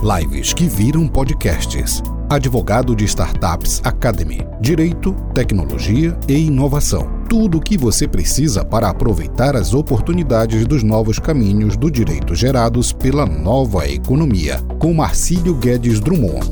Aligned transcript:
Lives 0.00 0.52
que 0.52 0.68
viram 0.68 1.08
podcasts. 1.08 2.00
Advogado 2.30 2.94
de 2.94 3.04
Startups 3.04 3.80
Academy. 3.82 4.46
Direito, 4.60 5.12
tecnologia 5.34 6.16
e 6.28 6.46
inovação. 6.46 7.24
Tudo 7.28 7.58
o 7.58 7.60
que 7.60 7.76
você 7.76 8.06
precisa 8.06 8.64
para 8.64 8.88
aproveitar 8.88 9.56
as 9.56 9.74
oportunidades 9.74 10.64
dos 10.68 10.84
novos 10.84 11.18
caminhos 11.18 11.76
do 11.76 11.90
direito 11.90 12.32
gerados 12.36 12.92
pela 12.92 13.26
nova 13.26 13.88
economia. 13.88 14.58
Com 14.78 14.94
Marcílio 14.94 15.56
Guedes 15.56 15.98
Drummond. 15.98 16.46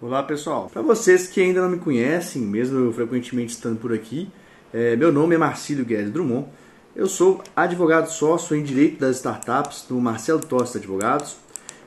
Olá 0.00 0.22
pessoal, 0.22 0.70
para 0.72 0.80
vocês 0.80 1.26
que 1.26 1.42
ainda 1.42 1.60
não 1.60 1.68
me 1.68 1.78
conhecem, 1.78 2.40
mesmo 2.40 2.78
eu 2.78 2.92
frequentemente 2.94 3.52
estando 3.52 3.78
por 3.78 3.92
aqui, 3.92 4.30
é, 4.72 4.96
meu 4.96 5.12
nome 5.12 5.34
é 5.34 5.38
Marcílio 5.38 5.84
Guedes 5.84 6.10
Drummond. 6.10 6.46
Eu 6.94 7.06
sou 7.06 7.42
advogado 7.56 8.10
sócio 8.10 8.54
em 8.54 8.62
Direito 8.62 9.00
das 9.00 9.16
Startups 9.16 9.86
do 9.88 9.98
Marcelo 9.98 10.40
Tosta 10.40 10.76
Advogados. 10.76 11.41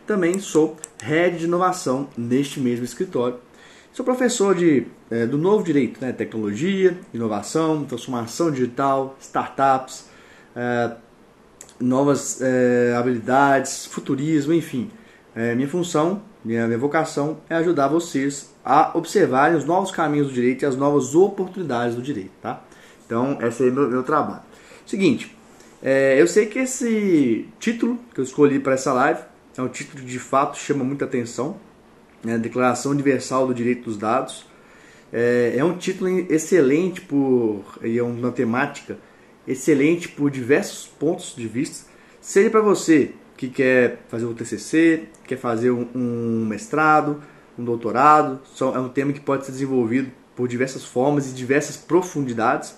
Também 0.06 0.38
sou 0.38 0.78
Head 1.02 1.39
de 1.39 1.46
Inovação 1.46 2.07
neste 2.16 2.60
mesmo 2.60 2.86
escritório. 2.86 3.39
Sou 3.92 4.06
professor 4.06 4.54
de, 4.54 4.86
é, 5.10 5.25
do 5.25 5.38
novo 5.38 5.64
direito, 5.64 6.00
né? 6.00 6.12
tecnologia, 6.12 6.96
inovação, 7.12 7.86
transformação 7.86 8.52
digital, 8.52 9.15
startups, 9.20 10.06
é, 10.56 10.92
novas 11.79 12.39
é, 12.39 12.93
habilidades, 12.96 13.88
futurismo, 13.88 14.54
enfim. 14.54 14.92
Minha 15.57 15.68
função, 15.68 16.21
minha, 16.46 16.65
minha 16.65 16.78
vocação 16.78 17.40
é 17.50 17.56
ajudar 17.56 17.90
vocês 17.90 18.56
a 18.64 18.98
observarem 18.98 19.57
os 19.57 19.65
novos 19.65 19.92
caminhos 19.92 20.28
do 20.28 20.34
direito 20.34 20.64
e 20.64 20.65
as 20.65 20.78
novas 20.78 21.14
oportunidades 21.14 21.93
do 21.93 22.01
direito. 22.01 22.32
Tá? 22.42 22.64
Então, 23.06 23.37
esse 23.42 23.68
é 23.68 23.70
o 23.70 23.74
meu, 23.74 23.90
meu 23.90 24.04
trabalho. 24.04 24.43
Seguinte, 24.86 25.36
eu 26.18 26.26
sei 26.26 26.46
que 26.46 26.60
esse 26.60 27.50
título 27.60 28.00
que 28.14 28.21
eu 28.21 28.24
escolhi 28.24 28.62
para 28.62 28.76
essa 28.76 28.93
live 28.93 29.20
é 29.57 29.64
um 29.64 29.69
título 29.69 30.04
que 30.04 30.09
de 30.09 30.19
fato 30.19 30.57
chama 30.57 30.83
muita 30.83 31.05
atenção, 31.05 31.57
né? 32.23 32.38
Declaração 32.38 32.92
Universal 32.92 33.48
do 33.48 33.53
Direito 33.53 33.86
dos 33.86 33.97
Dados. 33.97 34.45
É, 35.14 35.56
é 35.58 35.64
um 35.64 35.78
título 35.78 36.09
excelente 36.30 37.02
por 37.02 37.64
e 37.84 37.97
é 37.97 38.03
uma 38.03 38.31
temática 38.31 38.97
excelente 39.47 40.09
por 40.09 40.31
diversos 40.31 40.88
pontos 40.88 41.36
de 41.36 41.47
vista, 41.47 41.88
seja 42.20 42.50
para 42.50 42.62
você 42.62 43.12
que 43.38 43.50
quer 43.50 44.00
fazer 44.08 44.25
um 44.25 44.34
TCC, 44.34 45.03
quer 45.25 45.38
fazer 45.38 45.72
um, 45.72 45.88
um 45.94 46.45
mestrado, 46.45 47.22
um 47.58 47.64
doutorado, 47.64 48.40
é 48.59 48.80
um 48.80 48.90
tema 48.90 49.14
que 49.14 49.19
pode 49.19 49.45
ser 49.45 49.52
desenvolvido 49.52 50.12
por 50.36 50.47
diversas 50.47 50.84
formas 50.84 51.30
e 51.30 51.34
diversas 51.34 51.78
profundidades. 51.78 52.75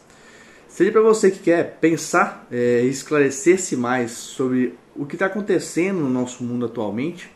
Seja 0.68 0.92
para 0.92 1.02
você 1.02 1.32
que 1.32 1.40
quer 1.40 1.78
pensar 1.80 2.46
e 2.52 2.56
é, 2.56 2.82
esclarecer-se 2.82 3.76
mais 3.76 4.12
sobre 4.12 4.76
o 4.98 5.06
que 5.06 5.16
está 5.16 5.28
acontecendo 5.28 6.00
no 6.00 6.10
nosso 6.10 6.44
mundo 6.44 6.66
atualmente, 6.66 7.30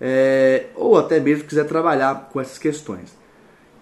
é, 0.00 0.66
ou 0.74 0.98
até 0.98 1.20
mesmo 1.20 1.44
quiser 1.44 1.66
trabalhar 1.66 2.28
com 2.32 2.40
essas 2.40 2.58
questões. 2.58 3.16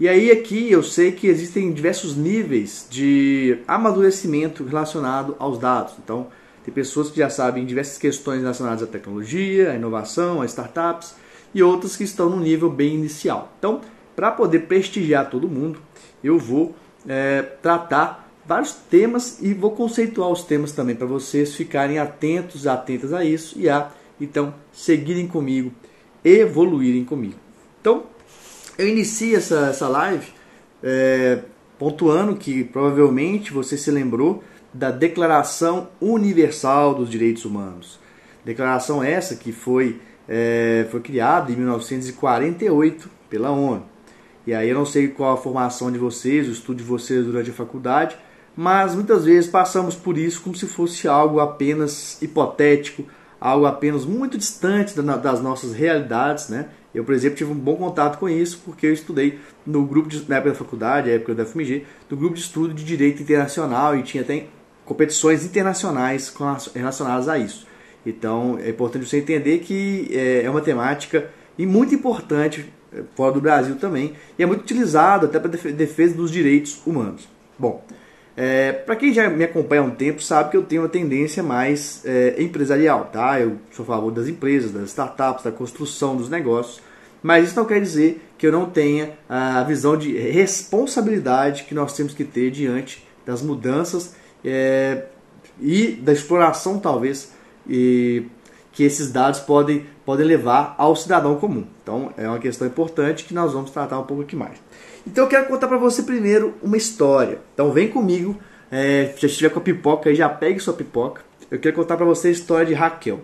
E 0.00 0.08
aí 0.08 0.30
aqui 0.30 0.70
eu 0.70 0.82
sei 0.82 1.12
que 1.12 1.27
existem 1.27 1.72
diversos 1.72 2.16
níveis 2.16 2.86
de 2.90 3.58
amadurecimento 3.68 4.64
relacionado 4.64 5.36
aos 5.38 5.58
dados. 5.58 5.94
Então, 6.02 6.27
tem 6.64 6.72
pessoas 6.72 7.10
que 7.10 7.18
já 7.18 7.28
sabem 7.28 7.64
diversas 7.64 7.98
questões 7.98 8.40
relacionadas 8.40 8.83
à 8.83 8.86
tecnologia, 8.86 9.70
à 9.70 9.74
inovação, 9.74 10.40
a 10.40 10.46
startups, 10.46 11.14
e 11.55 11.62
outras 11.62 11.96
que 11.96 12.05
estão 12.05 12.30
no 12.30 12.40
nível 12.40 12.70
bem 12.70 12.94
inicial. 12.94 13.52
Então, 13.58 13.80
para 14.16 14.30
poder 14.30 14.60
prestigiar 14.60 15.28
todo 15.28 15.48
mundo, 15.48 15.78
eu 16.22 16.38
vou 16.38 16.74
é, 17.06 17.42
tratar 17.42 18.31
vários 18.44 18.72
temas 18.72 19.40
e 19.40 19.54
vou 19.54 19.70
conceituar 19.72 20.30
os 20.30 20.44
temas 20.44 20.72
também 20.72 20.94
para 20.94 21.06
vocês 21.06 21.54
ficarem 21.54 21.98
atentos, 21.98 22.66
atentas 22.66 23.12
a 23.12 23.24
isso 23.24 23.58
e 23.58 23.68
a 23.68 23.90
então 24.20 24.54
seguirem 24.72 25.26
comigo, 25.26 25.72
evoluírem 26.24 27.04
comigo. 27.04 27.34
Então, 27.80 28.04
eu 28.78 28.88
inicio 28.88 29.36
essa, 29.36 29.68
essa 29.68 29.88
live 29.88 30.26
é, 30.82 31.40
pontuando 31.78 32.36
que 32.36 32.64
provavelmente 32.64 33.52
você 33.52 33.77
se 33.77 33.90
lembrou 33.90 34.42
da 34.72 34.90
Declaração 34.90 35.88
Universal 36.00 36.94
dos 36.94 37.11
Direitos 37.11 37.44
Humanos. 37.44 37.98
Declaração 38.44 39.02
essa 39.02 39.36
que 39.36 39.52
foi, 39.52 40.00
é, 40.28 40.86
foi 40.90 41.00
criada 41.00 41.52
em 41.52 41.56
1948 41.56 43.11
pela 43.28 43.50
ONU. 43.50 43.84
E 44.46 44.52
aí 44.55 44.68
eu 44.68 44.74
não 44.74 44.86
sei 44.86 45.08
qual 45.08 45.34
a 45.34 45.36
formação 45.36 45.90
de 45.92 45.98
vocês, 45.98 46.48
o 46.48 46.52
estudo 46.52 46.78
de 46.78 46.83
vocês 46.83 47.24
durante 47.24 47.50
a 47.50 47.52
faculdade, 47.52 48.17
mas 48.57 48.95
muitas 48.95 49.24
vezes 49.24 49.51
passamos 49.51 49.95
por 49.95 50.18
isso 50.18 50.42
como 50.42 50.55
se 50.55 50.67
fosse 50.67 51.08
algo 51.08 51.40
apenas 51.40 52.20
hipotético, 52.20 53.05
algo 53.40 53.67
apenas 53.67 54.05
muito 54.05 54.39
distante 54.39 54.95
das 55.01 55.40
nossas 55.40 55.73
realidades, 55.74 56.48
né? 56.48 56.68
Eu, 56.95 57.05
por 57.05 57.14
exemplo, 57.14 57.39
tive 57.39 57.51
um 57.51 57.57
bom 57.57 57.77
contato 57.77 58.18
com 58.18 58.29
isso 58.29 58.61
porque 58.64 58.86
eu 58.86 58.92
estudei 58.92 59.39
no 59.67 59.85
grupo 59.86 60.08
de, 60.08 60.29
na 60.29 60.36
época 60.36 60.51
da 60.51 60.58
faculdade, 60.58 61.08
na 61.08 61.14
época 61.14 61.35
da 61.35 61.45
FMG, 61.45 61.86
no 62.11 62.17
grupo 62.17 62.35
de 62.35 62.41
estudo 62.41 62.74
de 62.74 62.85
direito 62.85 63.23
internacional 63.23 63.96
e 63.96 64.02
tinha 64.02 64.23
até 64.23 64.46
competições 64.85 65.45
internacionais 65.45 66.33
relacionadas 66.74 67.29
a 67.29 67.39
isso. 67.39 67.67
Então, 68.05 68.58
é 68.62 68.68
importante 68.68 69.08
você 69.08 69.18
entender 69.18 69.61
que 69.61 70.08
é, 70.12 70.42
é 70.42 70.51
uma 70.51 70.61
temática 70.61 71.30
e 71.57 71.64
muito 71.64 71.95
importante 71.95 72.70
é, 72.92 73.02
fora 73.14 73.33
do 73.33 73.41
Brasil 73.41 73.77
também 73.77 74.12
e 74.39 74.42
é 74.42 74.46
muito 74.46 74.61
utilizada 74.61 75.27
até 75.27 75.39
para 75.39 75.48
defesa 75.51 76.14
dos 76.14 76.30
direitos 76.30 76.83
humanos. 76.85 77.27
Bom, 77.58 77.83
é, 78.36 78.72
para 78.72 78.96
quem 78.96 79.12
já 79.12 79.28
me 79.28 79.44
acompanha 79.44 79.82
há 79.82 79.84
um 79.84 79.90
tempo 79.90 80.22
sabe 80.22 80.50
que 80.50 80.56
eu 80.56 80.62
tenho 80.62 80.82
uma 80.82 80.88
tendência 80.88 81.42
mais 81.42 82.02
é, 82.04 82.42
empresarial, 82.42 83.10
tá? 83.12 83.38
Eu 83.38 83.58
sou 83.70 83.82
a 83.82 83.86
favor 83.86 84.10
das 84.10 84.26
empresas, 84.26 84.70
das 84.70 84.88
startups, 84.88 85.44
da 85.44 85.52
construção 85.52 86.16
dos 86.16 86.30
negócios, 86.30 86.80
mas 87.22 87.48
isso 87.48 87.56
não 87.56 87.66
quer 87.66 87.80
dizer 87.80 88.22
que 88.38 88.46
eu 88.46 88.52
não 88.52 88.68
tenha 88.68 89.12
a 89.28 89.62
visão 89.64 89.96
de 89.96 90.16
responsabilidade 90.16 91.64
que 91.64 91.74
nós 91.74 91.94
temos 91.94 92.14
que 92.14 92.24
ter 92.24 92.50
diante 92.50 93.06
das 93.24 93.42
mudanças 93.42 94.14
é, 94.44 95.04
e 95.60 95.92
da 95.92 96.12
exploração, 96.12 96.78
talvez, 96.78 97.32
e, 97.68 98.26
que 98.72 98.82
esses 98.82 99.12
dados 99.12 99.40
podem, 99.40 99.86
podem 100.04 100.26
levar 100.26 100.74
ao 100.78 100.96
cidadão 100.96 101.36
comum. 101.36 101.64
Então 101.82 102.12
é 102.16 102.26
uma 102.26 102.38
questão 102.38 102.66
importante 102.66 103.24
que 103.24 103.34
nós 103.34 103.52
vamos 103.52 103.70
tratar 103.70 104.00
um 104.00 104.04
pouco 104.04 104.22
aqui 104.22 104.34
mais. 104.34 104.58
Então 105.07 105.24
eu 105.24 105.29
quero 105.29 105.46
contar 105.46 105.68
para 105.68 105.77
você 105.77 106.02
primeiro 106.02 106.55
uma 106.63 106.77
história. 106.77 107.40
Então 107.55 107.73
vem 107.73 107.89
comigo, 107.89 108.39
é, 108.70 109.13
já 109.17 109.27
estiver 109.27 109.51
com 109.51 109.58
a 109.58 109.63
pipoca 109.63 110.08
aí, 110.08 110.14
já 110.14 110.29
pegue 110.29 110.61
sua 110.61 110.74
pipoca. 110.74 111.23
Eu 111.51 111.58
quero 111.58 111.74
contar 111.74 111.96
para 111.96 112.07
você 112.07 112.29
a 112.29 112.30
história 112.30 112.67
de 112.67 112.74
Raquel. 112.74 113.20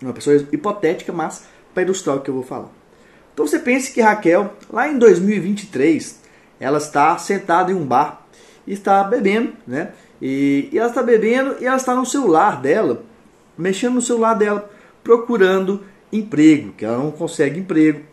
Uma 0.00 0.12
pessoa 0.12 0.36
hipotética, 0.50 1.12
mas 1.12 1.44
para 1.74 1.82
ilustrar 1.82 2.16
o 2.16 2.20
que 2.20 2.30
eu 2.30 2.34
vou 2.34 2.42
falar. 2.42 2.70
Então 3.32 3.46
você 3.46 3.58
pense 3.58 3.92
que 3.92 4.00
Raquel, 4.00 4.52
lá 4.70 4.88
em 4.88 4.98
2023, 4.98 6.20
ela 6.60 6.78
está 6.78 7.16
sentada 7.18 7.72
em 7.72 7.74
um 7.74 7.84
bar 7.84 8.26
e 8.66 8.72
está 8.72 9.02
bebendo, 9.04 9.54
né? 9.66 9.92
E, 10.20 10.68
e 10.72 10.78
ela 10.78 10.88
está 10.88 11.02
bebendo 11.02 11.56
e 11.60 11.66
ela 11.66 11.76
está 11.76 11.94
no 11.94 12.06
celular 12.06 12.60
dela, 12.60 13.02
mexendo 13.58 13.94
no 13.94 14.02
celular 14.02 14.34
dela, 14.34 14.70
procurando 15.02 15.82
emprego, 16.12 16.72
que 16.72 16.84
ela 16.84 16.98
não 16.98 17.10
consegue 17.10 17.58
emprego 17.58 18.11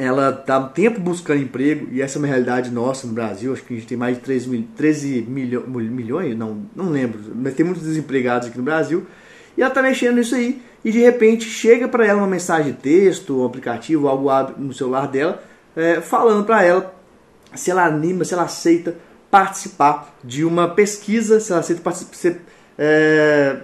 ela 0.00 0.30
está 0.30 0.58
um 0.58 0.68
tempo 0.68 0.98
buscando 0.98 1.42
emprego, 1.42 1.88
e 1.92 2.00
essa 2.00 2.16
é 2.16 2.18
uma 2.18 2.26
realidade 2.26 2.70
nossa 2.70 3.06
no 3.06 3.12
Brasil, 3.12 3.52
acho 3.52 3.62
que 3.62 3.74
a 3.74 3.76
gente 3.76 3.86
tem 3.86 3.98
mais 3.98 4.16
de 4.16 4.22
13, 4.22 4.48
mil, 4.48 4.64
13 4.74 5.26
milho, 5.28 5.64
milhões, 5.68 6.36
não, 6.36 6.62
não 6.74 6.88
lembro, 6.88 7.20
mas 7.34 7.54
tem 7.54 7.66
muitos 7.66 7.84
desempregados 7.84 8.48
aqui 8.48 8.56
no 8.56 8.64
Brasil, 8.64 9.06
e 9.56 9.60
ela 9.60 9.70
está 9.70 9.82
mexendo 9.82 10.16
nisso 10.16 10.34
aí, 10.34 10.62
e 10.82 10.90
de 10.90 11.00
repente 11.00 11.44
chega 11.44 11.86
para 11.86 12.06
ela 12.06 12.18
uma 12.18 12.26
mensagem 12.26 12.72
de 12.72 12.78
texto, 12.78 13.42
um 13.42 13.44
aplicativo, 13.44 14.08
algo 14.08 14.30
no 14.56 14.72
celular 14.72 15.06
dela, 15.06 15.42
é, 15.76 16.00
falando 16.00 16.44
para 16.44 16.64
ela 16.64 16.94
se 17.54 17.70
ela 17.70 17.84
anima, 17.84 18.24
se 18.24 18.32
ela 18.32 18.44
aceita 18.44 18.96
participar 19.30 20.16
de 20.24 20.44
uma 20.44 20.68
pesquisa, 20.68 21.40
se 21.40 21.52
ela 21.52 21.60
aceita 21.60 21.90
ser 22.12 22.40
é, 22.78 23.58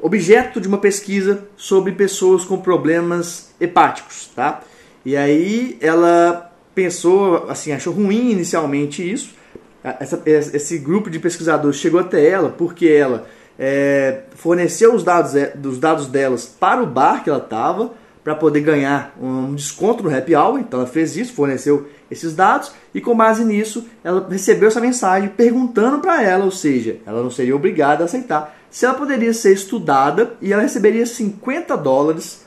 objeto 0.00 0.60
de 0.60 0.68
uma 0.68 0.78
pesquisa 0.78 1.48
sobre 1.56 1.92
pessoas 1.92 2.44
com 2.44 2.58
problemas 2.58 3.50
hepáticos, 3.60 4.30
tá? 4.34 4.62
E 5.04 5.16
aí 5.16 5.78
ela 5.80 6.52
pensou, 6.74 7.46
assim, 7.48 7.72
achou 7.72 7.92
ruim 7.92 8.30
inicialmente 8.30 9.08
isso. 9.08 9.34
Essa, 9.82 10.22
esse 10.26 10.78
grupo 10.78 11.08
de 11.08 11.18
pesquisadores 11.18 11.78
chegou 11.78 12.00
até 12.00 12.28
ela 12.28 12.50
porque 12.50 12.86
ela 12.86 13.26
é, 13.58 14.22
forneceu 14.34 14.94
os 14.94 15.02
dados, 15.02 15.34
é, 15.34 15.52
dos 15.54 15.78
dados 15.78 16.06
delas 16.06 16.44
para 16.44 16.82
o 16.82 16.86
bar 16.86 17.24
que 17.24 17.30
ela 17.30 17.38
estava 17.38 17.92
para 18.22 18.34
poder 18.34 18.60
ganhar 18.60 19.14
um 19.20 19.54
desconto 19.54 20.02
no 20.02 20.14
happy 20.14 20.34
hour. 20.34 20.58
Então 20.58 20.80
ela 20.80 20.88
fez 20.88 21.16
isso, 21.16 21.32
forneceu 21.32 21.88
esses 22.10 22.34
dados 22.34 22.72
e 22.94 23.00
com 23.00 23.16
base 23.16 23.44
nisso 23.44 23.86
ela 24.04 24.26
recebeu 24.28 24.68
essa 24.68 24.80
mensagem 24.80 25.30
perguntando 25.30 26.00
para 26.00 26.22
ela, 26.22 26.44
ou 26.44 26.50
seja, 26.50 26.98
ela 27.06 27.22
não 27.22 27.30
seria 27.30 27.56
obrigada 27.56 28.04
a 28.04 28.06
aceitar, 28.06 28.56
se 28.70 28.84
ela 28.84 28.94
poderia 28.94 29.32
ser 29.32 29.52
estudada 29.52 30.34
e 30.40 30.52
ela 30.52 30.62
receberia 30.62 31.06
50 31.06 31.76
dólares 31.76 32.39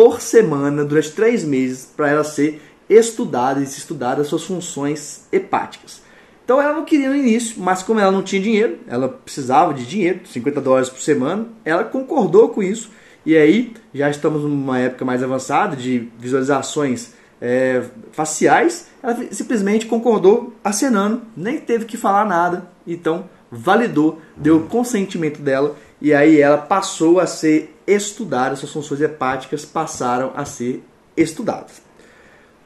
por 0.00 0.22
semana 0.22 0.82
durante 0.82 1.12
três 1.12 1.44
meses 1.44 1.84
para 1.84 2.08
ela 2.08 2.24
ser 2.24 2.58
estudada 2.88 3.60
e 3.60 3.66
se 3.66 3.80
estudar 3.80 4.18
as 4.18 4.28
suas 4.28 4.44
funções 4.44 5.26
hepáticas. 5.30 6.00
Então 6.42 6.58
ela 6.58 6.72
não 6.72 6.86
queria 6.86 7.10
no 7.10 7.16
início, 7.16 7.56
mas 7.60 7.82
como 7.82 8.00
ela 8.00 8.10
não 8.10 8.22
tinha 8.22 8.40
dinheiro, 8.40 8.78
ela 8.86 9.10
precisava 9.10 9.74
de 9.74 9.84
dinheiro, 9.84 10.20
50 10.24 10.58
dólares 10.58 10.88
por 10.88 11.02
semana, 11.02 11.48
ela 11.66 11.84
concordou 11.84 12.48
com 12.48 12.62
isso 12.62 12.90
E 13.26 13.36
aí 13.36 13.74
já 13.92 14.08
estamos 14.08 14.40
numa 14.42 14.78
época 14.78 15.04
mais 15.04 15.22
avançada 15.22 15.76
de 15.76 16.08
visualizações 16.18 17.12
é, 17.38 17.82
faciais. 18.10 18.88
Ela 19.02 19.18
simplesmente 19.30 19.84
concordou 19.84 20.54
acenando, 20.64 21.20
nem 21.36 21.60
teve 21.60 21.84
que 21.84 21.98
falar 21.98 22.24
nada, 22.24 22.70
então 22.86 23.28
validou, 23.52 24.18
deu 24.34 24.56
o 24.56 24.66
consentimento 24.66 25.42
dela 25.42 25.76
e 26.00 26.14
aí 26.14 26.40
ela 26.40 26.56
passou 26.56 27.20
a 27.20 27.26
ser 27.26 27.76
estudada, 27.92 28.56
suas 28.56 28.72
funções 28.72 29.00
hepáticas 29.00 29.64
passaram 29.64 30.32
a 30.34 30.44
ser 30.44 30.84
estudadas. 31.16 31.82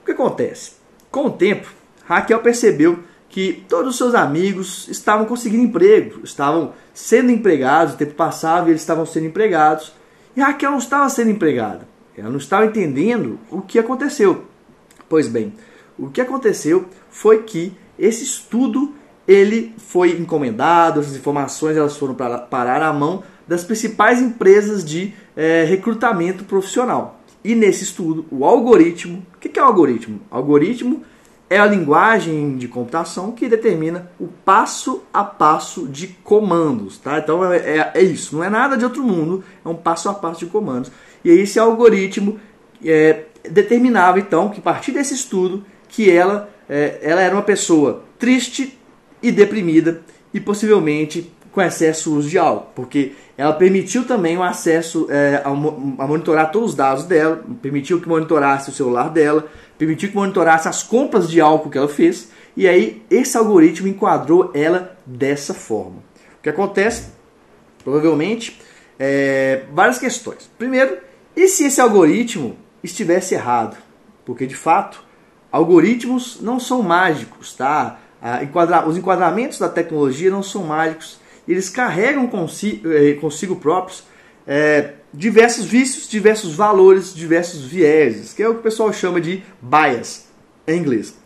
O 0.02 0.04
que 0.04 0.12
acontece? 0.12 0.72
Com 1.10 1.26
o 1.26 1.30
tempo, 1.30 1.72
Raquel 2.04 2.40
percebeu 2.40 2.98
que 3.28 3.64
todos 3.68 3.92
os 3.92 3.96
seus 3.96 4.14
amigos 4.14 4.86
estavam 4.88 5.26
conseguindo 5.26 5.64
emprego, 5.64 6.20
estavam 6.22 6.72
sendo 6.92 7.30
empregados, 7.30 7.94
o 7.94 7.96
tempo 7.96 8.14
passava 8.14 8.68
e 8.68 8.72
eles 8.72 8.82
estavam 8.82 9.04
sendo 9.04 9.26
empregados. 9.26 9.92
E 10.36 10.40
Raquel 10.40 10.70
não 10.70 10.78
estava 10.78 11.08
sendo 11.08 11.30
empregada. 11.30 11.88
Ela 12.16 12.30
não 12.30 12.36
estava 12.36 12.66
entendendo 12.66 13.38
o 13.50 13.60
que 13.60 13.78
aconteceu. 13.78 14.44
Pois 15.08 15.26
bem, 15.26 15.52
o 15.98 16.10
que 16.10 16.20
aconteceu 16.20 16.86
foi 17.10 17.42
que 17.42 17.76
esse 17.98 18.22
estudo 18.22 18.94
ele 19.26 19.74
foi 19.78 20.12
encomendado, 20.12 21.00
as 21.00 21.14
informações 21.14 21.76
elas 21.76 21.96
foram 21.96 22.14
para 22.14 22.38
parar 22.38 22.82
à 22.82 22.92
mão 22.92 23.22
das 23.46 23.64
principais 23.64 24.20
empresas 24.20 24.84
de 24.84 25.12
é, 25.36 25.64
recrutamento 25.64 26.44
profissional. 26.44 27.20
E 27.44 27.54
nesse 27.54 27.84
estudo, 27.84 28.24
o 28.30 28.44
algoritmo, 28.44 29.24
o 29.34 29.38
que 29.38 29.58
é 29.58 29.62
o 29.62 29.66
algoritmo? 29.66 30.20
O 30.30 30.34
algoritmo 30.36 31.02
é 31.50 31.58
a 31.58 31.66
linguagem 31.66 32.56
de 32.56 32.66
computação 32.66 33.32
que 33.32 33.48
determina 33.48 34.10
o 34.18 34.26
passo 34.26 35.02
a 35.12 35.22
passo 35.22 35.86
de 35.86 36.08
comandos. 36.08 36.98
Tá? 36.98 37.18
Então 37.18 37.52
é, 37.52 37.58
é, 37.58 37.92
é 37.94 38.02
isso, 38.02 38.34
não 38.36 38.42
é 38.42 38.48
nada 38.48 38.76
de 38.76 38.84
outro 38.84 39.02
mundo, 39.02 39.44
é 39.64 39.68
um 39.68 39.74
passo 39.74 40.08
a 40.08 40.14
passo 40.14 40.40
de 40.40 40.46
comandos. 40.46 40.90
E 41.24 41.28
esse 41.30 41.58
algoritmo 41.58 42.40
é, 42.84 43.24
determinava 43.48 44.18
então 44.18 44.48
que 44.48 44.58
a 44.58 44.62
partir 44.62 44.92
desse 44.92 45.14
estudo 45.14 45.64
que 45.88 46.10
ela, 46.10 46.50
é, 46.68 46.98
ela 47.02 47.20
era 47.20 47.34
uma 47.34 47.42
pessoa 47.42 48.04
triste 48.18 48.78
e 49.22 49.30
deprimida 49.30 50.02
e 50.32 50.40
possivelmente 50.40 51.32
com 51.54 51.62
excesso 51.62 52.12
uso 52.16 52.28
de 52.28 52.36
álcool, 52.36 52.72
porque 52.74 53.12
ela 53.38 53.52
permitiu 53.52 54.04
também 54.04 54.36
o 54.36 54.42
acesso 54.42 55.06
é, 55.08 55.40
a, 55.44 55.48
a 55.48 56.06
monitorar 56.06 56.50
todos 56.50 56.70
os 56.70 56.76
dados 56.76 57.04
dela, 57.04 57.44
permitiu 57.62 58.00
que 58.00 58.08
monitorasse 58.08 58.70
o 58.70 58.72
celular 58.72 59.08
dela, 59.08 59.46
permitiu 59.78 60.08
que 60.08 60.16
monitorasse 60.16 60.66
as 60.66 60.82
compras 60.82 61.30
de 61.30 61.40
álcool 61.40 61.70
que 61.70 61.78
ela 61.78 61.88
fez, 61.88 62.28
e 62.56 62.66
aí 62.66 63.02
esse 63.08 63.36
algoritmo 63.36 63.86
enquadrou 63.86 64.50
ela 64.52 64.96
dessa 65.06 65.54
forma. 65.54 66.02
O 66.38 66.42
que 66.42 66.48
acontece? 66.48 67.06
Provavelmente, 67.84 68.60
é, 68.98 69.62
várias 69.72 69.98
questões. 69.98 70.50
Primeiro, 70.58 70.98
e 71.36 71.46
se 71.46 71.64
esse 71.64 71.80
algoritmo 71.80 72.56
estivesse 72.82 73.34
errado? 73.34 73.76
Porque 74.24 74.44
de 74.44 74.56
fato, 74.56 75.04
algoritmos 75.52 76.40
não 76.40 76.58
são 76.58 76.82
mágicos, 76.82 77.54
tá? 77.54 78.00
os 78.88 78.96
enquadramentos 78.96 79.58
da 79.58 79.68
tecnologia 79.68 80.30
não 80.30 80.42
são 80.42 80.64
mágicos, 80.64 81.18
eles 81.46 81.68
carregam 81.68 82.26
consigo, 82.26 82.90
eh, 82.92 83.14
consigo 83.14 83.56
próprios 83.56 84.04
é, 84.46 84.92
diversos 85.12 85.64
vícios, 85.66 86.08
diversos 86.08 86.54
valores, 86.54 87.14
diversos 87.14 87.64
vieses, 87.64 88.32
que 88.32 88.42
é 88.42 88.48
o 88.48 88.54
que 88.54 88.60
o 88.60 88.62
pessoal 88.62 88.92
chama 88.92 89.20
de 89.20 89.42
bias 89.60 90.28
em 90.66 90.78
inglês. 90.78 91.16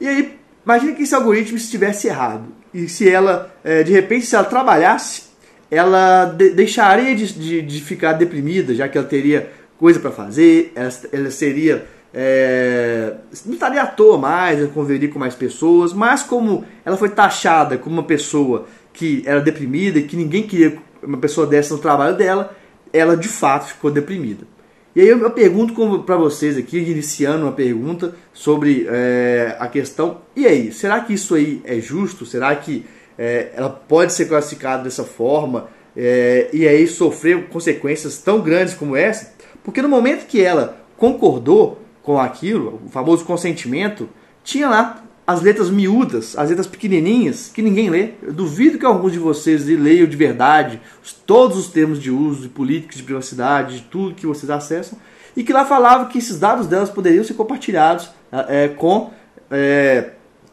E 0.00 0.08
aí, 0.08 0.38
imagine 0.64 0.94
que 0.94 1.02
esse 1.02 1.14
algoritmo 1.14 1.56
estivesse 1.56 2.08
errado. 2.08 2.44
E 2.72 2.88
se 2.88 3.08
ela, 3.08 3.54
é, 3.64 3.82
de 3.82 3.92
repente, 3.92 4.26
se 4.26 4.34
ela 4.34 4.44
trabalhasse, 4.44 5.24
ela 5.70 6.26
de 6.26 6.50
deixaria 6.50 7.14
de, 7.14 7.32
de, 7.32 7.62
de, 7.62 7.80
ficar 7.80 8.12
deprimida, 8.12 8.74
já 8.74 8.88
que 8.88 8.96
ela 8.96 9.06
teria 9.06 9.50
coisa 9.78 9.98
para 9.98 10.10
fazer, 10.10 10.72
ela, 10.74 10.90
ela 11.12 11.30
seria. 11.30 11.86
É, 12.18 13.14
não 13.44 13.54
estaria 13.54 13.82
à 13.82 13.86
toa 13.86 14.16
mais, 14.16 14.66
conviveria 14.70 15.08
com 15.08 15.18
mais 15.18 15.34
pessoas, 15.34 15.92
mas 15.92 16.22
como 16.22 16.64
ela 16.84 16.96
foi 16.96 17.10
taxada 17.10 17.76
como 17.76 17.96
uma 17.96 18.04
pessoa 18.04 18.66
que 18.96 19.22
era 19.26 19.40
deprimida 19.40 19.98
e 19.98 20.04
que 20.04 20.16
ninguém 20.16 20.42
queria 20.44 20.78
uma 21.02 21.18
pessoa 21.18 21.46
dessa 21.46 21.74
no 21.74 21.80
trabalho 21.80 22.16
dela, 22.16 22.56
ela 22.92 23.16
de 23.16 23.28
fato 23.28 23.68
ficou 23.68 23.90
deprimida. 23.90 24.46
E 24.94 25.00
aí 25.02 25.08
eu 25.08 25.30
pergunto 25.30 26.02
para 26.04 26.16
vocês 26.16 26.56
aqui, 26.56 26.78
iniciando 26.78 27.44
uma 27.44 27.52
pergunta 27.52 28.14
sobre 28.32 28.86
é, 28.88 29.54
a 29.60 29.68
questão, 29.68 30.22
e 30.34 30.46
aí, 30.46 30.72
será 30.72 31.00
que 31.00 31.12
isso 31.12 31.34
aí 31.34 31.60
é 31.64 31.78
justo? 31.78 32.24
Será 32.24 32.56
que 32.56 32.86
é, 33.18 33.50
ela 33.54 33.68
pode 33.68 34.14
ser 34.14 34.24
classificada 34.24 34.84
dessa 34.84 35.04
forma 35.04 35.68
é, 35.94 36.48
e 36.50 36.66
aí 36.66 36.86
sofrer 36.86 37.48
consequências 37.48 38.16
tão 38.16 38.40
grandes 38.40 38.72
como 38.72 38.96
essa? 38.96 39.34
Porque 39.62 39.82
no 39.82 39.88
momento 39.88 40.26
que 40.26 40.42
ela 40.42 40.78
concordou 40.96 41.82
com 42.02 42.18
aquilo, 42.18 42.80
o 42.86 42.88
famoso 42.88 43.22
consentimento, 43.26 44.08
tinha 44.42 44.66
lá 44.66 45.02
as 45.26 45.42
letras 45.42 45.70
miúdas, 45.70 46.38
as 46.38 46.48
letras 46.48 46.68
pequenininhas, 46.68 47.50
que 47.52 47.60
ninguém 47.60 47.90
lê. 47.90 48.10
Eu 48.22 48.32
duvido 48.32 48.78
que 48.78 48.86
alguns 48.86 49.12
de 49.12 49.18
vocês 49.18 49.66
leiam 49.66 50.06
de 50.06 50.16
verdade 50.16 50.80
todos 51.26 51.56
os 51.56 51.66
termos 51.66 52.00
de 52.00 52.10
uso, 52.10 52.42
de 52.42 52.48
políticas 52.48 52.98
de 52.98 53.02
privacidade, 53.02 53.78
de 53.78 53.82
tudo 53.84 54.14
que 54.14 54.26
vocês 54.26 54.48
acessam, 54.48 54.96
e 55.36 55.42
que 55.42 55.52
lá 55.52 55.64
falava 55.64 56.06
que 56.06 56.18
esses 56.18 56.38
dados 56.38 56.68
delas 56.68 56.90
poderiam 56.90 57.24
ser 57.24 57.34
compartilhados 57.34 58.08
é, 58.30 58.68
com 58.68 59.10
é, 59.50 60.10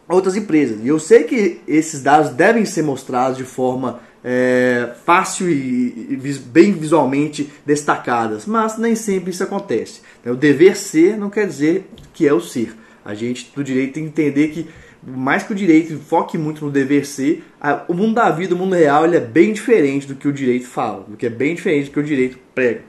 outras 0.09 0.35
empresas. 0.35 0.79
E 0.83 0.87
eu 0.87 0.99
sei 0.99 1.23
que 1.23 1.61
esses 1.67 2.01
dados 2.01 2.31
devem 2.31 2.65
ser 2.65 2.81
mostrados 2.81 3.37
de 3.37 3.43
forma 3.43 3.99
é, 4.23 4.89
fácil 5.05 5.49
e, 5.49 6.07
e, 6.09 6.39
bem 6.45 6.71
visualmente 6.71 7.51
destacadas, 7.65 8.45
mas 8.45 8.77
nem 8.77 8.95
sempre 8.95 9.29
isso 9.29 9.43
acontece. 9.43 10.01
O 10.25 10.35
dever 10.35 10.75
ser 10.75 11.15
não 11.17 11.29
quer 11.29 11.45
dizer 11.45 11.89
que 12.13 12.27
é 12.27 12.33
o 12.33 12.41
ser. 12.41 12.82
A 13.05 13.13
gente 13.13 13.51
do 13.55 13.63
direito 13.63 13.93
tem 13.93 14.03
que 14.03 14.09
entender 14.09 14.47
que, 14.49 14.67
mais 15.05 15.43
que 15.43 15.51
o 15.51 15.55
direito 15.55 15.97
foque 15.99 16.37
muito 16.37 16.65
no 16.65 16.71
dever 16.71 17.05
ser, 17.05 17.43
a, 17.59 17.83
o 17.87 17.93
mundo 17.93 18.15
da 18.15 18.29
vida, 18.29 18.55
o 18.55 18.57
mundo 18.57 18.75
real, 18.75 19.05
ele 19.05 19.17
é 19.17 19.19
bem 19.19 19.53
diferente 19.53 20.07
do 20.07 20.15
que 20.15 20.27
o 20.27 20.33
direito 20.33 20.67
fala, 20.67 21.03
do 21.07 21.17
que 21.17 21.25
é 21.25 21.29
bem 21.29 21.55
diferente 21.55 21.89
do 21.89 21.91
que 21.91 21.99
o 21.99 22.03
direito 22.03 22.37
prega. 22.55 22.81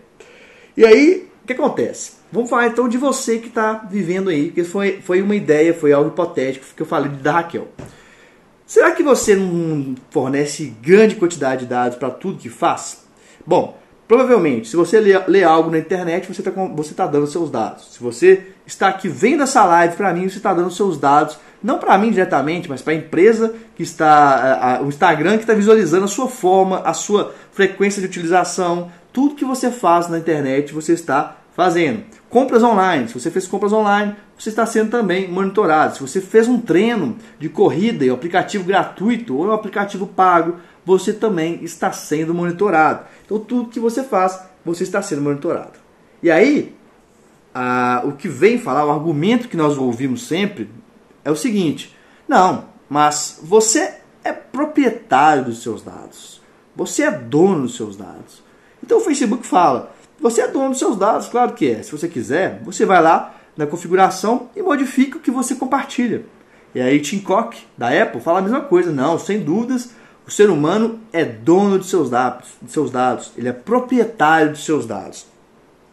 E 0.76 0.84
aí, 0.84 1.28
o 1.42 1.46
que 1.46 1.52
acontece? 1.52 2.12
Vamos 2.32 2.50
falar 2.50 2.66
então 2.68 2.88
de 2.88 2.98
você 2.98 3.38
que 3.38 3.48
está 3.48 3.74
vivendo 3.88 4.30
aí, 4.30 4.46
porque 4.46 4.64
foi, 4.64 5.00
foi 5.00 5.22
uma 5.22 5.36
ideia, 5.36 5.72
foi 5.72 5.92
algo 5.92 6.10
hipotético 6.10 6.66
que 6.74 6.82
eu 6.82 6.86
falei 6.86 7.10
da 7.10 7.32
Raquel. 7.32 7.68
Será 8.66 8.92
que 8.92 9.02
você 9.02 9.36
não 9.36 9.94
fornece 10.10 10.74
grande 10.82 11.16
quantidade 11.16 11.62
de 11.62 11.66
dados 11.66 11.98
para 11.98 12.10
tudo 12.10 12.38
que 12.38 12.48
faz? 12.48 13.04
Bom, 13.46 13.78
Provavelmente, 14.06 14.68
se 14.68 14.76
você 14.76 15.00
lê, 15.00 15.18
lê 15.26 15.42
algo 15.42 15.70
na 15.70 15.78
internet, 15.78 16.26
você 16.26 16.40
está 16.40 16.50
você 16.50 16.94
tá 16.94 17.06
dando 17.06 17.26
seus 17.26 17.50
dados. 17.50 17.94
Se 17.94 18.02
você 18.02 18.48
está 18.66 18.88
aqui 18.88 19.08
vendo 19.08 19.42
essa 19.42 19.64
live 19.64 19.96
para 19.96 20.12
mim, 20.12 20.28
você 20.28 20.36
está 20.36 20.52
dando 20.52 20.70
seus 20.70 20.98
dados, 20.98 21.38
não 21.62 21.78
para 21.78 21.96
mim 21.96 22.10
diretamente, 22.10 22.68
mas 22.68 22.82
para 22.82 22.92
a 22.92 22.96
empresa 22.96 23.54
que 23.74 23.82
está, 23.82 24.06
a, 24.06 24.76
a, 24.76 24.82
o 24.82 24.88
Instagram 24.88 25.36
que 25.36 25.44
está 25.44 25.54
visualizando 25.54 26.04
a 26.04 26.08
sua 26.08 26.28
forma, 26.28 26.80
a 26.80 26.92
sua 26.92 27.34
frequência 27.52 28.00
de 28.02 28.08
utilização, 28.08 28.90
tudo 29.12 29.36
que 29.36 29.44
você 29.44 29.70
faz 29.70 30.08
na 30.08 30.18
internet 30.18 30.74
você 30.74 30.92
está 30.92 31.38
fazendo. 31.54 32.02
Compras 32.28 32.62
online, 32.62 33.08
se 33.08 33.14
você 33.14 33.30
fez 33.30 33.46
compras 33.46 33.72
online, 33.72 34.16
você 34.36 34.48
está 34.48 34.66
sendo 34.66 34.90
também 34.90 35.30
monitorado. 35.30 35.94
Se 35.94 36.00
você 36.00 36.20
fez 36.20 36.48
um 36.48 36.60
treino 36.60 37.16
de 37.38 37.48
corrida 37.48 38.04
em 38.04 38.10
um 38.10 38.14
aplicativo 38.14 38.64
gratuito 38.64 39.36
ou 39.36 39.46
um 39.46 39.52
aplicativo 39.52 40.06
pago, 40.06 40.56
você 40.84 41.12
também 41.12 41.62
está 41.64 41.92
sendo 41.92 42.34
monitorado. 42.34 43.06
Então 43.24 43.38
tudo 43.38 43.70
que 43.70 43.80
você 43.80 44.02
faz, 44.02 44.40
você 44.64 44.82
está 44.82 45.00
sendo 45.02 45.22
monitorado. 45.22 45.78
E 46.22 46.30
aí, 46.30 46.74
a, 47.54 48.02
o 48.04 48.12
que 48.12 48.28
vem 48.28 48.58
falar, 48.58 48.84
o 48.84 48.90
argumento 48.90 49.48
que 49.48 49.56
nós 49.56 49.78
ouvimos 49.78 50.26
sempre 50.26 50.70
é 51.24 51.30
o 51.30 51.36
seguinte: 51.36 51.96
não, 52.28 52.66
mas 52.88 53.40
você 53.42 53.94
é 54.22 54.32
proprietário 54.32 55.44
dos 55.44 55.62
seus 55.62 55.82
dados. 55.82 56.42
Você 56.74 57.02
é 57.02 57.10
dono 57.10 57.62
dos 57.62 57.76
seus 57.76 57.96
dados. 57.96 58.42
Então 58.82 58.98
o 58.98 59.00
Facebook 59.00 59.46
fala: 59.46 59.94
você 60.20 60.42
é 60.42 60.48
dono 60.48 60.70
dos 60.70 60.78
seus 60.78 60.96
dados, 60.96 61.28
claro 61.28 61.52
que 61.52 61.70
é. 61.70 61.82
Se 61.82 61.92
você 61.92 62.08
quiser, 62.08 62.60
você 62.64 62.84
vai 62.84 63.02
lá 63.02 63.34
na 63.56 63.66
configuração 63.66 64.48
e 64.56 64.62
modifica 64.62 65.18
o 65.18 65.20
que 65.20 65.30
você 65.30 65.54
compartilha. 65.54 66.24
E 66.74 66.80
aí 66.80 67.00
Tim 67.00 67.20
Cook, 67.20 67.54
da 67.78 67.88
Apple, 67.88 68.20
fala 68.20 68.40
a 68.40 68.42
mesma 68.42 68.62
coisa. 68.62 68.90
Não, 68.90 69.18
sem 69.18 69.40
dúvidas, 69.40 69.90
o 70.26 70.30
ser 70.30 70.48
humano 70.48 71.00
é 71.12 71.24
dono 71.24 71.78
de 71.78 71.86
seus 71.86 72.08
dados, 72.08 72.48
de 72.62 72.72
seus 72.72 72.90
dados, 72.90 73.32
ele 73.36 73.48
é 73.48 73.52
proprietário 73.52 74.52
de 74.52 74.60
seus 74.60 74.86
dados. 74.86 75.26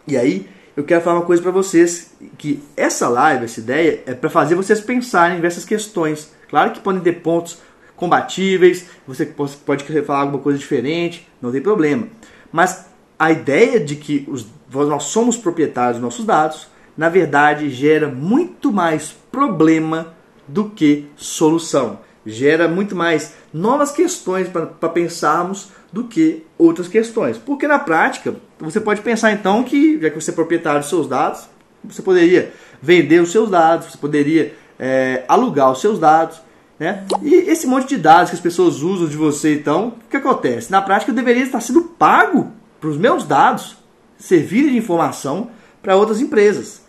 E 0.07 0.17
aí, 0.17 0.47
eu 0.75 0.85
quero 0.85 1.01
falar 1.01 1.19
uma 1.19 1.25
coisa 1.25 1.41
para 1.41 1.51
vocês, 1.51 2.13
que 2.37 2.63
essa 2.77 3.09
live, 3.09 3.43
essa 3.43 3.59
ideia, 3.59 4.03
é 4.05 4.13
para 4.13 4.29
fazer 4.29 4.55
vocês 4.55 4.79
pensarem 4.79 5.33
em 5.33 5.35
diversas 5.35 5.65
questões. 5.65 6.31
Claro 6.49 6.71
que 6.71 6.79
podem 6.79 7.01
ter 7.01 7.21
pontos 7.21 7.59
combatíveis, 7.97 8.85
você 9.05 9.25
pode 9.25 9.83
querer 9.83 10.05
falar 10.05 10.21
alguma 10.21 10.41
coisa 10.41 10.57
diferente, 10.57 11.27
não 11.41 11.51
tem 11.51 11.61
problema. 11.61 12.07
Mas 12.51 12.85
a 13.19 13.31
ideia 13.31 13.79
de 13.79 13.97
que 13.97 14.25
os, 14.29 14.47
nós 14.73 15.03
somos 15.03 15.35
proprietários 15.35 15.97
dos 15.97 16.03
nossos 16.03 16.25
dados, 16.25 16.67
na 16.97 17.09
verdade, 17.09 17.69
gera 17.69 18.07
muito 18.07 18.71
mais 18.71 19.13
problema 19.29 20.13
do 20.47 20.69
que 20.69 21.07
solução 21.17 21.99
gera 22.25 22.67
muito 22.67 22.95
mais 22.95 23.33
novas 23.53 23.91
questões 23.91 24.47
para 24.47 24.89
pensarmos 24.89 25.69
do 25.91 26.03
que 26.05 26.43
outras 26.57 26.87
questões. 26.87 27.37
Porque 27.37 27.67
na 27.67 27.79
prática, 27.79 28.35
Você 28.59 28.79
pode 28.79 29.01
pensar 29.01 29.31
então 29.31 29.63
que, 29.63 29.99
já 29.99 30.09
que 30.09 30.21
você 30.21 30.29
é 30.29 30.33
proprietário 30.33 30.81
dos 30.81 30.89
seus 30.89 31.07
dados, 31.07 31.47
você 31.83 32.01
poderia 32.01 32.53
vender 32.79 33.19
os 33.19 33.31
seus 33.31 33.49
dados, 33.49 33.87
você 33.87 33.97
poderia 33.97 34.53
é, 34.77 35.23
alugar 35.27 35.71
os 35.71 35.81
seus 35.81 35.97
dados. 35.97 36.39
Né? 36.79 37.03
E 37.23 37.33
esse 37.33 37.65
monte 37.65 37.89
de 37.89 37.97
dados 37.97 38.29
que 38.29 38.35
as 38.35 38.41
pessoas 38.41 38.81
usam 38.81 39.07
de 39.07 39.17
você, 39.17 39.55
então, 39.55 39.95
o 40.05 40.09
que 40.09 40.17
acontece? 40.17 40.71
Na 40.71 40.81
prática, 40.81 41.11
eu 41.11 41.15
deveria 41.15 41.43
estar 41.43 41.59
sendo 41.59 41.81
pago 41.81 42.51
para 42.79 42.89
os 42.89 42.97
meus 42.97 43.23
dados 43.23 43.77
servirem 44.17 44.71
de 44.71 44.77
informação 44.77 45.49
para 45.81 45.95
outras 45.95 46.21
empresas. 46.21 46.80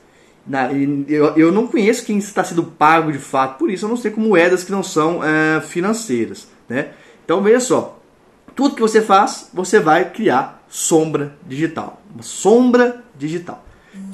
Na, 0.47 0.73
eu, 0.73 1.37
eu 1.37 1.53
não 1.53 1.67
conheço 1.67 2.05
quem 2.05 2.19
está 2.19 2.43
sendo 2.43 2.65
pago 2.65 3.13
de 3.13 3.19
fato 3.19 3.59
por 3.59 3.71
isso, 3.71 3.85
eu 3.85 3.89
não 3.89 3.97
sei 3.97 4.11
com 4.11 4.21
moedas 4.21 4.65
que 4.65 4.73
não 4.73 4.83
são 4.83 5.23
é, 5.23 5.61
financeiras. 5.61 6.49
Né? 6.69 6.89
Então, 7.25 7.43
veja 7.43 7.61
só: 7.61 8.01
tudo 8.55 8.75
que 8.75 8.81
você 8.81 9.01
faz, 9.01 9.51
você 9.53 9.79
vai 9.79 10.11
criar 10.11 10.65
sombra 10.69 11.37
digital. 11.47 12.03
Uma 12.13 12.23
sombra 12.23 13.03
digital. 13.17 13.65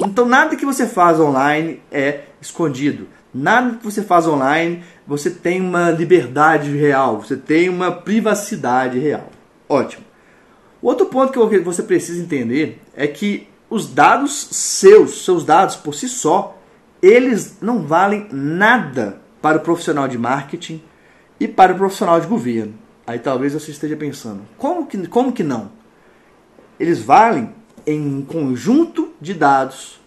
Então, 0.04 0.26
nada 0.26 0.56
que 0.56 0.66
você 0.66 0.86
faz 0.86 1.18
online 1.20 1.80
é 1.90 2.22
escondido. 2.40 3.06
Nada 3.32 3.76
que 3.76 3.84
você 3.84 4.02
faz 4.02 4.26
online, 4.26 4.82
você 5.06 5.30
tem 5.30 5.60
uma 5.60 5.90
liberdade 5.90 6.76
real, 6.76 7.20
você 7.20 7.36
tem 7.36 7.68
uma 7.68 7.92
privacidade 7.92 8.98
real. 8.98 9.28
Ótimo. 9.68 10.04
Outro 10.80 11.06
ponto 11.06 11.48
que 11.48 11.58
você 11.58 11.82
precisa 11.82 12.22
entender 12.22 12.80
é 12.96 13.06
que 13.06 13.48
os 13.70 13.92
dados 13.92 14.48
seus, 14.50 15.24
seus 15.24 15.44
dados 15.44 15.76
por 15.76 15.94
si 15.94 16.08
só, 16.08 16.58
eles 17.02 17.58
não 17.60 17.82
valem 17.82 18.28
nada 18.32 19.20
para 19.40 19.58
o 19.58 19.60
profissional 19.60 20.08
de 20.08 20.18
marketing 20.18 20.82
e 21.38 21.46
para 21.46 21.72
o 21.72 21.76
profissional 21.76 22.20
de 22.20 22.26
governo. 22.26 22.74
Aí 23.06 23.18
talvez 23.18 23.54
você 23.54 23.70
esteja 23.70 23.96
pensando, 23.96 24.42
como 24.56 24.86
que, 24.86 25.06
como 25.06 25.32
que 25.32 25.42
não? 25.42 25.70
Eles 26.78 27.00
valem 27.00 27.54
em 27.86 28.00
um 28.00 28.22
conjunto 28.22 29.12
de 29.20 29.32
dados, 29.32 29.98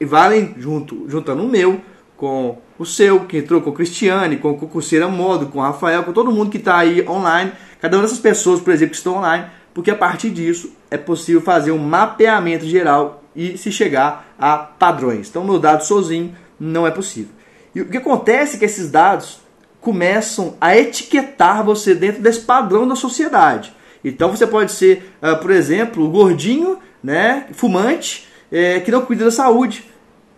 e 0.00 0.04
valem 0.04 0.54
junto, 0.58 1.08
juntando 1.08 1.42
o 1.42 1.48
meu 1.48 1.80
com 2.16 2.58
o 2.78 2.84
seu, 2.84 3.20
que 3.26 3.38
entrou 3.38 3.60
com 3.60 3.70
o 3.70 3.72
Cristiane, 3.72 4.36
com 4.36 4.50
o 4.50 4.56
Concurseira 4.56 5.08
Modo, 5.08 5.46
com 5.46 5.58
o 5.58 5.62
Rafael, 5.62 6.02
com 6.02 6.12
todo 6.12 6.32
mundo 6.32 6.50
que 6.50 6.56
está 6.56 6.78
aí 6.78 7.06
online, 7.06 7.52
cada 7.80 7.96
uma 7.96 8.02
dessas 8.02 8.18
pessoas, 8.18 8.60
por 8.60 8.72
exemplo, 8.72 8.92
que 8.92 8.96
estão 8.96 9.16
online, 9.16 9.46
porque 9.76 9.90
a 9.90 9.94
partir 9.94 10.30
disso 10.30 10.72
é 10.90 10.96
possível 10.96 11.42
fazer 11.42 11.70
um 11.70 11.76
mapeamento 11.76 12.64
geral 12.64 13.22
e 13.36 13.58
se 13.58 13.70
chegar 13.70 14.34
a 14.38 14.56
padrões. 14.56 15.28
Então, 15.28 15.44
meu 15.44 15.58
dado 15.58 15.84
sozinho 15.84 16.34
não 16.58 16.86
é 16.86 16.90
possível. 16.90 17.32
E 17.74 17.82
o 17.82 17.84
que 17.86 17.98
acontece 17.98 18.56
é 18.56 18.58
que 18.58 18.64
esses 18.64 18.90
dados 18.90 19.38
começam 19.78 20.56
a 20.58 20.74
etiquetar 20.74 21.62
você 21.62 21.94
dentro 21.94 22.22
desse 22.22 22.40
padrão 22.40 22.88
da 22.88 22.96
sociedade. 22.96 23.70
Então, 24.02 24.30
você 24.30 24.46
pode 24.46 24.72
ser, 24.72 25.12
uh, 25.22 25.36
por 25.42 25.50
exemplo, 25.50 26.08
gordinho, 26.08 26.78
né, 27.02 27.46
fumante, 27.52 28.26
é, 28.50 28.80
que 28.80 28.90
não 28.90 29.02
cuida 29.02 29.26
da 29.26 29.30
saúde 29.30 29.84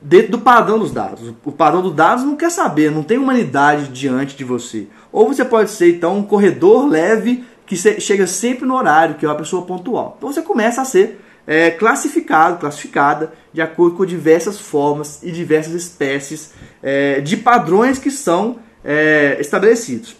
dentro 0.02 0.33
do 0.33 0.38
padrão 0.40 0.80
dos 0.80 0.90
dados. 0.90 1.33
O 1.45 1.52
padrão 1.52 1.80
dos 1.80 1.95
dados 1.95 2.25
não 2.25 2.35
quer 2.35 2.50
saber, 2.50 2.90
não 2.90 3.04
tem 3.04 3.18
humanidade 3.18 3.87
diante 3.87 4.37
de 4.37 4.42
você. 4.42 4.88
Ou 5.12 5.28
você 5.28 5.45
pode 5.45 5.71
ser 5.71 5.95
então 5.95 6.18
um 6.18 6.25
corredor 6.25 6.88
leve 6.88 7.45
que 7.68 7.76
chega 7.76 8.26
sempre 8.26 8.66
no 8.66 8.75
horário, 8.75 9.14
que 9.16 9.26
é 9.26 9.28
uma 9.28 9.34
pessoa 9.34 9.64
pontual. 9.64 10.14
Então 10.16 10.32
você 10.32 10.40
começa 10.40 10.80
a 10.80 10.84
ser 10.84 11.20
é, 11.46 11.70
classificado, 11.70 12.58
classificada 12.58 13.32
de 13.52 13.60
acordo 13.60 13.96
com 13.96 14.06
diversas 14.06 14.58
formas 14.58 15.22
e 15.22 15.30
diversas 15.30 15.75
espécies 15.75 16.52
é, 16.82 17.20
de 17.20 17.37
padrões 17.37 17.98
que 17.98 18.10
são 18.10 18.58
é, 18.82 19.37
estabelecidos. 19.38 20.16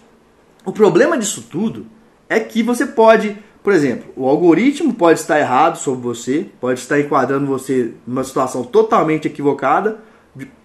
O 0.65 0.73
problema 0.73 1.17
disso 1.17 1.43
tudo 1.51 1.87
é 2.29 2.39
que 2.39 2.63
você 2.63 2.87
pode 2.87 3.37
por 3.63 3.73
exemplo, 3.75 4.11
o 4.17 4.27
algoritmo 4.27 4.95
pode 4.95 5.21
estar 5.21 5.39
errado 5.39 5.77
sobre 5.77 6.01
você, 6.01 6.47
pode 6.59 6.81
estar 6.81 6.99
enquadrando 6.99 7.45
você 7.45 7.93
numa 8.07 8.25
situação 8.25 8.65
totalmente 8.65 9.27
equivocada, 9.27 9.99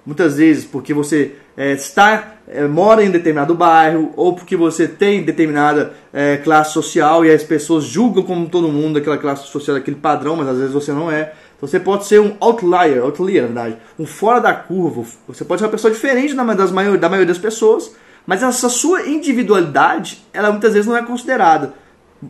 muitas 0.05 0.37
vezes 0.37 0.65
porque 0.65 0.93
você 0.93 1.35
é, 1.55 1.73
está 1.73 2.35
é, 2.47 2.67
mora 2.67 3.03
em 3.03 3.11
determinado 3.11 3.55
bairro 3.55 4.11
ou 4.15 4.35
porque 4.35 4.55
você 4.55 4.87
tem 4.87 5.23
determinada 5.23 5.93
é, 6.11 6.37
classe 6.37 6.73
social 6.73 7.25
e 7.25 7.31
as 7.31 7.43
pessoas 7.43 7.85
julgam 7.85 8.23
como 8.23 8.49
todo 8.49 8.67
mundo 8.67 8.97
aquela 8.97 9.17
classe 9.17 9.47
social, 9.47 9.77
aquele 9.77 9.97
padrão, 9.97 10.35
mas 10.35 10.47
às 10.47 10.57
vezes 10.57 10.73
você 10.73 10.91
não 10.91 11.11
é. 11.11 11.33
Então, 11.55 11.67
você 11.67 11.79
pode 11.79 12.05
ser 12.05 12.19
um 12.19 12.35
outlier, 12.39 13.01
outlier 13.01 13.41
na 13.41 13.47
verdade, 13.47 13.77
um 13.97 14.05
fora 14.05 14.39
da 14.39 14.53
curva. 14.53 15.03
Você 15.27 15.45
pode 15.45 15.59
ser 15.59 15.65
uma 15.65 15.71
pessoa 15.71 15.93
diferente 15.93 16.33
da, 16.33 16.43
das 16.53 16.71
maior, 16.71 16.97
da 16.97 17.07
maioria 17.07 17.27
das 17.27 17.41
pessoas, 17.41 17.95
mas 18.25 18.43
essa 18.43 18.69
sua 18.69 19.07
individualidade, 19.07 20.23
ela 20.33 20.51
muitas 20.51 20.73
vezes 20.73 20.87
não 20.87 20.97
é 20.97 21.03
considerada 21.03 21.73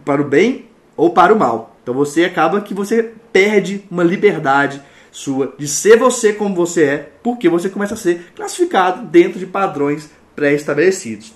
para 0.05 0.21
o 0.21 0.25
bem 0.25 0.65
ou 0.95 1.11
para 1.11 1.33
o 1.33 1.39
mal. 1.39 1.75
Então 1.81 1.93
você 1.93 2.25
acaba 2.25 2.61
que 2.61 2.73
você 2.73 3.11
perde 3.31 3.83
uma 3.89 4.03
liberdade 4.03 4.81
sua 5.13 5.53
de 5.59 5.67
ser 5.67 5.97
você 5.97 6.33
como 6.33 6.55
você 6.55 6.83
é, 6.83 7.11
porque 7.21 7.47
você 7.47 7.69
começa 7.69 7.93
a 7.93 7.97
ser 7.97 8.33
classificado 8.35 9.05
dentro 9.05 9.37
de 9.37 9.45
padrões 9.45 10.09
pré-estabelecidos. 10.35 11.31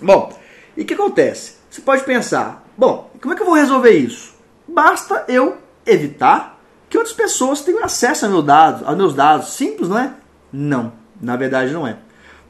Bom, 0.00 0.38
e 0.76 0.82
o 0.82 0.84
que 0.84 0.92
acontece? 0.92 1.54
Você 1.70 1.80
pode 1.80 2.04
pensar, 2.04 2.68
bom, 2.76 3.10
como 3.20 3.32
é 3.32 3.36
que 3.36 3.42
eu 3.42 3.46
vou 3.46 3.54
resolver 3.54 3.92
isso? 3.92 4.34
Basta 4.68 5.24
eu 5.28 5.56
evitar 5.86 6.60
que 6.90 6.98
outras 6.98 7.16
pessoas 7.16 7.62
tenham 7.62 7.82
acesso 7.82 8.26
aos 8.26 8.34
meus 8.34 8.44
dados, 8.44 8.86
aos 8.86 8.96
meus 8.96 9.14
dados. 9.14 9.54
Simples, 9.54 9.88
não 9.88 9.98
é? 9.98 10.12
Não, 10.52 10.92
na 11.18 11.36
verdade 11.36 11.72
não 11.72 11.86
é. 11.86 11.96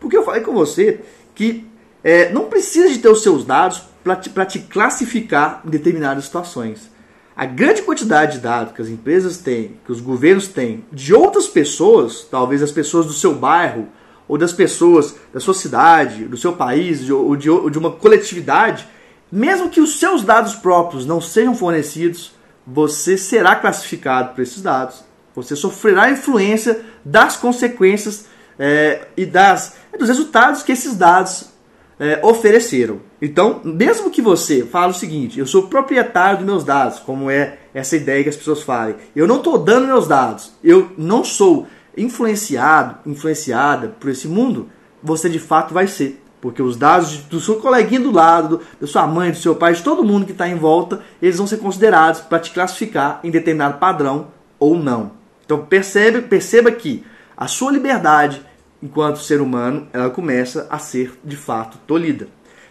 Porque 0.00 0.16
eu 0.16 0.24
falei 0.24 0.42
com 0.42 0.52
você 0.52 1.00
que 1.32 1.64
é, 2.02 2.32
não 2.32 2.46
precisa 2.46 2.88
de 2.88 2.98
ter 2.98 3.08
os 3.08 3.22
seus 3.22 3.44
dados 3.44 3.82
para 4.02 4.16
te, 4.16 4.30
te 4.30 4.58
classificar 4.58 5.62
em 5.64 5.70
determinadas 5.70 6.24
situações. 6.24 6.90
A 7.36 7.44
grande 7.44 7.82
quantidade 7.82 8.32
de 8.32 8.38
dados 8.38 8.72
que 8.72 8.80
as 8.80 8.88
empresas 8.88 9.36
têm, 9.36 9.78
que 9.84 9.92
os 9.92 10.00
governos 10.00 10.48
têm, 10.48 10.86
de 10.90 11.12
outras 11.12 11.46
pessoas, 11.46 12.26
talvez 12.30 12.62
as 12.62 12.72
pessoas 12.72 13.04
do 13.04 13.12
seu 13.12 13.34
bairro, 13.34 13.88
ou 14.26 14.38
das 14.38 14.54
pessoas 14.54 15.14
da 15.34 15.38
sua 15.38 15.52
cidade, 15.52 16.24
do 16.24 16.38
seu 16.38 16.54
país, 16.54 17.10
ou 17.10 17.36
de, 17.36 17.50
ou 17.50 17.68
de 17.68 17.78
uma 17.78 17.90
coletividade, 17.90 18.88
mesmo 19.30 19.68
que 19.68 19.82
os 19.82 20.00
seus 20.00 20.22
dados 20.22 20.54
próprios 20.54 21.04
não 21.04 21.20
sejam 21.20 21.54
fornecidos, 21.54 22.32
você 22.66 23.18
será 23.18 23.54
classificado 23.54 24.34
por 24.34 24.40
esses 24.40 24.62
dados. 24.62 25.04
Você 25.34 25.54
sofrerá 25.54 26.04
a 26.04 26.10
influência 26.12 26.86
das 27.04 27.36
consequências 27.36 28.24
é, 28.58 29.08
e 29.14 29.26
das, 29.26 29.76
dos 29.98 30.08
resultados 30.08 30.62
que 30.62 30.72
esses 30.72 30.96
dados 30.96 31.50
é, 31.98 32.20
ofereceram. 32.22 33.00
Então, 33.20 33.60
mesmo 33.64 34.10
que 34.10 34.20
você 34.20 34.64
fale 34.64 34.92
o 34.92 34.94
seguinte, 34.94 35.38
eu 35.38 35.46
sou 35.46 35.68
proprietário 35.68 36.38
dos 36.38 36.46
meus 36.46 36.64
dados, 36.64 36.98
como 36.98 37.30
é 37.30 37.58
essa 37.72 37.96
ideia 37.96 38.22
que 38.22 38.28
as 38.28 38.36
pessoas 38.36 38.62
falem, 38.62 38.96
eu 39.14 39.26
não 39.26 39.38
estou 39.38 39.58
dando 39.58 39.86
meus 39.86 40.06
dados, 40.06 40.52
eu 40.62 40.90
não 40.96 41.24
sou 41.24 41.66
influenciado, 41.96 42.98
influenciada 43.06 43.88
por 43.98 44.10
esse 44.10 44.28
mundo, 44.28 44.68
você 45.02 45.28
de 45.28 45.38
fato 45.38 45.72
vai 45.72 45.86
ser. 45.86 46.22
Porque 46.40 46.62
os 46.62 46.76
dados 46.76 47.16
do 47.22 47.40
seu 47.40 47.56
coleguinha 47.56 48.00
do 48.00 48.12
lado, 48.12 48.60
da 48.80 48.86
sua 48.86 49.06
mãe, 49.06 49.30
do 49.30 49.36
seu 49.36 49.56
pai, 49.56 49.72
de 49.72 49.82
todo 49.82 50.04
mundo 50.04 50.26
que 50.26 50.32
está 50.32 50.46
em 50.46 50.54
volta, 50.54 51.00
eles 51.20 51.38
vão 51.38 51.46
ser 51.46 51.56
considerados 51.56 52.20
para 52.20 52.38
te 52.38 52.50
classificar 52.50 53.20
em 53.24 53.30
determinado 53.30 53.78
padrão 53.78 54.28
ou 54.58 54.78
não. 54.78 55.12
Então 55.44 55.64
percebe, 55.64 56.20
perceba 56.22 56.70
que 56.70 57.04
a 57.36 57.48
sua 57.48 57.72
liberdade 57.72 58.45
enquanto 58.82 59.18
ser 59.18 59.40
humano, 59.40 59.88
ela 59.92 60.10
começa 60.10 60.66
a 60.70 60.78
ser 60.78 61.18
de 61.24 61.36
fato 61.36 61.78
tolhida. 61.86 62.28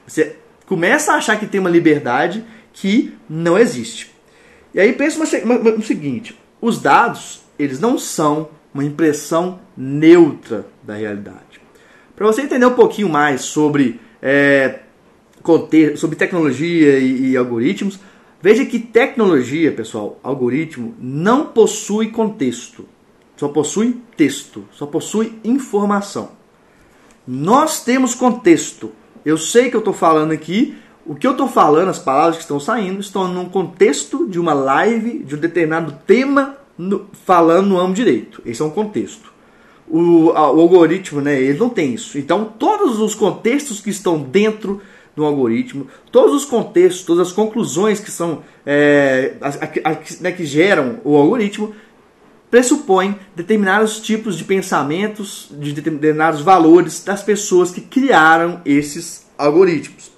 Você 0.07 0.35
começa 0.65 1.13
a 1.13 1.15
achar 1.15 1.39
que 1.39 1.47
tem 1.47 1.59
uma 1.59 1.69
liberdade 1.69 2.43
que 2.73 3.13
não 3.29 3.57
existe. 3.57 4.13
E 4.73 4.79
aí 4.79 4.93
pensa 4.93 5.19
no 5.19 5.83
seguinte: 5.83 6.37
os 6.61 6.81
dados 6.81 7.43
eles 7.57 7.79
não 7.79 7.97
são 7.97 8.49
uma 8.73 8.83
impressão 8.83 9.59
neutra 9.75 10.67
da 10.83 10.95
realidade. 10.95 11.61
Para 12.15 12.27
você 12.27 12.41
entender 12.41 12.65
um 12.65 12.73
pouquinho 12.73 13.09
mais 13.09 13.41
sobre 13.41 13.99
é, 14.21 14.79
sobre 15.95 16.15
tecnologia 16.15 16.97
e, 16.99 17.31
e 17.31 17.37
algoritmos, 17.37 17.99
veja 18.41 18.65
que 18.65 18.79
tecnologia, 18.79 19.71
pessoal, 19.71 20.19
algoritmo, 20.23 20.95
não 20.99 21.47
possui 21.47 22.09
contexto 22.09 22.87
só 23.37 23.47
possui 23.47 24.01
texto, 24.15 24.65
só 24.71 24.85
possui 24.85 25.39
informação. 25.43 26.29
Nós 27.27 27.83
temos 27.83 28.13
contexto. 28.13 28.91
Eu 29.25 29.37
sei 29.37 29.69
que 29.69 29.75
eu 29.75 29.79
estou 29.79 29.93
falando 29.93 30.31
aqui, 30.31 30.77
o 31.05 31.15
que 31.15 31.27
eu 31.27 31.31
estou 31.31 31.47
falando, 31.47 31.89
as 31.89 31.99
palavras 31.99 32.37
que 32.37 32.43
estão 32.43 32.59
saindo, 32.59 32.99
estão 32.99 33.27
num 33.27 33.49
contexto 33.49 34.27
de 34.27 34.39
uma 34.39 34.53
live 34.53 35.19
de 35.19 35.35
um 35.35 35.39
determinado 35.39 35.99
tema 36.05 36.57
no, 36.77 37.07
falando 37.25 37.67
no 37.67 37.79
âmbito 37.79 37.95
direito. 37.95 38.41
Esse 38.45 38.61
é 38.61 38.65
um 38.65 38.69
contexto. 38.69 39.33
O, 39.87 40.31
a, 40.31 40.51
o, 40.51 40.61
algoritmo, 40.61 41.21
né, 41.21 41.39
ele 41.39 41.59
não 41.59 41.69
tem 41.69 41.93
isso. 41.93 42.17
Então, 42.17 42.51
todos 42.57 42.99
os 42.99 43.13
contextos 43.13 43.81
que 43.81 43.89
estão 43.89 44.19
dentro 44.19 44.81
do 45.15 45.23
algoritmo, 45.23 45.87
todos 46.11 46.33
os 46.33 46.45
contextos, 46.45 47.05
todas 47.05 47.27
as 47.27 47.33
conclusões 47.33 47.99
que 47.99 48.11
são 48.11 48.41
é, 48.65 49.35
a, 49.39 49.91
a, 49.91 49.97
né, 50.21 50.31
que 50.31 50.45
geram 50.45 50.99
o 51.03 51.15
algoritmo 51.15 51.73
pressupõe 52.55 53.19
determinados 53.35 53.99
tipos 53.99 54.37
de 54.37 54.45
pensamentos, 54.45 55.49
de 55.51 55.73
determinados 55.73 56.39
valores 56.39 57.03
das 57.03 57.21
pessoas 57.21 57.69
que 57.69 57.81
criaram 57.81 58.61
esses 58.63 59.25
algoritmos. 59.37 60.09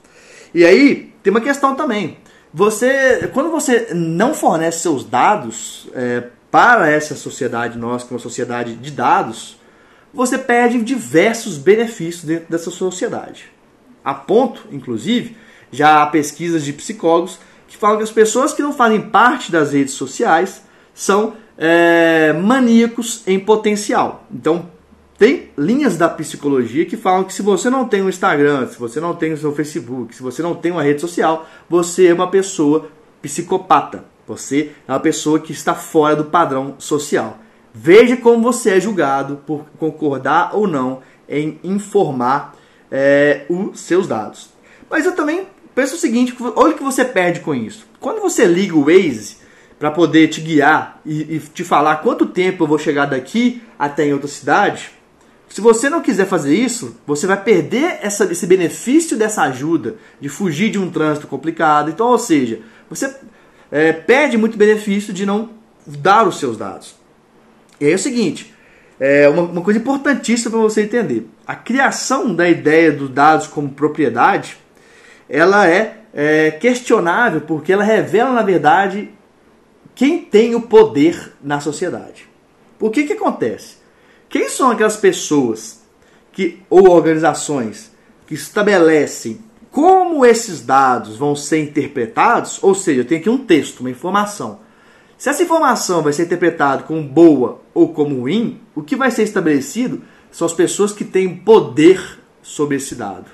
E 0.53 0.63
aí 0.63 1.15
tem 1.23 1.31
uma 1.31 1.41
questão 1.41 1.73
também. 1.73 2.19
você, 2.53 3.27
quando 3.33 3.49
você 3.49 3.87
não 3.91 4.35
fornece 4.35 4.81
seus 4.81 5.03
dados 5.03 5.89
é, 5.95 6.25
para 6.51 6.87
essa 6.87 7.15
sociedade 7.15 7.75
nossa, 7.75 8.05
que 8.05 8.13
é 8.13 8.15
uma 8.15 8.21
sociedade 8.21 8.75
de 8.75 8.91
dados, 8.91 9.59
você 10.13 10.37
perde 10.37 10.79
diversos 10.83 11.57
benefícios 11.57 12.23
dentro 12.23 12.51
dessa 12.51 12.69
sociedade. 12.69 13.45
A 14.05 14.13
ponto, 14.13 14.67
inclusive, 14.71 15.35
já 15.71 16.03
há 16.03 16.05
pesquisas 16.05 16.63
de 16.63 16.71
psicólogos 16.71 17.39
que 17.67 17.75
falam 17.75 17.97
que 17.97 18.03
as 18.03 18.11
pessoas 18.11 18.53
que 18.53 18.61
não 18.61 18.73
fazem 18.73 19.09
parte 19.09 19.51
das 19.51 19.73
redes 19.73 19.95
sociais 19.95 20.61
são 20.93 21.33
é, 21.57 22.33
maníacos 22.33 23.23
em 23.25 23.39
potencial. 23.39 24.25
Então, 24.31 24.69
tem 25.17 25.49
linhas 25.57 25.97
da 25.97 26.07
psicologia 26.07 26.85
que 26.85 26.95
falam 26.95 27.23
que 27.23 27.33
se 27.33 27.41
você 27.41 27.69
não 27.69 27.87
tem 27.87 28.03
um 28.03 28.09
Instagram, 28.09 28.67
se 28.67 28.77
você 28.77 28.99
não 28.99 29.15
tem 29.15 29.33
o 29.33 29.37
seu 29.37 29.53
Facebook, 29.53 30.15
se 30.15 30.21
você 30.21 30.43
não 30.43 30.53
tem 30.53 30.71
uma 30.71 30.83
rede 30.83 31.01
social, 31.01 31.47
você 31.67 32.07
é 32.07 32.13
uma 32.13 32.29
pessoa 32.29 32.89
psicopata. 33.21 34.05
Você 34.27 34.71
é 34.87 34.91
uma 34.91 34.99
pessoa 34.99 35.39
que 35.39 35.51
está 35.51 35.73
fora 35.73 36.15
do 36.15 36.25
padrão 36.25 36.75
social. 36.77 37.39
Veja 37.73 38.17
como 38.17 38.43
você 38.43 38.71
é 38.71 38.79
julgado 38.79 39.37
por 39.47 39.65
concordar 39.79 40.51
ou 40.53 40.67
não 40.67 41.01
em 41.27 41.59
informar 41.63 42.55
é, 42.91 43.45
os 43.49 43.79
seus 43.79 44.07
dados. 44.07 44.49
Mas 44.89 45.05
eu 45.05 45.15
também 45.15 45.47
penso 45.73 45.95
o 45.95 45.97
seguinte: 45.97 46.35
olha 46.55 46.73
o 46.73 46.77
que 46.77 46.83
você 46.83 47.05
perde 47.05 47.39
com 47.39 47.55
isso. 47.55 47.87
Quando 47.99 48.21
você 48.21 48.45
liga 48.45 48.75
o 48.75 48.85
Waze 48.85 49.37
para 49.79 49.91
poder 49.91 50.27
te 50.27 50.41
guiar 50.41 50.99
e, 51.05 51.35
e 51.35 51.39
te 51.39 51.63
falar 51.63 51.97
quanto 51.97 52.25
tempo 52.25 52.63
eu 52.63 52.67
vou 52.67 52.79
chegar 52.79 53.05
daqui 53.05 53.61
até 53.77 54.05
em 54.05 54.13
outra 54.13 54.27
cidade, 54.27 54.91
se 55.49 55.61
você 55.61 55.89
não 55.89 56.01
quiser 56.01 56.27
fazer 56.27 56.53
isso, 56.55 56.97
você 57.05 57.25
vai 57.25 57.41
perder 57.41 57.99
essa, 58.01 58.25
esse 58.25 58.45
benefício 58.45 59.17
dessa 59.17 59.43
ajuda, 59.43 59.95
de 60.19 60.29
fugir 60.29 60.69
de 60.69 60.77
um 60.77 60.91
trânsito 60.91 61.25
complicado. 61.25 61.89
Então, 61.89 62.07
ou 62.07 62.19
seja, 62.19 62.59
você 62.89 63.15
é, 63.71 63.93
perde 63.93 64.37
muito 64.37 64.57
benefício 64.57 65.13
de 65.13 65.25
não 65.25 65.49
dar 65.85 66.27
os 66.27 66.37
seus 66.37 66.57
dados. 66.57 66.95
E 67.79 67.85
aí 67.85 67.91
é 67.91 67.95
o 67.95 67.99
seguinte, 67.99 68.53
é 68.99 69.29
uma, 69.29 69.43
uma 69.43 69.61
coisa 69.61 69.79
importantíssima 69.79 70.51
para 70.51 70.59
você 70.59 70.81
entender. 70.81 71.27
A 71.45 71.55
criação 71.55 72.35
da 72.35 72.49
ideia 72.49 72.91
dos 72.91 73.09
dados 73.09 73.47
como 73.47 73.69
propriedade, 73.69 74.57
ela 75.29 75.67
é, 75.67 75.99
é 76.13 76.51
questionável 76.51 77.41
porque 77.41 77.71
ela 77.71 77.83
revela, 77.83 78.31
na 78.31 78.41
verdade, 78.41 79.11
quem 79.97 80.19
tem 80.19 80.53
o 80.53 80.61
poder 80.61 81.33
na 81.43 81.59
sociedade. 81.59 82.29
Por 82.77 82.91
que 82.91 83.05
que 83.05 83.13
acontece? 83.13 83.77
Quem 84.29 84.47
são 84.47 84.69
aquelas 84.69 84.95
pessoas 84.95 85.81
que 86.31 86.61
ou 86.69 86.91
organizações 86.91 87.91
que 88.27 88.35
estabelecem 88.35 89.39
como 89.71 90.23
esses 90.23 90.61
dados 90.61 91.17
vão 91.17 91.35
ser 91.35 91.63
interpretados? 91.63 92.61
Ou 92.61 92.75
seja, 92.75 93.01
eu 93.01 93.05
tenho 93.05 93.21
aqui 93.21 93.29
um 93.29 93.43
texto, 93.43 93.79
uma 93.79 93.89
informação. 93.89 94.59
Se 95.17 95.29
essa 95.29 95.41
informação 95.41 96.03
vai 96.03 96.13
ser 96.13 96.25
interpretada 96.25 96.83
como 96.83 97.01
boa 97.01 97.59
ou 97.73 97.91
como 97.91 98.19
ruim, 98.19 98.61
o 98.75 98.83
que 98.83 98.95
vai 98.95 99.09
ser 99.09 99.23
estabelecido 99.23 100.03
são 100.31 100.45
as 100.45 100.53
pessoas 100.53 100.93
que 100.93 101.03
têm 101.03 101.37
poder 101.37 102.19
sobre 102.43 102.77
esse 102.77 102.93
dado. 102.93 103.31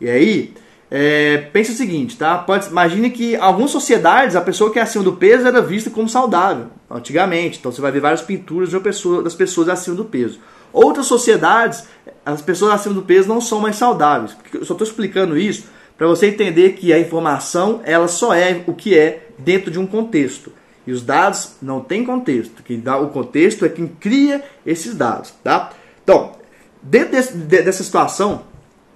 E 0.00 0.10
aí, 0.10 0.54
é, 0.90 1.50
o 1.54 1.64
seguinte, 1.64 2.16
tá? 2.16 2.38
Pode, 2.38 2.68
imagine 2.68 3.10
que 3.10 3.36
algumas 3.36 3.70
sociedades 3.70 4.34
a 4.34 4.40
pessoa 4.40 4.72
que 4.72 4.78
é 4.78 4.82
acima 4.82 5.04
do 5.04 5.12
peso 5.12 5.46
era 5.46 5.60
vista 5.60 5.90
como 5.90 6.08
saudável, 6.08 6.66
antigamente. 6.90 7.58
Então 7.58 7.70
você 7.70 7.80
vai 7.80 7.92
ver 7.92 8.00
várias 8.00 8.22
pinturas 8.22 8.70
pessoa, 8.80 9.22
das 9.22 9.34
pessoas 9.34 9.68
acima 9.68 9.96
do 9.96 10.04
peso. 10.04 10.40
Outras 10.72 11.06
sociedades, 11.06 11.84
as 12.24 12.40
pessoas 12.40 12.72
acima 12.72 12.94
do 12.94 13.02
peso 13.02 13.28
não 13.28 13.40
são 13.40 13.60
mais 13.60 13.76
saudáveis. 13.76 14.36
Eu 14.52 14.64
só 14.64 14.74
estou 14.74 14.86
explicando 14.86 15.36
isso 15.36 15.64
para 15.96 16.06
você 16.06 16.28
entender 16.28 16.74
que 16.74 16.92
a 16.92 16.98
informação 16.98 17.80
ela 17.84 18.08
só 18.08 18.32
é 18.32 18.62
o 18.66 18.72
que 18.72 18.96
é 18.96 19.28
dentro 19.38 19.70
de 19.70 19.78
um 19.78 19.86
contexto. 19.86 20.52
E 20.86 20.92
os 20.92 21.02
dados 21.02 21.56
não 21.60 21.80
têm 21.80 22.02
contexto. 22.02 22.62
Quem 22.62 22.80
dá 22.80 22.96
o 22.96 23.08
contexto 23.08 23.66
é 23.66 23.68
quem 23.68 23.86
cria 23.86 24.42
esses 24.64 24.94
dados, 24.94 25.34
tá? 25.44 25.70
Então, 26.02 26.32
dentro 26.82 27.10
desse, 27.10 27.36
dessa 27.36 27.82
situação, 27.82 28.44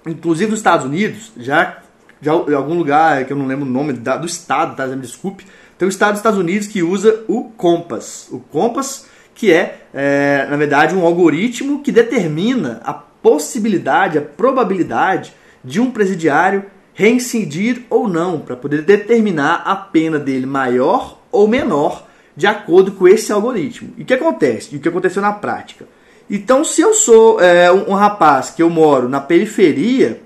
inclusive 0.07 0.49
nos 0.49 0.59
Estados 0.59 0.85
Unidos, 0.87 1.31
já 1.37 1.82
de 2.23 2.55
algum 2.55 2.75
lugar 2.75 3.25
que 3.25 3.33
eu 3.33 3.37
não 3.37 3.45
lembro 3.45 3.65
o 3.65 3.69
nome 3.69 3.93
do 3.93 4.25
estado, 4.25 4.75
tá? 4.75 4.87
Desculpe. 4.87 5.45
Tem 5.77 5.85
o 5.85 5.89
estado 5.89 6.11
dos 6.11 6.19
Estados 6.19 6.39
Unidos 6.39 6.67
que 6.67 6.81
usa 6.81 7.23
o 7.27 7.45
Compass. 7.57 8.29
O 8.31 8.39
Compass, 8.39 9.05
que 9.35 9.51
é, 9.51 9.81
é, 9.93 10.47
na 10.49 10.55
verdade, 10.55 10.95
um 10.95 11.05
algoritmo 11.05 11.81
que 11.81 11.91
determina 11.91 12.81
a 12.85 12.93
possibilidade, 12.93 14.17
a 14.17 14.21
probabilidade 14.21 15.33
de 15.63 15.81
um 15.81 15.91
presidiário 15.91 16.65
reincidir 16.93 17.83
ou 17.89 18.07
não, 18.07 18.39
para 18.39 18.55
poder 18.55 18.83
determinar 18.83 19.63
a 19.65 19.75
pena 19.75 20.19
dele 20.19 20.45
maior 20.45 21.19
ou 21.31 21.47
menor, 21.47 22.07
de 22.35 22.47
acordo 22.47 22.91
com 22.93 23.07
esse 23.07 23.31
algoritmo. 23.31 23.93
E 23.97 24.03
o 24.03 24.05
que 24.05 24.13
acontece? 24.13 24.73
E 24.73 24.77
o 24.77 24.79
que 24.79 24.87
aconteceu 24.87 25.21
na 25.21 25.33
prática? 25.33 25.85
Então, 26.29 26.63
se 26.63 26.81
eu 26.81 26.93
sou 26.93 27.41
é, 27.41 27.71
um, 27.71 27.91
um 27.91 27.93
rapaz 27.93 28.51
que 28.51 28.63
eu 28.63 28.69
moro 28.69 29.09
na 29.09 29.19
periferia, 29.19 30.21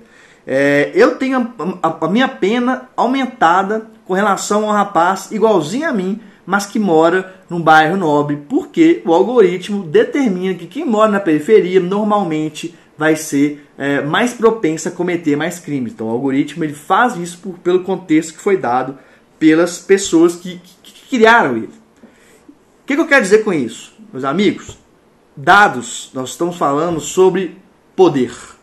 é, 0.50 0.92
eu 0.96 1.18
tenho 1.18 1.54
a, 1.82 1.90
a, 1.90 2.06
a, 2.06 2.10
minha 2.10 2.30
pena 2.30 2.90
aumentada 2.96 3.88
com 4.06 4.14
relação 4.14 4.64
a 4.64 4.68
um 4.68 4.72
rapaz 4.72 5.30
igualzinho 5.30 5.90
a 5.90 5.92
mim, 5.92 6.22
mas 6.46 6.66
que 6.66 6.80
mora 6.80 7.36
num 7.50 7.62
bairro 7.62 7.98
nobre, 7.98 8.38
porque 8.48 9.02
o 9.06 9.14
algoritmo 9.14 9.84
determina 9.84 10.54
que 10.54 10.66
quem 10.66 10.86
mora 10.86 11.12
na 11.12 11.20
periferia 11.20 11.82
normalmente 11.82 12.74
vai 12.98 13.18
ser 13.18 13.68
é, 13.78 14.02
mais 14.02 14.34
propenso 14.34 14.88
a 14.88 14.92
cometer 14.92 15.36
mais 15.36 15.60
crimes. 15.60 15.92
Então 15.92 16.08
o 16.08 16.12
algoritmo 16.12 16.64
ele 16.64 16.74
faz 16.74 17.18
isso 17.18 17.40
por, 17.40 17.60
pelo 17.60 17.84
contexto 17.84 18.34
que 18.34 18.40
foi 18.40 18.56
dado 18.56 18.98
pelas 19.38 19.80
pessoas 19.80 20.36
que, 20.36 20.62
que, 20.82 20.94
que 20.94 21.18
criaram 21.18 21.58
ele. 21.58 21.68
O 21.68 22.88
que, 22.88 22.96
que 22.96 23.02
eu 23.02 23.08
quero 23.08 23.22
dizer 23.22 23.44
com 23.44 23.52
isso, 23.52 23.94
meus 24.14 24.24
amigos? 24.24 24.78
Dados, 25.36 26.10
nós 26.14 26.30
estamos 26.30 26.56
falando 26.56 27.02
sobre 27.02 27.58
poder. 27.98 28.57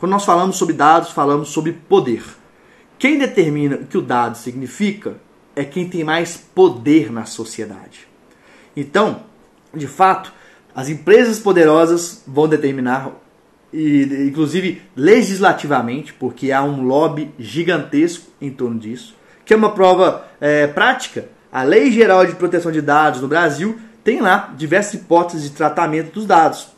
Quando 0.00 0.12
nós 0.12 0.24
falamos 0.24 0.56
sobre 0.56 0.74
dados, 0.74 1.10
falamos 1.10 1.50
sobre 1.50 1.74
poder. 1.74 2.24
Quem 2.98 3.18
determina 3.18 3.76
o 3.76 3.84
que 3.84 3.98
o 3.98 4.02
dado 4.02 4.38
significa 4.38 5.16
é 5.54 5.62
quem 5.62 5.90
tem 5.90 6.02
mais 6.02 6.38
poder 6.38 7.12
na 7.12 7.26
sociedade. 7.26 8.08
Então, 8.74 9.24
de 9.74 9.86
fato, 9.86 10.32
as 10.74 10.88
empresas 10.88 11.38
poderosas 11.38 12.22
vão 12.26 12.48
determinar, 12.48 13.10
e, 13.70 14.26
inclusive 14.26 14.80
legislativamente, 14.96 16.14
porque 16.14 16.50
há 16.50 16.62
um 16.62 16.82
lobby 16.82 17.30
gigantesco 17.38 18.30
em 18.40 18.50
torno 18.50 18.78
disso, 18.78 19.14
que 19.44 19.52
é 19.52 19.56
uma 19.56 19.72
prova 19.72 20.24
é, 20.40 20.66
prática. 20.66 21.28
A 21.52 21.62
Lei 21.62 21.92
Geral 21.92 22.24
de 22.24 22.36
Proteção 22.36 22.72
de 22.72 22.80
Dados 22.80 23.20
no 23.20 23.28
Brasil 23.28 23.78
tem 24.02 24.22
lá 24.22 24.54
diversas 24.56 24.94
hipóteses 24.94 25.50
de 25.50 25.56
tratamento 25.56 26.14
dos 26.14 26.24
dados. 26.24 26.68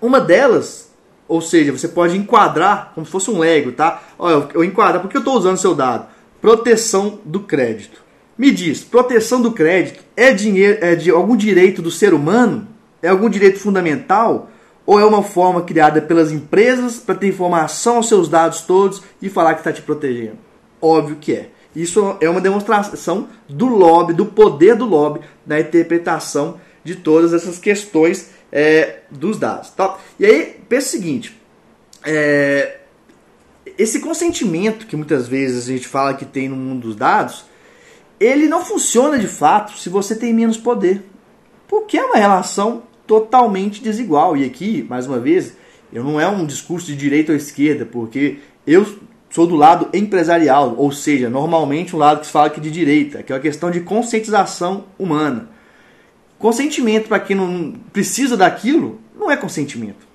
Uma 0.00 0.20
delas 0.20 0.85
ou 1.28 1.40
seja, 1.40 1.72
você 1.72 1.88
pode 1.88 2.16
enquadrar 2.16 2.92
como 2.94 3.04
se 3.04 3.12
fosse 3.12 3.30
um 3.30 3.38
Lego, 3.38 3.72
tá? 3.72 4.02
Olha, 4.18 4.48
eu 4.54 4.64
enquadro, 4.64 5.00
porque 5.00 5.16
eu 5.16 5.20
estou 5.20 5.36
usando 5.36 5.56
seu 5.56 5.74
dado? 5.74 6.06
Proteção 6.40 7.18
do 7.24 7.40
crédito. 7.40 8.04
Me 8.38 8.50
diz, 8.50 8.84
proteção 8.84 9.40
do 9.40 9.50
crédito 9.50 10.04
é, 10.16 10.32
dinheiro, 10.32 10.78
é 10.80 10.94
de 10.94 11.10
algum 11.10 11.36
direito 11.36 11.82
do 11.82 11.90
ser 11.90 12.14
humano? 12.14 12.68
É 13.02 13.08
algum 13.08 13.28
direito 13.28 13.58
fundamental? 13.58 14.50
Ou 14.84 15.00
é 15.00 15.04
uma 15.04 15.22
forma 15.22 15.62
criada 15.62 16.00
pelas 16.00 16.30
empresas 16.30 16.98
para 16.98 17.14
ter 17.14 17.28
informação 17.28 17.96
aos 17.96 18.08
seus 18.08 18.28
dados 18.28 18.60
todos 18.60 19.02
e 19.20 19.28
falar 19.28 19.54
que 19.54 19.60
está 19.60 19.72
te 19.72 19.82
protegendo? 19.82 20.38
Óbvio 20.80 21.16
que 21.16 21.32
é. 21.32 21.50
Isso 21.74 22.16
é 22.20 22.30
uma 22.30 22.40
demonstração 22.40 23.28
do 23.48 23.66
lobby, 23.66 24.14
do 24.14 24.26
poder 24.26 24.76
do 24.76 24.86
lobby, 24.86 25.20
na 25.46 25.58
interpretação 25.58 26.58
de 26.84 26.94
todas 26.94 27.34
essas 27.34 27.58
questões 27.58 28.30
é, 28.52 29.00
dos 29.10 29.38
dados. 29.38 29.70
Tá? 29.70 29.98
E 30.18 30.26
aí, 30.26 30.60
pensa 30.68 30.88
o 30.88 30.90
seguinte: 30.90 31.40
é, 32.04 32.78
esse 33.78 34.00
consentimento 34.00 34.86
que 34.86 34.96
muitas 34.96 35.28
vezes 35.28 35.68
a 35.68 35.72
gente 35.72 35.88
fala 35.88 36.14
que 36.14 36.24
tem 36.24 36.48
no 36.48 36.56
mundo 36.56 36.88
dos 36.88 36.96
dados, 36.96 37.44
ele 38.18 38.48
não 38.48 38.64
funciona 38.64 39.18
de 39.18 39.28
fato 39.28 39.78
se 39.78 39.88
você 39.88 40.14
tem 40.14 40.32
menos 40.32 40.56
poder. 40.56 41.02
Porque 41.68 41.98
é 41.98 42.04
uma 42.04 42.16
relação 42.16 42.84
totalmente 43.06 43.82
desigual. 43.82 44.36
E 44.36 44.44
aqui, 44.44 44.86
mais 44.88 45.06
uma 45.06 45.18
vez, 45.18 45.54
eu 45.92 46.02
não 46.02 46.20
é 46.20 46.28
um 46.28 46.46
discurso 46.46 46.86
de 46.86 46.96
direita 46.96 47.32
ou 47.32 47.36
esquerda, 47.36 47.84
porque 47.84 48.38
eu 48.66 48.86
sou 49.30 49.46
do 49.46 49.56
lado 49.56 49.88
empresarial, 49.92 50.74
ou 50.78 50.90
seja, 50.90 51.28
normalmente 51.28 51.94
um 51.94 51.98
lado 51.98 52.20
que 52.20 52.26
se 52.26 52.32
fala 52.32 52.46
aqui 52.46 52.60
de 52.60 52.70
direita, 52.70 53.22
que 53.22 53.32
é 53.32 53.34
uma 53.34 53.42
questão 53.42 53.70
de 53.70 53.80
conscientização 53.80 54.84
humana. 54.98 55.50
Consentimento 56.38 57.08
para 57.08 57.20
quem 57.20 57.36
não 57.36 57.72
precisa 57.92 58.36
daquilo 58.36 59.00
não 59.18 59.30
é 59.30 59.36
consentimento. 59.36 60.06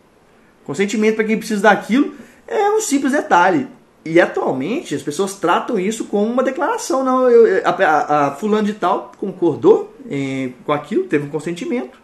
Consentimento 0.64 1.16
para 1.16 1.26
quem 1.26 1.38
precisa 1.38 1.62
daquilo 1.62 2.14
é 2.48 2.72
um 2.72 2.82
simples 2.82 3.12
detalhe. 3.14 3.68
E 4.04 4.20
atualmente 4.20 4.96
as 4.96 5.04
pessoas 5.04 5.36
tratam 5.36 5.80
isso 5.80 6.06
como 6.06 6.32
uma 6.32 6.44
declaração. 6.44 7.04
Não, 7.04 7.30
eu, 7.30 7.62
a, 7.66 8.28
a, 8.28 8.32
fulano 8.32 8.66
de 8.66 8.74
tal 8.74 9.12
concordou 9.18 9.96
em, 10.10 10.56
com 10.66 10.72
aquilo, 10.72 11.04
teve 11.06 11.26
um 11.26 11.30
consentimento. 11.30 12.00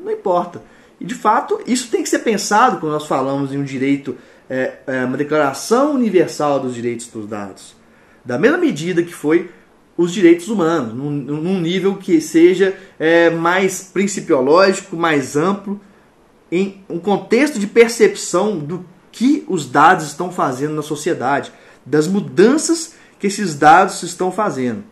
Não 0.00 0.12
importa. 0.12 0.62
E 1.00 1.04
de 1.04 1.14
fato, 1.14 1.60
isso 1.66 1.90
tem 1.90 2.02
que 2.02 2.08
ser 2.08 2.20
pensado 2.20 2.78
quando 2.78 2.92
nós 2.92 3.06
falamos 3.06 3.52
em 3.52 3.58
um 3.58 3.64
direito, 3.64 4.16
é, 4.48 4.74
é, 4.86 5.04
uma 5.04 5.16
declaração 5.16 5.92
universal 5.94 6.60
dos 6.60 6.74
direitos 6.74 7.08
dos 7.08 7.26
dados. 7.26 7.74
Da 8.24 8.38
mesma 8.38 8.56
medida 8.56 9.02
que 9.02 9.12
foi 9.12 9.50
os 9.96 10.12
direitos 10.12 10.48
humanos, 10.48 10.94
num, 10.94 11.10
num 11.10 11.60
nível 11.60 11.96
que 11.96 12.20
seja 12.20 12.76
é, 12.98 13.30
mais 13.30 13.90
principiológico, 13.92 14.96
mais 14.96 15.36
amplo, 15.36 15.80
em 16.50 16.82
um 16.88 16.98
contexto 16.98 17.58
de 17.58 17.66
percepção 17.66 18.58
do 18.58 18.84
que 19.12 19.44
os 19.48 19.66
dados 19.66 20.06
estão 20.06 20.32
fazendo 20.32 20.74
na 20.74 20.82
sociedade, 20.82 21.52
das 21.86 22.08
mudanças 22.08 22.94
que 23.18 23.28
esses 23.28 23.54
dados 23.54 24.02
estão 24.02 24.32
fazendo. 24.32 24.82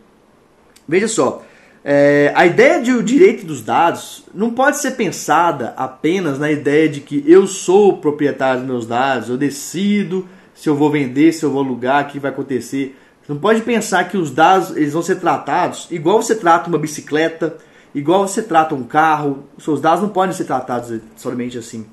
Veja 0.87 1.07
só, 1.07 1.43
é, 1.83 2.31
a 2.35 2.45
ideia 2.45 2.81
de 2.81 2.93
o 2.93 3.03
direito 3.03 3.45
dos 3.45 3.61
dados 3.61 4.23
não 4.33 4.51
pode 4.51 4.79
ser 4.79 4.91
pensada 4.91 5.73
apenas 5.75 6.39
na 6.39 6.49
ideia 6.49 6.87
de 6.87 7.01
que 7.01 7.23
eu 7.27 7.45
sou 7.45 7.89
o 7.89 7.97
proprietário 7.97 8.61
dos 8.61 8.69
meus 8.69 8.85
dados, 8.85 9.27
eu 9.27 9.37
decido 9.37 10.27
se 10.55 10.69
eu 10.69 10.75
vou 10.75 10.89
vender, 10.89 11.33
se 11.33 11.43
eu 11.43 11.51
vou 11.51 11.61
alugar, 11.61 12.05
o 12.05 12.07
que 12.07 12.19
vai 12.19 12.31
acontecer. 12.31 12.97
Você 13.23 13.31
não 13.31 13.39
pode 13.39 13.61
pensar 13.61 14.03
que 14.09 14.17
os 14.17 14.29
dados 14.31 14.75
eles 14.75 14.91
vão 14.91 15.01
ser 15.01 15.15
tratados 15.15 15.87
igual 15.89 16.21
você 16.21 16.35
trata 16.35 16.67
uma 16.67 16.77
bicicleta, 16.77 17.57
igual 17.95 18.27
você 18.27 18.41
trata 18.41 18.75
um 18.75 18.83
carro. 18.83 19.45
Os 19.57 19.63
seus 19.63 19.79
dados 19.79 20.01
não 20.01 20.09
podem 20.09 20.35
ser 20.35 20.43
tratados 20.43 20.99
somente 21.15 21.57
assim. 21.57 21.85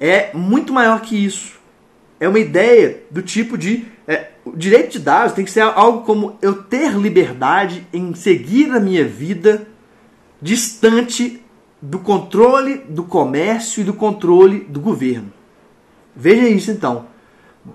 É 0.00 0.32
muito 0.32 0.72
maior 0.72 1.00
que 1.02 1.14
isso. 1.14 1.60
É 2.18 2.26
uma 2.26 2.38
ideia 2.38 3.02
do 3.10 3.20
tipo 3.20 3.58
de. 3.58 3.86
É, 4.06 4.30
o 4.44 4.56
direito 4.56 4.92
de 4.92 4.98
dados 4.98 5.34
tem 5.34 5.44
que 5.44 5.50
ser 5.50 5.60
algo 5.60 6.04
como 6.06 6.38
eu 6.40 6.62
ter 6.62 6.92
liberdade 6.92 7.86
em 7.92 8.14
seguir 8.14 8.70
a 8.70 8.80
minha 8.80 9.04
vida 9.04 9.66
distante 10.40 11.42
do 11.80 11.98
controle 11.98 12.78
do 12.88 13.04
comércio 13.04 13.82
e 13.82 13.84
do 13.84 13.92
controle 13.92 14.60
do 14.60 14.80
governo. 14.80 15.32
Veja 16.16 16.48
isso 16.48 16.70
então. 16.70 17.11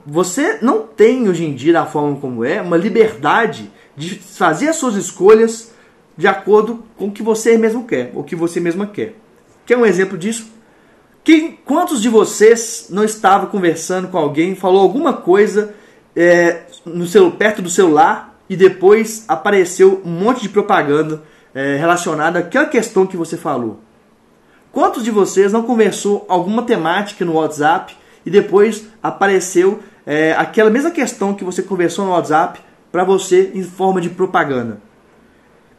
Você 0.05 0.59
não 0.61 0.81
tem 0.81 1.29
hoje 1.29 1.45
em 1.45 1.53
dia, 1.53 1.73
da 1.73 1.85
forma 1.85 2.17
como 2.19 2.43
é, 2.43 2.61
uma 2.61 2.75
liberdade 2.75 3.71
de 3.95 4.15
fazer 4.15 4.69
as 4.69 4.75
suas 4.75 4.95
escolhas 4.95 5.71
de 6.17 6.27
acordo 6.27 6.83
com 6.97 7.07
o 7.07 7.11
que 7.11 7.23
você 7.23 7.57
mesmo 7.57 7.85
quer, 7.85 8.11
ou 8.13 8.23
que 8.23 8.35
você 8.35 8.59
mesma 8.59 8.87
quer. 8.87 9.15
Quer 9.65 9.77
um 9.77 9.85
exemplo 9.85 10.17
disso? 10.17 10.51
Quem, 11.23 11.59
quantos 11.65 12.01
de 12.01 12.09
vocês 12.09 12.87
não 12.89 13.03
estavam 13.03 13.49
conversando 13.49 14.07
com 14.07 14.17
alguém, 14.17 14.55
falou 14.55 14.81
alguma 14.81 15.13
coisa 15.13 15.75
é, 16.15 16.61
no 16.85 17.05
seu, 17.05 17.29
perto 17.31 17.61
do 17.61 17.69
celular 17.69 18.39
e 18.49 18.55
depois 18.55 19.25
apareceu 19.27 20.01
um 20.03 20.09
monte 20.09 20.41
de 20.41 20.49
propaganda 20.49 21.21
é, 21.53 21.75
relacionada 21.75 22.39
àquela 22.39 22.65
questão 22.65 23.05
que 23.05 23.17
você 23.17 23.37
falou? 23.37 23.79
Quantos 24.71 25.03
de 25.03 25.11
vocês 25.11 25.51
não 25.51 25.63
conversou 25.63 26.25
alguma 26.29 26.63
temática 26.63 27.25
no 27.25 27.33
WhatsApp 27.33 27.95
e 28.25 28.29
depois 28.29 28.87
apareceu 29.01 29.79
é, 30.05 30.33
aquela 30.33 30.69
mesma 30.69 30.91
questão 30.91 31.33
que 31.33 31.43
você 31.43 31.61
conversou 31.61 32.05
no 32.05 32.11
WhatsApp 32.11 32.59
para 32.91 33.03
você 33.03 33.51
em 33.53 33.63
forma 33.63 33.99
de 33.99 34.09
propaganda. 34.09 34.81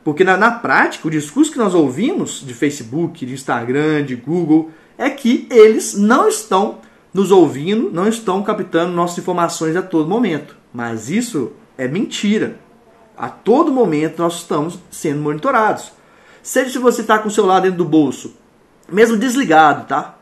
Porque 0.04 0.24
na, 0.24 0.36
na, 0.36 0.50
prática, 0.50 1.08
o 1.08 1.10
discurso 1.10 1.52
que 1.52 1.58
nós 1.58 1.74
ouvimos 1.74 2.42
de 2.46 2.54
Facebook, 2.54 3.26
de 3.26 3.34
Instagram, 3.34 4.04
de 4.04 4.14
Google, 4.14 4.70
é 4.96 5.10
que 5.10 5.46
eles 5.50 5.94
não 5.94 6.28
estão 6.28 6.78
nos 7.12 7.30
ouvindo, 7.30 7.90
não 7.90 8.08
estão 8.08 8.42
captando 8.42 8.92
nossas 8.92 9.18
informações 9.18 9.76
a 9.76 9.82
todo 9.82 10.08
momento. 10.08 10.56
Mas 10.72 11.10
isso 11.10 11.52
é 11.76 11.88
mentira. 11.88 12.58
A 13.16 13.28
todo 13.28 13.72
momento 13.72 14.22
nós 14.22 14.36
estamos 14.36 14.78
sendo 14.90 15.20
monitorados. 15.20 15.92
Seja 16.42 16.70
se 16.70 16.78
você 16.78 17.00
está 17.00 17.18
com 17.18 17.28
o 17.28 17.32
celular 17.32 17.60
dentro 17.60 17.78
do 17.78 17.84
bolso, 17.84 18.34
mesmo 18.90 19.16
desligado, 19.16 19.86
tá? 19.86 20.16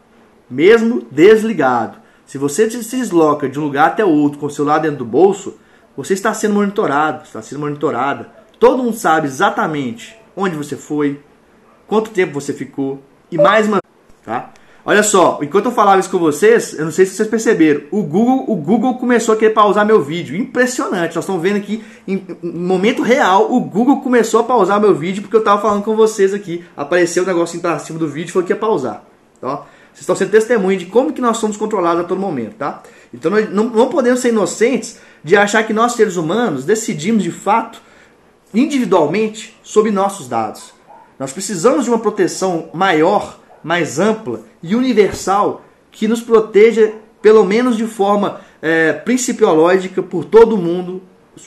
Mesmo 0.48 1.06
desligado. 1.10 1.98
Se 2.26 2.38
você 2.38 2.68
se 2.70 2.96
desloca 2.96 3.48
de 3.48 3.58
um 3.58 3.62
lugar 3.62 3.86
até 3.86 4.04
outro 4.04 4.38
com 4.38 4.46
o 4.46 4.50
celular 4.50 4.78
dentro 4.78 4.98
do 4.98 5.04
bolso, 5.04 5.56
você 5.96 6.12
está 6.12 6.34
sendo 6.34 6.54
monitorado, 6.54 7.24
está 7.24 7.40
sendo 7.40 7.60
monitorada. 7.60 8.28
Todo 8.58 8.82
mundo 8.82 8.96
sabe 8.96 9.28
exatamente 9.28 10.18
onde 10.36 10.56
você 10.56 10.76
foi, 10.76 11.20
quanto 11.86 12.10
tempo 12.10 12.34
você 12.34 12.52
ficou 12.52 13.00
e 13.30 13.38
mais 13.38 13.66
uma, 13.66 13.78
tá? 14.24 14.52
Olha 14.88 15.02
só, 15.02 15.40
enquanto 15.42 15.66
eu 15.66 15.72
falava 15.72 15.98
isso 15.98 16.08
com 16.08 16.18
vocês, 16.18 16.78
eu 16.78 16.84
não 16.84 16.92
sei 16.92 17.04
se 17.04 17.16
vocês 17.16 17.26
perceberam, 17.26 17.82
o 17.90 18.04
Google, 18.04 18.44
o 18.46 18.54
Google 18.54 18.94
começou 18.94 19.34
a 19.34 19.36
querer 19.36 19.52
pausar 19.52 19.84
meu 19.84 20.00
vídeo. 20.00 20.36
Impressionante. 20.36 21.16
Nós 21.16 21.24
estamos 21.24 21.42
vendo 21.42 21.56
aqui 21.56 21.82
em, 22.06 22.24
em 22.40 22.52
momento 22.52 23.02
real, 23.02 23.52
o 23.52 23.58
Google 23.58 24.00
começou 24.00 24.38
a 24.38 24.44
pausar 24.44 24.80
meu 24.80 24.94
vídeo 24.94 25.22
porque 25.22 25.34
eu 25.34 25.40
estava 25.40 25.60
falando 25.60 25.82
com 25.82 25.96
vocês 25.96 26.32
aqui. 26.32 26.64
Apareceu 26.76 27.24
o 27.24 27.26
um 27.26 27.28
negocinho 27.28 27.60
para 27.60 27.80
cima 27.80 27.98
do 27.98 28.06
vídeo 28.06 28.28
e 28.28 28.32
falou 28.32 28.46
que 28.46 28.52
ia 28.52 28.56
pausar. 28.56 29.04
Tá? 29.40 29.64
Vocês 29.96 30.02
estão 30.02 30.14
sendo 30.16 30.30
testemunha 30.30 30.76
de 30.76 30.84
como 30.84 31.10
que 31.10 31.22
nós 31.22 31.38
somos 31.38 31.56
controlados 31.56 32.04
a 32.04 32.04
todo 32.04 32.20
momento, 32.20 32.56
tá? 32.56 32.82
Então 33.14 33.30
nós 33.30 33.50
não, 33.50 33.64
não 33.64 33.88
podemos 33.88 34.20
ser 34.20 34.28
inocentes 34.28 34.98
de 35.24 35.34
achar 35.34 35.66
que 35.66 35.72
nós 35.72 35.92
seres 35.92 36.16
humanos 36.16 36.66
decidimos 36.66 37.22
de 37.22 37.30
fato, 37.30 37.80
individualmente, 38.52 39.58
sobre 39.62 39.90
nossos 39.90 40.28
dados. 40.28 40.74
Nós 41.18 41.32
precisamos 41.32 41.84
de 41.84 41.90
uma 41.90 41.98
proteção 41.98 42.68
maior, 42.74 43.40
mais 43.64 43.98
ampla 43.98 44.42
e 44.62 44.76
universal 44.76 45.64
que 45.90 46.06
nos 46.06 46.20
proteja, 46.20 46.92
pelo 47.22 47.42
menos 47.42 47.74
de 47.74 47.86
forma 47.86 48.42
é, 48.60 48.92
principiológica, 48.92 50.02
por 50.02 50.26
todo 50.26 50.58
mundo 50.58 51.00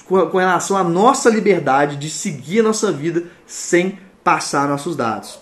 com, 0.08 0.26
com 0.26 0.38
relação 0.40 0.76
à 0.76 0.84
nossa 0.84 1.30
liberdade 1.30 1.98
de 1.98 2.10
seguir 2.10 2.62
a 2.62 2.64
nossa 2.64 2.92
vida 2.92 3.26
sem 3.46 4.00
passar 4.24 4.68
nossos 4.68 4.96
dados. 4.96 5.40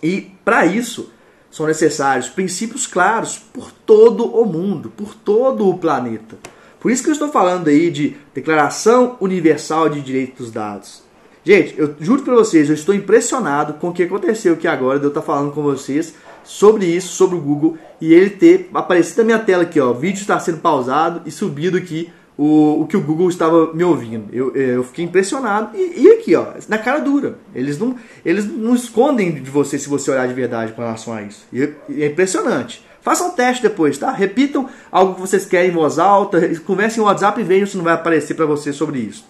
E 0.00 0.30
para 0.44 0.64
isso, 0.66 1.10
são 1.50 1.66
necessários 1.66 2.28
princípios 2.28 2.86
claros 2.86 3.38
por 3.38 3.72
todo 3.72 4.24
o 4.24 4.44
mundo, 4.44 4.90
por 4.90 5.14
todo 5.14 5.68
o 5.68 5.78
planeta. 5.78 6.36
Por 6.80 6.90
isso 6.90 7.02
que 7.02 7.08
eu 7.08 7.12
estou 7.12 7.30
falando 7.30 7.68
aí 7.68 7.90
de 7.90 8.16
Declaração 8.34 9.16
Universal 9.20 9.88
de 9.88 10.00
Direitos 10.00 10.38
dos 10.38 10.50
Dados. 10.52 11.02
Gente, 11.44 11.74
eu 11.78 11.94
juro 11.98 12.22
para 12.22 12.34
vocês, 12.34 12.68
eu 12.68 12.74
estou 12.74 12.94
impressionado 12.94 13.74
com 13.74 13.88
o 13.88 13.92
que 13.92 14.02
aconteceu 14.02 14.52
aqui 14.52 14.68
agora, 14.68 14.98
de 14.98 15.06
eu 15.06 15.08
estar 15.08 15.22
falando 15.22 15.52
com 15.52 15.62
vocês 15.62 16.14
sobre 16.44 16.86
isso, 16.86 17.08
sobre 17.14 17.36
o 17.36 17.40
Google, 17.40 17.78
e 18.00 18.12
ele 18.12 18.30
ter 18.30 18.68
aparecido 18.72 19.18
na 19.18 19.24
minha 19.24 19.38
tela 19.38 19.62
aqui, 19.62 19.80
ó, 19.80 19.90
o 19.90 19.94
vídeo 19.94 20.20
está 20.20 20.38
sendo 20.38 20.58
pausado 20.58 21.22
e 21.26 21.30
subido 21.30 21.76
aqui 21.76 22.12
o, 22.38 22.82
o 22.82 22.86
que 22.86 22.96
o 22.96 23.00
Google 23.00 23.28
estava 23.28 23.74
me 23.74 23.82
ouvindo. 23.82 24.32
Eu, 24.32 24.54
eu 24.54 24.84
fiquei 24.84 25.04
impressionado. 25.04 25.76
E, 25.76 26.04
e, 26.04 26.08
aqui, 26.12 26.36
ó, 26.36 26.46
na 26.68 26.78
cara 26.78 27.00
dura. 27.00 27.36
Eles 27.52 27.76
não, 27.76 27.96
eles 28.24 28.46
não 28.46 28.76
escondem 28.76 29.32
de 29.32 29.50
você 29.50 29.76
se 29.76 29.88
você 29.88 30.12
olhar 30.12 30.28
de 30.28 30.34
verdade 30.34 30.72
com 30.72 30.80
relação 30.80 31.12
a 31.12 31.22
isso. 31.22 31.44
E, 31.52 31.68
e 31.88 32.02
é 32.04 32.06
impressionante. 32.06 32.86
Façam 33.02 33.28
um 33.28 33.30
teste 33.30 33.62
depois, 33.62 33.98
tá? 33.98 34.12
Repitam 34.12 34.68
algo 34.92 35.16
que 35.16 35.20
vocês 35.20 35.44
querem 35.44 35.70
em 35.70 35.74
voz 35.74 35.98
alta, 35.98 36.40
conversem 36.64 37.00
no 37.00 37.06
WhatsApp 37.06 37.40
e 37.40 37.44
vejam 37.44 37.66
se 37.66 37.76
não 37.76 37.84
vai 37.84 37.94
aparecer 37.94 38.34
para 38.34 38.46
você 38.46 38.72
sobre 38.72 39.00
isso. 39.00 39.26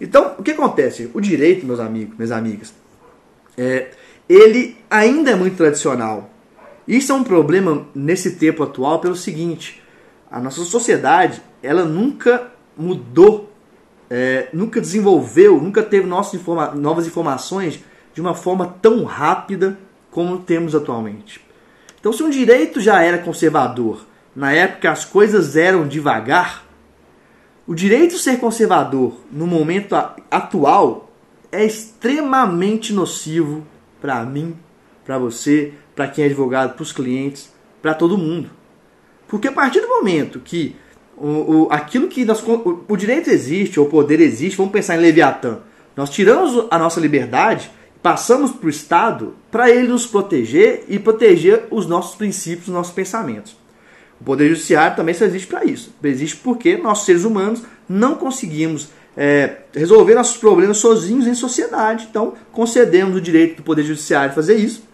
Então, 0.00 0.34
o 0.36 0.42
que 0.42 0.50
acontece? 0.50 1.08
O 1.14 1.20
direito, 1.20 1.64
meus 1.64 1.78
amigos, 1.78 2.16
minhas 2.16 2.32
amigas, 2.32 2.74
é, 3.56 3.90
ele 4.28 4.76
ainda 4.90 5.30
é 5.30 5.34
muito 5.36 5.56
tradicional. 5.56 6.30
Isso 6.88 7.12
é 7.12 7.14
um 7.14 7.22
problema 7.22 7.86
nesse 7.94 8.32
tempo 8.32 8.62
atual 8.62 8.98
pelo 8.98 9.14
seguinte: 9.14 9.80
a 10.30 10.40
nossa 10.40 10.62
sociedade 10.62 11.42
ela 11.62 11.84
nunca 11.84 12.50
mudou, 12.76 13.52
é, 14.08 14.48
nunca 14.52 14.80
desenvolveu, 14.80 15.60
nunca 15.60 15.82
teve 15.82 16.06
informa 16.34 16.72
novas 16.74 17.06
informações 17.06 17.80
de 18.14 18.20
uma 18.20 18.34
forma 18.34 18.76
tão 18.80 19.04
rápida 19.04 19.78
como 20.10 20.38
temos 20.38 20.74
atualmente. 20.74 21.40
Então, 21.98 22.12
se 22.12 22.22
um 22.22 22.30
direito 22.30 22.80
já 22.80 23.02
era 23.02 23.18
conservador, 23.18 24.06
na 24.34 24.52
época 24.52 24.90
as 24.90 25.04
coisas 25.04 25.56
eram 25.56 25.86
devagar, 25.86 26.64
o 27.66 27.74
direito 27.74 28.16
ser 28.16 28.40
conservador 28.40 29.20
no 29.30 29.46
momento 29.46 29.94
atual 30.30 31.10
é 31.52 31.64
extremamente 31.64 32.92
nocivo 32.92 33.64
para 34.00 34.24
mim, 34.24 34.56
para 35.04 35.18
você, 35.18 35.74
para 35.94 36.08
quem 36.08 36.24
é 36.24 36.26
advogado, 36.26 36.74
para 36.74 36.82
os 36.82 36.92
clientes, 36.92 37.52
para 37.82 37.94
todo 37.94 38.18
mundo. 38.18 38.50
Porque 39.28 39.48
a 39.48 39.52
partir 39.52 39.80
do 39.80 39.88
momento 39.88 40.40
que 40.40 40.74
o, 41.16 41.26
o, 41.66 41.68
aquilo 41.70 42.08
que 42.08 42.24
nós, 42.24 42.42
o, 42.42 42.84
o 42.88 42.96
direito 42.96 43.30
existe, 43.30 43.78
ou 43.78 43.86
o 43.86 43.90
poder 43.90 44.20
existe, 44.20 44.56
vamos 44.56 44.72
pensar 44.72 44.96
em 44.96 45.00
Leviatã. 45.00 45.58
Nós 45.96 46.10
tiramos 46.10 46.66
a 46.70 46.78
nossa 46.78 47.00
liberdade, 47.00 47.70
passamos 48.02 48.52
para 48.52 48.66
o 48.66 48.70
Estado 48.70 49.34
para 49.50 49.70
ele 49.70 49.88
nos 49.88 50.06
proteger 50.06 50.84
e 50.88 50.98
proteger 50.98 51.64
os 51.70 51.86
nossos 51.86 52.16
princípios, 52.16 52.68
os 52.68 52.74
nossos 52.74 52.94
pensamentos. 52.94 53.56
O 54.20 54.24
Poder 54.24 54.48
Judiciário 54.48 54.96
também 54.96 55.14
só 55.14 55.24
existe 55.24 55.48
para 55.48 55.64
isso. 55.64 55.94
Existe 56.02 56.36
porque 56.36 56.76
nós, 56.76 57.04
seres 57.04 57.24
humanos, 57.24 57.62
não 57.88 58.14
conseguimos 58.14 58.88
é, 59.16 59.58
resolver 59.74 60.14
nossos 60.14 60.36
problemas 60.36 60.76
sozinhos 60.76 61.26
em 61.26 61.34
sociedade. 61.34 62.06
Então, 62.10 62.34
concedemos 62.52 63.16
o 63.16 63.20
direito 63.20 63.56
do 63.56 63.62
Poder 63.62 63.82
Judiciário 63.82 64.34
fazer 64.34 64.56
isso. 64.56 64.84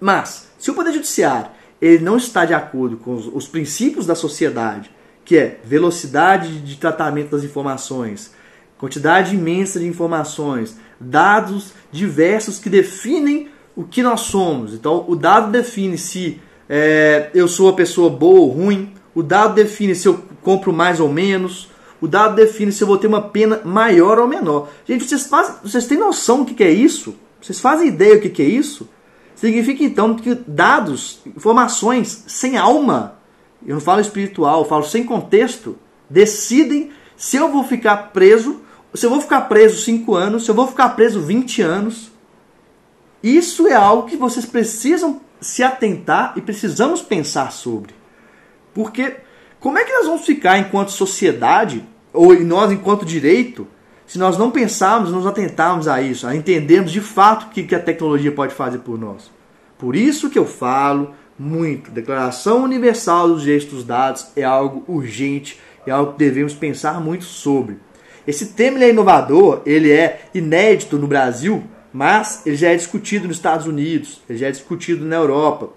Mas, 0.00 0.48
se 0.58 0.70
o 0.70 0.74
Poder 0.74 0.92
Judiciário 0.92 1.50
ele 1.80 2.04
não 2.04 2.16
está 2.16 2.44
de 2.44 2.54
acordo 2.54 2.96
com 2.96 3.14
os, 3.14 3.26
os 3.26 3.48
princípios 3.48 4.06
da 4.06 4.14
sociedade, 4.14 4.88
que 5.24 5.36
é 5.36 5.60
velocidade 5.64 6.60
de 6.60 6.76
tratamento 6.76 7.30
das 7.30 7.44
informações, 7.44 8.32
quantidade 8.78 9.34
imensa 9.34 9.78
de 9.78 9.86
informações, 9.86 10.76
dados 11.00 11.72
diversos 11.90 12.58
que 12.58 12.68
definem 12.68 13.48
o 13.76 13.84
que 13.84 14.02
nós 14.02 14.22
somos. 14.22 14.74
Então, 14.74 15.04
o 15.08 15.14
dado 15.14 15.50
define 15.50 15.96
se 15.96 16.40
é, 16.68 17.30
eu 17.34 17.46
sou 17.46 17.66
uma 17.66 17.76
pessoa 17.76 18.10
boa 18.10 18.40
ou 18.40 18.48
ruim, 18.48 18.92
o 19.14 19.22
dado 19.22 19.54
define 19.54 19.94
se 19.94 20.08
eu 20.08 20.20
compro 20.42 20.72
mais 20.72 20.98
ou 21.00 21.08
menos, 21.08 21.70
O 22.02 22.08
dado 22.08 22.34
define 22.34 22.72
se 22.72 22.82
eu 22.82 22.88
vou 22.88 22.98
ter 22.98 23.06
uma 23.06 23.22
pena 23.22 23.60
maior 23.64 24.18
ou 24.18 24.26
menor. 24.26 24.68
Gente, 24.84 25.04
vocês, 25.04 25.28
fazem, 25.28 25.54
vocês 25.62 25.86
têm 25.86 25.96
noção 25.96 26.42
do 26.42 26.52
que 26.52 26.64
é 26.64 26.70
isso? 26.70 27.14
Vocês 27.40 27.60
fazem 27.60 27.86
ideia 27.86 28.18
do 28.18 28.28
que 28.28 28.42
é 28.42 28.44
isso? 28.44 28.88
Significa 29.36 29.84
então 29.84 30.16
que 30.16 30.34
dados, 30.34 31.20
informações 31.24 32.24
sem 32.26 32.56
alma, 32.58 33.14
eu 33.66 33.74
não 33.74 33.80
falo 33.80 34.00
espiritual, 34.00 34.60
eu 34.60 34.68
falo 34.68 34.84
sem 34.84 35.04
contexto, 35.04 35.76
decidem 36.08 36.90
se 37.16 37.36
eu 37.36 37.50
vou 37.50 37.64
ficar 37.64 37.96
preso, 38.12 38.60
se 38.94 39.06
eu 39.06 39.10
vou 39.10 39.20
ficar 39.20 39.42
preso 39.42 39.80
5 39.82 40.14
anos, 40.14 40.44
se 40.44 40.50
eu 40.50 40.54
vou 40.54 40.66
ficar 40.66 40.90
preso 40.90 41.20
20 41.20 41.62
anos. 41.62 42.10
Isso 43.22 43.68
é 43.68 43.74
algo 43.74 44.08
que 44.08 44.16
vocês 44.16 44.44
precisam 44.44 45.20
se 45.40 45.62
atentar 45.62 46.34
e 46.36 46.40
precisamos 46.40 47.00
pensar 47.00 47.52
sobre. 47.52 47.94
Porque 48.74 49.16
como 49.60 49.78
é 49.78 49.84
que 49.84 49.92
nós 49.92 50.06
vamos 50.06 50.26
ficar 50.26 50.58
enquanto 50.58 50.90
sociedade, 50.90 51.84
ou 52.12 52.34
nós 52.40 52.72
enquanto 52.72 53.04
direito, 53.04 53.66
se 54.06 54.18
nós 54.18 54.36
não 54.36 54.50
pensarmos, 54.50 55.10
nos 55.10 55.26
atentarmos 55.26 55.86
a 55.88 56.02
isso, 56.02 56.26
a 56.26 56.34
entendermos 56.34 56.90
de 56.90 57.00
fato 57.00 57.46
o 57.46 57.50
que 57.50 57.74
a 57.74 57.80
tecnologia 57.80 58.32
pode 58.32 58.52
fazer 58.52 58.78
por 58.78 58.98
nós? 58.98 59.30
Por 59.78 59.96
isso 59.96 60.28
que 60.28 60.38
eu 60.38 60.46
falo 60.46 61.14
muito, 61.38 61.90
Declaração 61.90 62.64
Universal 62.64 63.28
dos 63.28 63.42
Direitos 63.42 63.68
dos 63.68 63.84
Dados 63.84 64.26
é 64.36 64.44
algo 64.44 64.84
urgente, 64.86 65.58
é 65.86 65.90
algo 65.90 66.12
que 66.12 66.18
devemos 66.18 66.54
pensar 66.54 67.00
muito 67.00 67.24
sobre. 67.24 67.76
Esse 68.26 68.46
tema 68.46 68.82
é 68.82 68.90
inovador, 68.90 69.62
ele 69.66 69.90
é 69.90 70.26
inédito 70.34 70.96
no 70.98 71.06
Brasil, 71.06 71.64
mas 71.92 72.42
ele 72.46 72.56
já 72.56 72.70
é 72.70 72.76
discutido 72.76 73.26
nos 73.26 73.36
Estados 73.36 73.66
Unidos, 73.66 74.22
ele 74.28 74.38
já 74.38 74.48
é 74.48 74.50
discutido 74.50 75.04
na 75.04 75.16
Europa. 75.16 75.70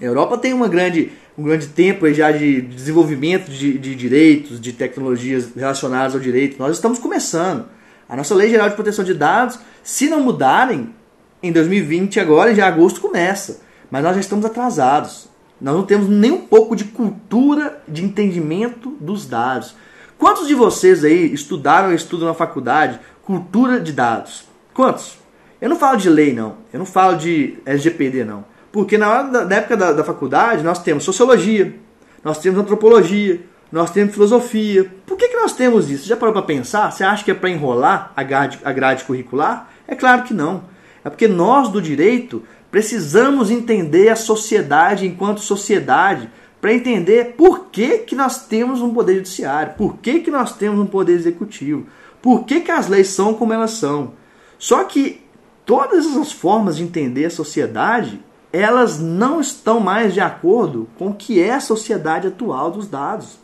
A 0.00 0.04
Europa 0.04 0.38
tem 0.38 0.52
uma 0.52 0.68
grande 0.68 1.12
um 1.36 1.42
grande 1.42 1.66
tempo 1.66 2.10
já 2.12 2.30
de 2.30 2.60
desenvolvimento 2.60 3.50
de, 3.50 3.76
de 3.76 3.94
direitos, 3.94 4.60
de 4.60 4.72
tecnologias 4.72 5.48
relacionadas 5.54 6.14
ao 6.14 6.20
direito. 6.20 6.56
Nós 6.58 6.76
estamos 6.76 6.98
começando. 6.98 7.66
A 8.08 8.16
nossa 8.16 8.34
Lei 8.34 8.50
Geral 8.50 8.68
de 8.68 8.76
Proteção 8.76 9.04
de 9.04 9.14
Dados, 9.14 9.58
se 9.82 10.08
não 10.08 10.20
mudarem, 10.20 10.94
em 11.42 11.50
2020, 11.50 12.20
agora, 12.20 12.52
em 12.52 12.60
agosto, 12.60 13.00
começa. 13.00 13.63
Mas 13.94 14.02
nós 14.02 14.14
já 14.14 14.20
estamos 14.20 14.44
atrasados. 14.44 15.28
Nós 15.60 15.72
não 15.72 15.84
temos 15.84 16.08
nem 16.08 16.32
um 16.32 16.40
pouco 16.40 16.74
de 16.74 16.82
cultura 16.82 17.80
de 17.86 18.04
entendimento 18.04 18.90
dos 19.00 19.24
dados. 19.24 19.76
Quantos 20.18 20.48
de 20.48 20.54
vocês 20.56 21.04
aí 21.04 21.32
estudaram 21.32 21.90
ou 21.90 21.94
estudam 21.94 22.26
na 22.26 22.34
faculdade 22.34 22.98
cultura 23.22 23.78
de 23.78 23.92
dados? 23.92 24.46
Quantos? 24.74 25.16
Eu 25.60 25.68
não 25.68 25.76
falo 25.76 25.96
de 25.96 26.10
lei, 26.10 26.32
não. 26.34 26.56
Eu 26.72 26.80
não 26.80 26.86
falo 26.86 27.16
de 27.16 27.56
LGPD, 27.64 28.24
não. 28.24 28.44
Porque 28.72 28.98
na, 28.98 29.22
da, 29.22 29.44
na 29.44 29.54
época 29.54 29.76
da, 29.76 29.92
da 29.92 30.02
faculdade 30.02 30.64
nós 30.64 30.82
temos 30.82 31.04
sociologia, 31.04 31.78
nós 32.24 32.38
temos 32.38 32.58
antropologia, 32.58 33.42
nós 33.70 33.92
temos 33.92 34.12
filosofia. 34.12 34.92
Por 35.06 35.16
que, 35.16 35.28
que 35.28 35.36
nós 35.36 35.52
temos 35.52 35.88
isso? 35.88 36.08
Já 36.08 36.16
parou 36.16 36.32
para 36.32 36.42
pensar? 36.42 36.90
Você 36.90 37.04
acha 37.04 37.22
que 37.24 37.30
é 37.30 37.34
para 37.34 37.48
enrolar 37.48 38.12
a 38.16 38.24
grade, 38.24 38.58
a 38.64 38.72
grade 38.72 39.04
curricular? 39.04 39.70
É 39.86 39.94
claro 39.94 40.24
que 40.24 40.34
não. 40.34 40.74
É 41.04 41.10
porque 41.10 41.28
nós 41.28 41.68
do 41.68 41.82
direito 41.82 42.42
precisamos 42.74 43.52
entender 43.52 44.08
a 44.08 44.16
sociedade 44.16 45.06
enquanto 45.06 45.38
sociedade 45.38 46.28
para 46.60 46.74
entender 46.74 47.34
por 47.36 47.66
que, 47.66 47.98
que 47.98 48.16
nós 48.16 48.48
temos 48.48 48.82
um 48.82 48.92
poder 48.92 49.14
judiciário, 49.18 49.74
por 49.78 49.98
que, 49.98 50.18
que 50.18 50.28
nós 50.28 50.56
temos 50.56 50.80
um 50.80 50.86
poder 50.86 51.12
executivo, 51.12 51.86
por 52.20 52.42
que, 52.42 52.62
que 52.62 52.72
as 52.72 52.88
leis 52.88 53.10
são 53.10 53.32
como 53.32 53.52
elas 53.52 53.70
são. 53.70 54.14
Só 54.58 54.82
que 54.82 55.22
todas 55.64 56.04
essas 56.04 56.32
formas 56.32 56.76
de 56.76 56.82
entender 56.82 57.26
a 57.26 57.30
sociedade 57.30 58.20
elas 58.52 58.98
não 58.98 59.40
estão 59.40 59.78
mais 59.78 60.12
de 60.12 60.20
acordo 60.20 60.88
com 60.98 61.10
o 61.10 61.14
que 61.14 61.40
é 61.40 61.54
a 61.54 61.60
sociedade 61.60 62.26
atual 62.26 62.72
dos 62.72 62.88
dados. 62.88 63.38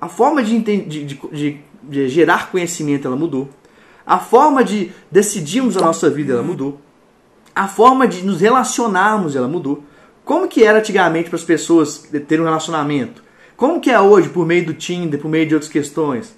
A 0.00 0.08
forma 0.08 0.42
de, 0.42 0.58
de, 0.58 1.04
de, 1.04 1.60
de 1.82 2.08
gerar 2.08 2.50
conhecimento 2.50 3.06
ela 3.06 3.16
mudou. 3.16 3.50
A 4.06 4.18
forma 4.18 4.64
de 4.64 4.92
decidirmos 5.10 5.76
a 5.76 5.82
nossa 5.82 6.08
vida 6.08 6.32
ela 6.32 6.42
mudou. 6.42 6.85
A 7.56 7.66
forma 7.66 8.06
de 8.06 8.22
nos 8.22 8.42
relacionarmos 8.42 9.34
ela 9.34 9.48
mudou. 9.48 9.82
Como 10.26 10.46
que 10.46 10.62
era 10.62 10.78
antigamente 10.78 11.30
para 11.30 11.38
as 11.38 11.44
pessoas 11.44 12.06
terem 12.28 12.42
um 12.42 12.44
relacionamento? 12.44 13.22
Como 13.56 13.80
que 13.80 13.90
é 13.90 13.98
hoje 13.98 14.28
por 14.28 14.44
meio 14.44 14.66
do 14.66 14.74
Tinder, 14.74 15.18
por 15.18 15.30
meio 15.30 15.46
de 15.46 15.54
outras 15.54 15.72
questões? 15.72 16.36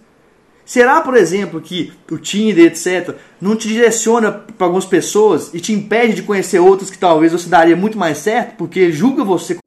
Será, 0.65 1.01
por 1.01 1.17
exemplo, 1.17 1.61
que 1.61 1.93
o 2.09 2.19
Tinder, 2.19 2.67
etc., 2.67 3.17
não 3.41 3.57
te 3.57 3.67
direciona 3.67 4.31
para 4.31 4.67
algumas 4.67 4.85
pessoas 4.85 5.53
e 5.53 5.59
te 5.59 5.73
impede 5.73 6.15
de 6.15 6.23
conhecer 6.23 6.61
outras 6.61 6.89
que 6.89 6.99
talvez 6.99 7.33
você 7.33 7.49
daria 7.49 7.75
muito 7.75 7.99
mais 7.99 8.19
certo 8.19 8.55
porque 8.57 8.93
julga 8.93 9.25
você. 9.25 9.59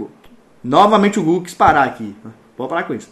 Novamente 0.63 1.19
o 1.19 1.23
Google 1.23 1.41
quis 1.41 1.53
parar 1.53 1.83
aqui. 1.83 2.15
Pode 2.55 2.69
parar 2.69 2.83
com 2.83 2.93
isso. 2.93 3.09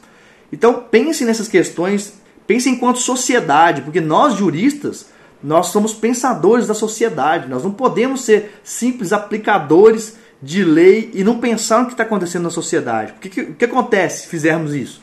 Então 0.49 0.85
pense 0.89 1.25
nessas 1.25 1.49
questões, 1.49 2.13
pense 2.47 2.69
enquanto 2.69 2.99
sociedade, 2.99 3.81
porque 3.81 3.99
nós 3.99 4.35
juristas, 4.35 5.09
nós 5.43 5.67
somos 5.67 5.93
pensadores 5.93 6.67
da 6.67 6.73
sociedade. 6.73 7.49
Nós 7.49 7.63
não 7.63 7.71
podemos 7.71 8.21
ser 8.21 8.59
simples 8.63 9.13
aplicadores 9.13 10.17
de 10.41 10.63
lei 10.63 11.11
e 11.13 11.23
não 11.23 11.39
pensar 11.39 11.79
no 11.79 11.85
que 11.87 11.93
está 11.93 12.03
acontecendo 12.03 12.43
na 12.43 12.49
sociedade. 12.49 13.13
O 13.13 13.19
que, 13.19 13.29
que, 13.29 13.45
que 13.53 13.65
acontece 13.65 14.23
se 14.23 14.27
fizermos 14.27 14.73
isso? 14.73 15.01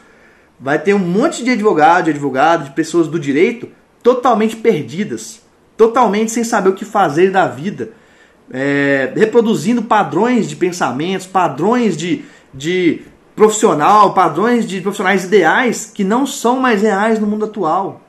vai 0.59 0.79
ter 0.79 0.95
um 0.95 0.99
monte 0.99 1.45
de 1.45 1.51
advogado, 1.51 2.05
de 2.05 2.11
advogado, 2.11 2.65
de 2.65 2.71
pessoas 2.71 3.09
do 3.09 3.19
direito 3.19 3.69
totalmente 4.03 4.57
perdidas, 4.57 5.43
totalmente 5.77 6.31
sem 6.31 6.45
saber 6.45 6.71
o 6.71 6.75
que 6.75 6.85
fazer 6.85 7.31
da 7.31 7.47
vida, 7.47 7.91
é, 8.51 9.13
reproduzindo 9.15 9.83
padrões 9.83 10.49
de 10.49 10.57
pensamentos, 10.57 11.27
padrões 11.27 11.97
de, 11.97 12.25
de 12.55 13.03
profissional, 13.35 14.15
padrões 14.15 14.67
de 14.67 14.81
profissionais 14.81 15.25
ideais 15.25 15.91
que 15.93 16.05
não 16.05 16.27
são 16.27 16.61
mais 16.61 16.83
reais 16.83 17.19
no 17.19 17.27
mundo 17.27 17.45
atual. 17.45 18.01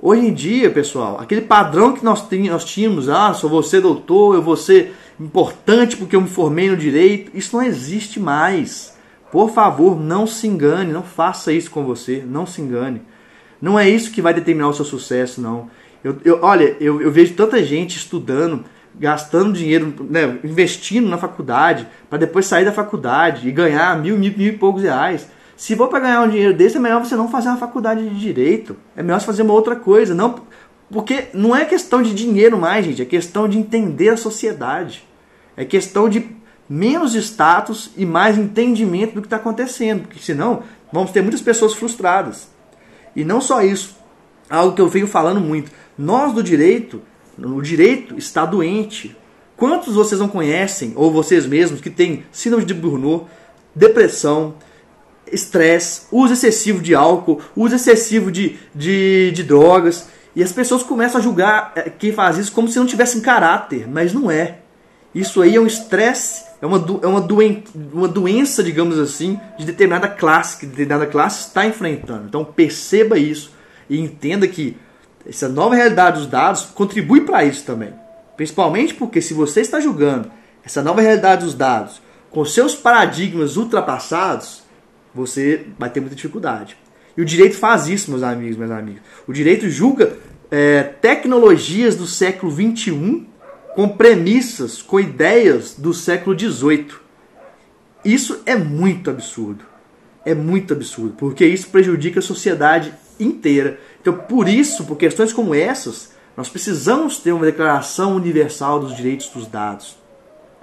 Hoje 0.00 0.26
em 0.26 0.34
dia, 0.34 0.70
pessoal, 0.70 1.18
aquele 1.18 1.40
padrão 1.40 1.94
que 1.94 2.04
nós, 2.04 2.28
tínhamos, 2.64 3.08
ah, 3.08 3.32
sou 3.32 3.48
você 3.48 3.80
doutor, 3.80 4.34
eu 4.34 4.42
vou 4.42 4.56
ser 4.56 4.94
importante 5.18 5.96
porque 5.96 6.14
eu 6.14 6.20
me 6.20 6.28
formei 6.28 6.68
no 6.68 6.76
direito, 6.76 7.30
isso 7.34 7.56
não 7.56 7.62
existe 7.62 8.20
mais. 8.20 8.94
Por 9.32 9.50
favor, 9.50 9.98
não 9.98 10.26
se 10.26 10.46
engane, 10.46 10.92
não 10.92 11.02
faça 11.02 11.50
isso 11.50 11.70
com 11.70 11.82
você, 11.82 12.22
não 12.26 12.44
se 12.44 12.60
engane. 12.60 13.00
Não 13.60 13.78
é 13.78 13.88
isso 13.88 14.10
que 14.10 14.20
vai 14.20 14.34
determinar 14.34 14.68
o 14.68 14.74
seu 14.74 14.84
sucesso, 14.84 15.40
não. 15.40 15.70
Eu, 16.04 16.18
eu 16.24 16.40
olha, 16.42 16.76
eu, 16.78 17.00
eu, 17.00 17.10
vejo 17.10 17.32
tanta 17.32 17.64
gente 17.64 17.96
estudando, 17.96 18.64
gastando 18.94 19.54
dinheiro, 19.54 19.94
né, 20.10 20.38
investindo 20.44 21.08
na 21.08 21.16
faculdade, 21.16 21.86
para 22.08 22.18
depois 22.18 22.44
sair 22.44 22.66
da 22.66 22.72
faculdade 22.72 23.48
e 23.48 23.52
ganhar 23.52 23.98
mil, 24.00 24.18
mil, 24.18 24.32
mil 24.36 24.52
e 24.52 24.58
poucos 24.58 24.82
reais. 24.82 25.26
Se 25.56 25.74
for 25.74 25.88
para 25.88 26.00
ganhar 26.00 26.22
um 26.22 26.28
dinheiro 26.28 26.54
desse, 26.54 26.76
é 26.76 26.80
melhor 26.80 27.04
você 27.04 27.16
não 27.16 27.28
fazer 27.28 27.48
uma 27.48 27.56
faculdade 27.56 28.08
de 28.08 28.20
direito. 28.20 28.76
É 28.94 29.02
melhor 29.02 29.20
você 29.20 29.26
fazer 29.26 29.42
uma 29.42 29.54
outra 29.54 29.74
coisa. 29.74 30.14
Não, 30.14 30.42
porque 30.90 31.28
não 31.32 31.56
é 31.56 31.64
questão 31.64 32.02
de 32.02 32.14
dinheiro 32.14 32.58
mais, 32.58 32.84
gente. 32.84 33.00
É 33.00 33.04
questão 33.04 33.48
de 33.48 33.58
entender 33.58 34.10
a 34.10 34.16
sociedade. 34.16 35.04
É 35.56 35.64
questão 35.64 36.08
de 36.08 36.36
menos 36.68 37.14
status 37.14 37.90
e 37.96 38.04
mais 38.04 38.36
entendimento 38.36 39.14
do 39.14 39.20
que 39.20 39.26
está 39.26 39.36
acontecendo, 39.36 40.02
porque 40.02 40.18
senão 40.20 40.62
vamos 40.92 41.10
ter 41.10 41.22
muitas 41.22 41.40
pessoas 41.40 41.72
frustradas. 41.72 42.48
E 43.14 43.24
não 43.24 43.40
só 43.40 43.62
isso, 43.62 43.96
algo 44.50 44.74
que 44.74 44.80
eu 44.80 44.88
venho 44.88 45.06
falando 45.06 45.40
muito. 45.40 45.70
Nós 45.96 46.32
do 46.32 46.42
direito, 46.42 47.00
o 47.38 47.62
direito 47.62 48.18
está 48.18 48.44
doente. 48.44 49.16
Quantos 49.56 49.94
vocês 49.94 50.20
não 50.20 50.28
conhecem, 50.28 50.92
ou 50.96 51.10
vocês 51.10 51.46
mesmos, 51.46 51.80
que 51.80 51.88
têm 51.88 52.24
síndrome 52.30 52.66
de 52.66 52.74
Burnout, 52.74 53.26
depressão, 53.74 54.56
estresse, 55.30 56.02
uso 56.10 56.34
excessivo 56.34 56.80
de 56.80 56.94
álcool, 56.94 57.40
uso 57.54 57.74
excessivo 57.74 58.30
de, 58.30 58.56
de, 58.74 59.32
de 59.32 59.42
drogas, 59.42 60.08
e 60.34 60.42
as 60.42 60.52
pessoas 60.52 60.82
começam 60.82 61.20
a 61.20 61.24
julgar 61.24 61.72
eh, 61.74 61.90
quem 61.90 62.12
faz 62.12 62.38
isso 62.38 62.52
como 62.52 62.68
se 62.68 62.78
não 62.78 62.86
tivessem 62.86 63.20
caráter, 63.20 63.88
mas 63.88 64.12
não 64.12 64.30
é. 64.30 64.58
Isso 65.14 65.40
aí 65.40 65.56
é 65.56 65.60
um 65.60 65.66
estresse 65.66 66.46
é 66.60 66.66
uma, 66.66 66.78
é 67.02 67.06
uma, 67.06 67.20
doen 67.20 67.62
uma 67.92 68.08
doença, 68.08 68.62
digamos 68.62 68.98
assim, 68.98 69.38
de 69.58 69.64
determinada 69.64 70.08
classe, 70.08 70.58
que 70.58 70.66
determinada 70.66 71.06
classe 71.06 71.48
está 71.48 71.66
enfrentando. 71.66 72.24
Então 72.26 72.44
perceba 72.44 73.18
isso 73.18 73.52
e 73.88 74.00
entenda 74.00 74.48
que 74.48 74.76
essa 75.28 75.48
nova 75.48 75.74
realidade 75.74 76.18
dos 76.18 76.26
dados 76.26 76.62
contribui 76.74 77.22
para 77.22 77.44
isso 77.44 77.64
também. 77.64 77.92
Principalmente 78.36 78.94
porque 78.94 79.20
se 79.20 79.34
você 79.34 79.60
está 79.60 79.80
julgando 79.80 80.30
essa 80.64 80.82
nova 80.82 81.00
realidade 81.00 81.44
dos 81.44 81.54
dados 81.54 82.00
com 82.30 82.44
seus 82.44 82.74
paradigmas 82.74 83.56
ultrapassados, 83.56 84.62
você 85.16 85.66
vai 85.78 85.90
ter 85.90 86.00
muita 86.00 86.14
dificuldade. 86.14 86.76
E 87.16 87.22
o 87.22 87.24
direito 87.24 87.56
faz 87.56 87.88
isso, 87.88 88.10
meus 88.10 88.22
amigos, 88.22 88.56
meus 88.56 88.70
amigos. 88.70 89.00
O 89.26 89.32
direito 89.32 89.68
julga 89.70 90.16
é, 90.50 90.82
tecnologias 90.82 91.96
do 91.96 92.06
século 92.06 92.52
21 92.52 93.26
com 93.74 93.88
premissas, 93.88 94.82
com 94.82 95.00
ideias 95.00 95.74
do 95.76 95.92
século 95.92 96.38
XVIII. 96.38 96.88
Isso 98.04 98.42
é 98.46 98.54
muito 98.54 99.10
absurdo. 99.10 99.64
É 100.24 100.34
muito 100.34 100.72
absurdo, 100.72 101.14
porque 101.16 101.46
isso 101.46 101.68
prejudica 101.68 102.18
a 102.18 102.22
sociedade 102.22 102.92
inteira. 103.18 103.78
Então, 104.00 104.14
por 104.14 104.48
isso, 104.48 104.84
por 104.84 104.96
questões 104.96 105.32
como 105.32 105.54
essas, 105.54 106.12
nós 106.36 106.48
precisamos 106.48 107.18
ter 107.18 107.32
uma 107.32 107.46
declaração 107.46 108.16
universal 108.16 108.80
dos 108.80 108.94
direitos 108.94 109.28
dos 109.28 109.46
dados. 109.46 109.96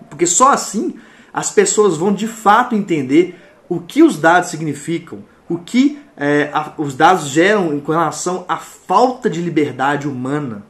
Porque 0.10 0.26
só 0.26 0.52
assim 0.52 0.96
as 1.34 1.50
pessoas 1.50 1.98
vão 1.98 2.14
de 2.14 2.28
fato 2.28 2.76
entender 2.76 3.36
o 3.68 3.80
que 3.80 4.04
os 4.04 4.18
dados 4.18 4.50
significam, 4.50 5.20
o 5.50 5.58
que 5.58 6.00
é, 6.18 6.50
a, 6.54 6.74
os 6.78 6.96
dados 6.96 7.28
geram 7.28 7.80
com 7.80 7.92
relação 7.92 8.46
à 8.48 8.58
falta 8.58 9.30
de 9.30 9.42
liberdade 9.42 10.08
humana, 10.08 10.64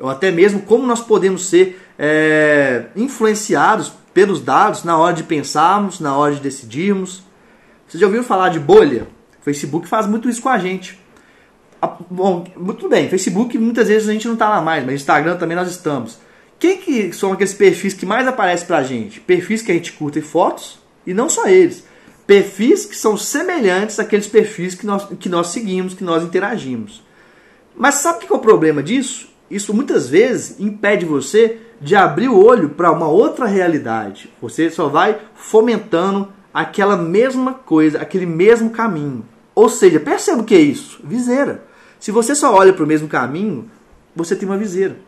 ou 0.00 0.08
até 0.08 0.30
mesmo 0.30 0.62
como 0.62 0.86
nós 0.86 1.00
podemos 1.00 1.46
ser 1.46 1.80
é, 1.98 2.86
influenciados 2.94 3.92
pelos 4.14 4.40
dados 4.40 4.84
na 4.84 4.96
hora 4.96 5.14
de 5.14 5.22
pensarmos, 5.22 6.00
na 6.00 6.16
hora 6.16 6.34
de 6.34 6.40
decidirmos. 6.40 7.22
Você 7.86 7.98
já 7.98 8.06
ouviu 8.06 8.22
falar 8.22 8.50
de 8.50 8.60
bolha? 8.60 9.08
O 9.40 9.44
Facebook 9.44 9.88
faz 9.88 10.06
muito 10.06 10.28
isso 10.28 10.42
com 10.42 10.48
a 10.48 10.58
gente. 10.58 10.98
Bom, 12.10 12.44
muito 12.56 12.88
bem, 12.88 13.08
Facebook 13.08 13.56
muitas 13.56 13.86
vezes 13.86 14.08
a 14.08 14.12
gente 14.12 14.26
não 14.26 14.34
está 14.34 14.48
lá 14.48 14.60
mais, 14.60 14.84
mas 14.84 14.96
Instagram 14.96 15.36
também 15.36 15.56
nós 15.56 15.68
estamos. 15.68 16.18
Quem 16.58 16.78
que 16.78 17.12
são 17.12 17.32
aqueles 17.32 17.54
perfis 17.54 17.94
que 17.94 18.04
mais 18.04 18.26
aparecem 18.26 18.66
pra 18.66 18.82
gente? 18.82 19.20
Perfis 19.20 19.62
que 19.62 19.70
a 19.70 19.74
gente 19.74 19.92
curta 19.92 20.20
fotos, 20.20 20.80
e 21.06 21.14
não 21.14 21.28
só 21.28 21.46
eles. 21.46 21.84
Perfis 22.28 22.84
que 22.84 22.94
são 22.94 23.16
semelhantes 23.16 23.98
àqueles 23.98 24.26
perfis 24.26 24.74
que 24.74 24.84
nós, 24.84 25.08
que 25.18 25.30
nós 25.30 25.46
seguimos, 25.46 25.94
que 25.94 26.04
nós 26.04 26.22
interagimos. 26.22 27.02
Mas 27.74 27.94
sabe 27.94 28.18
o 28.18 28.26
que 28.26 28.30
é 28.30 28.36
o 28.36 28.38
problema 28.38 28.82
disso? 28.82 29.30
Isso 29.50 29.72
muitas 29.72 30.10
vezes 30.10 30.60
impede 30.60 31.06
você 31.06 31.56
de 31.80 31.96
abrir 31.96 32.28
o 32.28 32.38
olho 32.38 32.68
para 32.68 32.92
uma 32.92 33.08
outra 33.08 33.46
realidade. 33.46 34.30
Você 34.42 34.68
só 34.68 34.88
vai 34.88 35.18
fomentando 35.34 36.30
aquela 36.52 36.98
mesma 36.98 37.54
coisa, 37.54 37.98
aquele 37.98 38.26
mesmo 38.26 38.68
caminho. 38.68 39.24
Ou 39.54 39.70
seja, 39.70 39.98
perceba 39.98 40.42
o 40.42 40.44
que 40.44 40.54
é 40.54 40.60
isso? 40.60 41.00
Viseira. 41.02 41.64
Se 41.98 42.10
você 42.10 42.34
só 42.34 42.54
olha 42.54 42.74
para 42.74 42.84
o 42.84 42.86
mesmo 42.86 43.08
caminho, 43.08 43.70
você 44.14 44.36
tem 44.36 44.46
uma 44.46 44.58
viseira. 44.58 44.98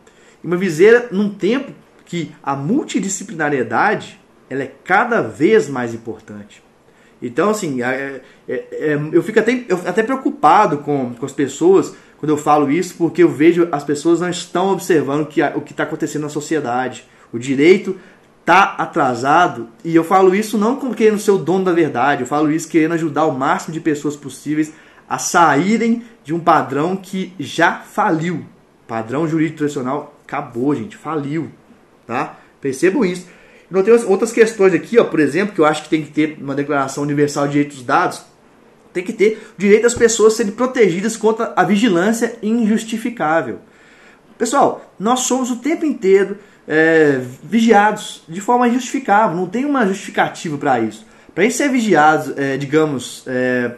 E 0.43 0.47
uma 0.47 0.57
viseira 0.57 1.09
num 1.13 1.29
tempo 1.29 1.71
que 2.07 2.33
a 2.43 2.57
multidisciplinariedade 2.57 4.19
ela 4.49 4.63
é 4.63 4.73
cada 4.83 5.21
vez 5.21 5.69
mais 5.69 5.93
importante. 5.93 6.63
Então, 7.23 7.51
assim, 7.51 7.83
é, 7.83 8.21
é, 8.49 8.55
é, 8.73 9.01
eu 9.13 9.23
fico 9.23 9.39
até, 9.39 9.65
eu, 9.69 9.81
até 9.87 10.03
preocupado 10.03 10.79
com, 10.79 11.15
com 11.15 11.27
as 11.27 11.33
pessoas 11.33 11.95
quando 12.19 12.31
eu 12.31 12.37
falo 12.37 12.71
isso, 12.71 12.95
porque 12.99 13.23
eu 13.23 13.31
vejo 13.31 13.69
as 13.73 13.83
pessoas 13.83 14.21
não 14.21 14.29
estão 14.29 14.73
observando 14.73 15.27
que, 15.27 15.43
o 15.43 15.63
que 15.63 15.73
está 15.73 15.85
acontecendo 15.85 16.23
na 16.23 16.29
sociedade. 16.29 17.07
O 17.33 17.39
direito 17.39 17.99
está 18.41 18.75
atrasado, 18.79 19.69
e 19.85 19.95
eu 19.95 20.05
falo 20.05 20.35
isso 20.35 20.59
não 20.59 20.77
como 20.77 20.95
querendo 20.95 21.19
ser 21.19 21.31
o 21.31 21.39
dono 21.39 21.65
da 21.65 21.73
verdade, 21.73 22.23
eu 22.23 22.27
falo 22.27 22.51
isso 22.51 22.69
querendo 22.69 22.93
ajudar 22.93 23.27
o 23.27 23.33
máximo 23.39 23.73
de 23.73 23.81
pessoas 23.81 24.17
possíveis 24.17 24.73
a 25.09 25.19
saírem 25.19 26.05
de 26.23 26.35
um 26.35 26.41
padrão 26.41 26.95
que 26.95 27.33
já 27.39 27.77
faliu. 27.79 28.45
Padrão 28.87 29.27
jurídico 29.27 29.59
tradicional 29.59 30.15
acabou, 30.25 30.75
gente, 30.75 30.97
faliu. 30.97 31.51
Tá? 32.07 32.39
Percebam 32.61 33.05
isso. 33.05 33.27
Não 33.71 33.83
tem 33.83 33.95
outras 33.95 34.33
questões 34.33 34.75
aqui, 34.75 34.99
ó, 34.99 35.05
por 35.05 35.21
exemplo, 35.21 35.55
que 35.55 35.61
eu 35.61 35.65
acho 35.65 35.85
que 35.85 35.89
tem 35.89 36.03
que 36.03 36.11
ter 36.11 36.37
uma 36.41 36.55
Declaração 36.55 37.05
Universal 37.05 37.47
de 37.47 37.53
Direitos 37.53 37.77
dos 37.79 37.87
Dados, 37.87 38.23
tem 38.93 39.05
que 39.05 39.13
ter 39.13 39.41
o 39.57 39.61
direito 39.61 39.85
das 39.85 39.95
pessoas 39.95 40.35
serem 40.35 40.53
protegidas 40.53 41.17
contra 41.17 41.53
a 41.55 41.63
vigilância 41.63 42.37
injustificável. 42.43 43.61
Pessoal, 44.37 44.93
nós 44.99 45.21
somos 45.21 45.51
o 45.51 45.57
tempo 45.57 45.85
inteiro 45.85 46.39
é, 46.67 47.21
vigiados 47.43 48.23
de 48.29 48.41
forma 48.41 48.67
injustificável, 48.67 49.37
não 49.37 49.47
tem 49.47 49.65
uma 49.65 49.87
justificativa 49.87 50.59
para 50.59 50.81
isso. 50.81 51.07
Para 51.35 51.45
gente 51.45 51.55
ser 51.55 51.69
vigiados, 51.69 52.37
é, 52.37 52.57
digamos, 52.57 53.23
é, 53.27 53.73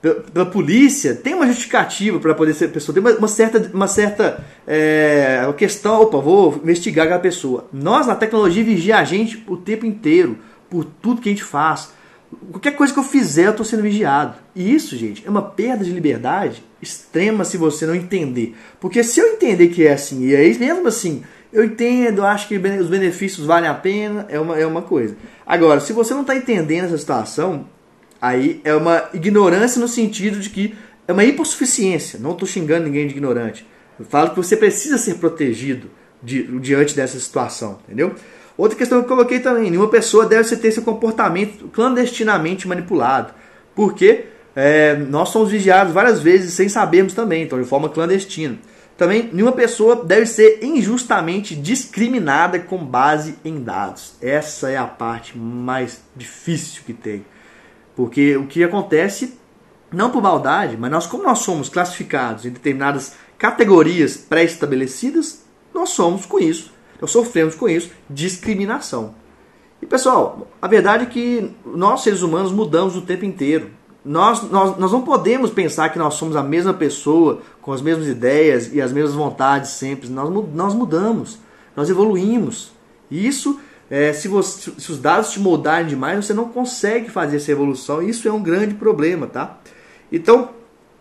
pela 0.00 0.46
polícia, 0.46 1.14
tem 1.14 1.34
uma 1.34 1.46
justificativa 1.46 2.18
para 2.18 2.34
poder 2.34 2.54
ser 2.54 2.68
pessoa, 2.68 2.94
tem 2.94 3.02
uma, 3.02 3.18
uma 3.18 3.28
certa, 3.28 3.70
uma 3.72 3.88
certa 3.88 4.44
é, 4.66 5.52
questão, 5.56 6.02
opa, 6.02 6.18
vou 6.18 6.60
investigar 6.62 7.06
aquela 7.06 7.20
pessoa. 7.20 7.68
Nós, 7.72 8.06
na 8.06 8.14
tecnologia, 8.14 8.62
vigia 8.62 8.98
a 8.98 9.04
gente 9.04 9.42
o 9.48 9.56
tempo 9.56 9.86
inteiro, 9.86 10.38
por 10.68 10.84
tudo 10.84 11.20
que 11.20 11.28
a 11.28 11.32
gente 11.32 11.44
faz. 11.44 11.90
Qualquer 12.50 12.72
coisa 12.72 12.92
que 12.92 12.98
eu 12.98 13.04
fizer, 13.04 13.46
eu 13.46 13.50
estou 13.50 13.64
sendo 13.64 13.82
vigiado. 13.82 14.36
E 14.54 14.74
isso, 14.74 14.96
gente, 14.96 15.26
é 15.26 15.30
uma 15.30 15.42
perda 15.42 15.84
de 15.84 15.90
liberdade 15.90 16.62
extrema 16.82 17.44
se 17.44 17.56
você 17.56 17.86
não 17.86 17.94
entender. 17.94 18.54
Porque 18.80 19.02
se 19.02 19.20
eu 19.20 19.26
entender 19.28 19.68
que 19.68 19.86
é 19.86 19.92
assim, 19.92 20.26
e 20.26 20.36
aí 20.36 20.58
mesmo 20.58 20.86
assim, 20.86 21.22
eu 21.52 21.64
entendo, 21.64 22.24
acho 22.24 22.48
que 22.48 22.56
os 22.56 22.88
benefícios 22.88 23.46
valem 23.46 23.70
a 23.70 23.74
pena, 23.74 24.26
é 24.28 24.38
uma, 24.38 24.58
é 24.58 24.66
uma 24.66 24.82
coisa. 24.82 25.16
Agora, 25.46 25.80
se 25.80 25.92
você 25.92 26.12
não 26.12 26.22
está 26.22 26.36
entendendo 26.36 26.86
essa 26.86 26.98
situação, 26.98 27.66
Aí 28.20 28.60
é 28.64 28.74
uma 28.74 29.08
ignorância 29.12 29.80
no 29.80 29.88
sentido 29.88 30.38
de 30.40 30.50
que 30.50 30.74
é 31.06 31.12
uma 31.12 31.24
hipossuficiência. 31.24 32.18
Não 32.18 32.32
estou 32.32 32.46
xingando 32.46 32.84
ninguém 32.84 33.06
de 33.06 33.12
ignorante. 33.12 33.66
Eu 33.98 34.04
falo 34.04 34.30
que 34.30 34.36
você 34.36 34.56
precisa 34.56 34.98
ser 34.98 35.14
protegido 35.14 35.90
de, 36.22 36.42
diante 36.58 36.94
dessa 36.94 37.18
situação, 37.18 37.78
entendeu? 37.84 38.14
Outra 38.56 38.76
questão 38.76 38.98
que 38.98 39.04
eu 39.04 39.08
coloquei 39.08 39.40
também: 39.40 39.70
nenhuma 39.70 39.88
pessoa 39.88 40.26
deve 40.26 40.56
ter 40.56 40.72
seu 40.72 40.82
comportamento 40.82 41.68
clandestinamente 41.68 42.66
manipulado. 42.66 43.34
Porque 43.74 44.24
é, 44.54 44.96
nós 44.96 45.28
somos 45.28 45.50
vigiados 45.50 45.92
várias 45.92 46.20
vezes 46.20 46.54
sem 46.54 46.68
sabermos 46.68 47.12
também, 47.12 47.42
então 47.42 47.60
de 47.60 47.68
forma 47.68 47.88
clandestina. 47.88 48.58
Também, 48.96 49.28
nenhuma 49.30 49.52
pessoa 49.52 50.02
deve 50.02 50.24
ser 50.24 50.60
injustamente 50.62 51.54
discriminada 51.54 52.58
com 52.58 52.78
base 52.78 53.34
em 53.44 53.62
dados. 53.62 54.14
Essa 54.22 54.70
é 54.70 54.76
a 54.78 54.86
parte 54.86 55.36
mais 55.36 56.00
difícil 56.16 56.82
que 56.86 56.94
tem. 56.94 57.22
Porque 57.96 58.36
o 58.36 58.46
que 58.46 58.62
acontece, 58.62 59.38
não 59.90 60.10
por 60.10 60.22
maldade, 60.22 60.76
mas 60.76 60.90
nós, 60.90 61.06
como 61.06 61.24
nós 61.24 61.38
somos 61.38 61.70
classificados 61.70 62.44
em 62.44 62.50
determinadas 62.50 63.14
categorias 63.38 64.18
pré-estabelecidas, 64.18 65.44
nós 65.74 65.90
somos 65.90 66.26
com 66.26 66.38
isso, 66.38 66.72
nós 67.00 67.10
sofremos 67.10 67.54
com 67.54 67.68
isso 67.68 67.90
discriminação. 68.08 69.14
E 69.80 69.86
pessoal, 69.86 70.46
a 70.60 70.68
verdade 70.68 71.04
é 71.04 71.06
que 71.06 71.50
nós 71.64 72.02
seres 72.02 72.22
humanos 72.22 72.52
mudamos 72.52 72.96
o 72.96 73.02
tempo 73.02 73.24
inteiro. 73.24 73.70
Nós, 74.04 74.42
nós, 74.50 74.78
nós 74.78 74.92
não 74.92 75.02
podemos 75.02 75.50
pensar 75.50 75.88
que 75.88 75.98
nós 75.98 76.14
somos 76.14 76.36
a 76.36 76.42
mesma 76.42 76.72
pessoa, 76.72 77.42
com 77.60 77.72
as 77.72 77.82
mesmas 77.82 78.06
ideias 78.06 78.72
e 78.72 78.80
as 78.80 78.92
mesmas 78.92 79.14
vontades 79.14 79.70
sempre. 79.70 80.08
Nós, 80.08 80.30
nós 80.54 80.74
mudamos, 80.74 81.38
nós 81.74 81.90
evoluímos. 81.90 82.72
E 83.10 83.26
isso 83.26 83.58
é, 83.90 84.12
se, 84.12 84.28
você, 84.28 84.72
se 84.78 84.90
os 84.90 84.98
dados 84.98 85.30
te 85.30 85.40
moldarem 85.40 85.86
demais, 85.86 86.24
você 86.24 86.34
não 86.34 86.48
consegue 86.48 87.10
fazer 87.10 87.36
essa 87.36 87.52
evolução. 87.52 88.02
Isso 88.02 88.26
é 88.26 88.32
um 88.32 88.42
grande 88.42 88.74
problema, 88.74 89.26
tá? 89.26 89.58
Então, 90.10 90.50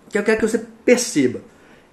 o 0.08 0.12
que 0.12 0.18
eu 0.18 0.24
quero 0.24 0.40
que 0.40 0.48
você 0.48 0.64
perceba. 0.84 1.42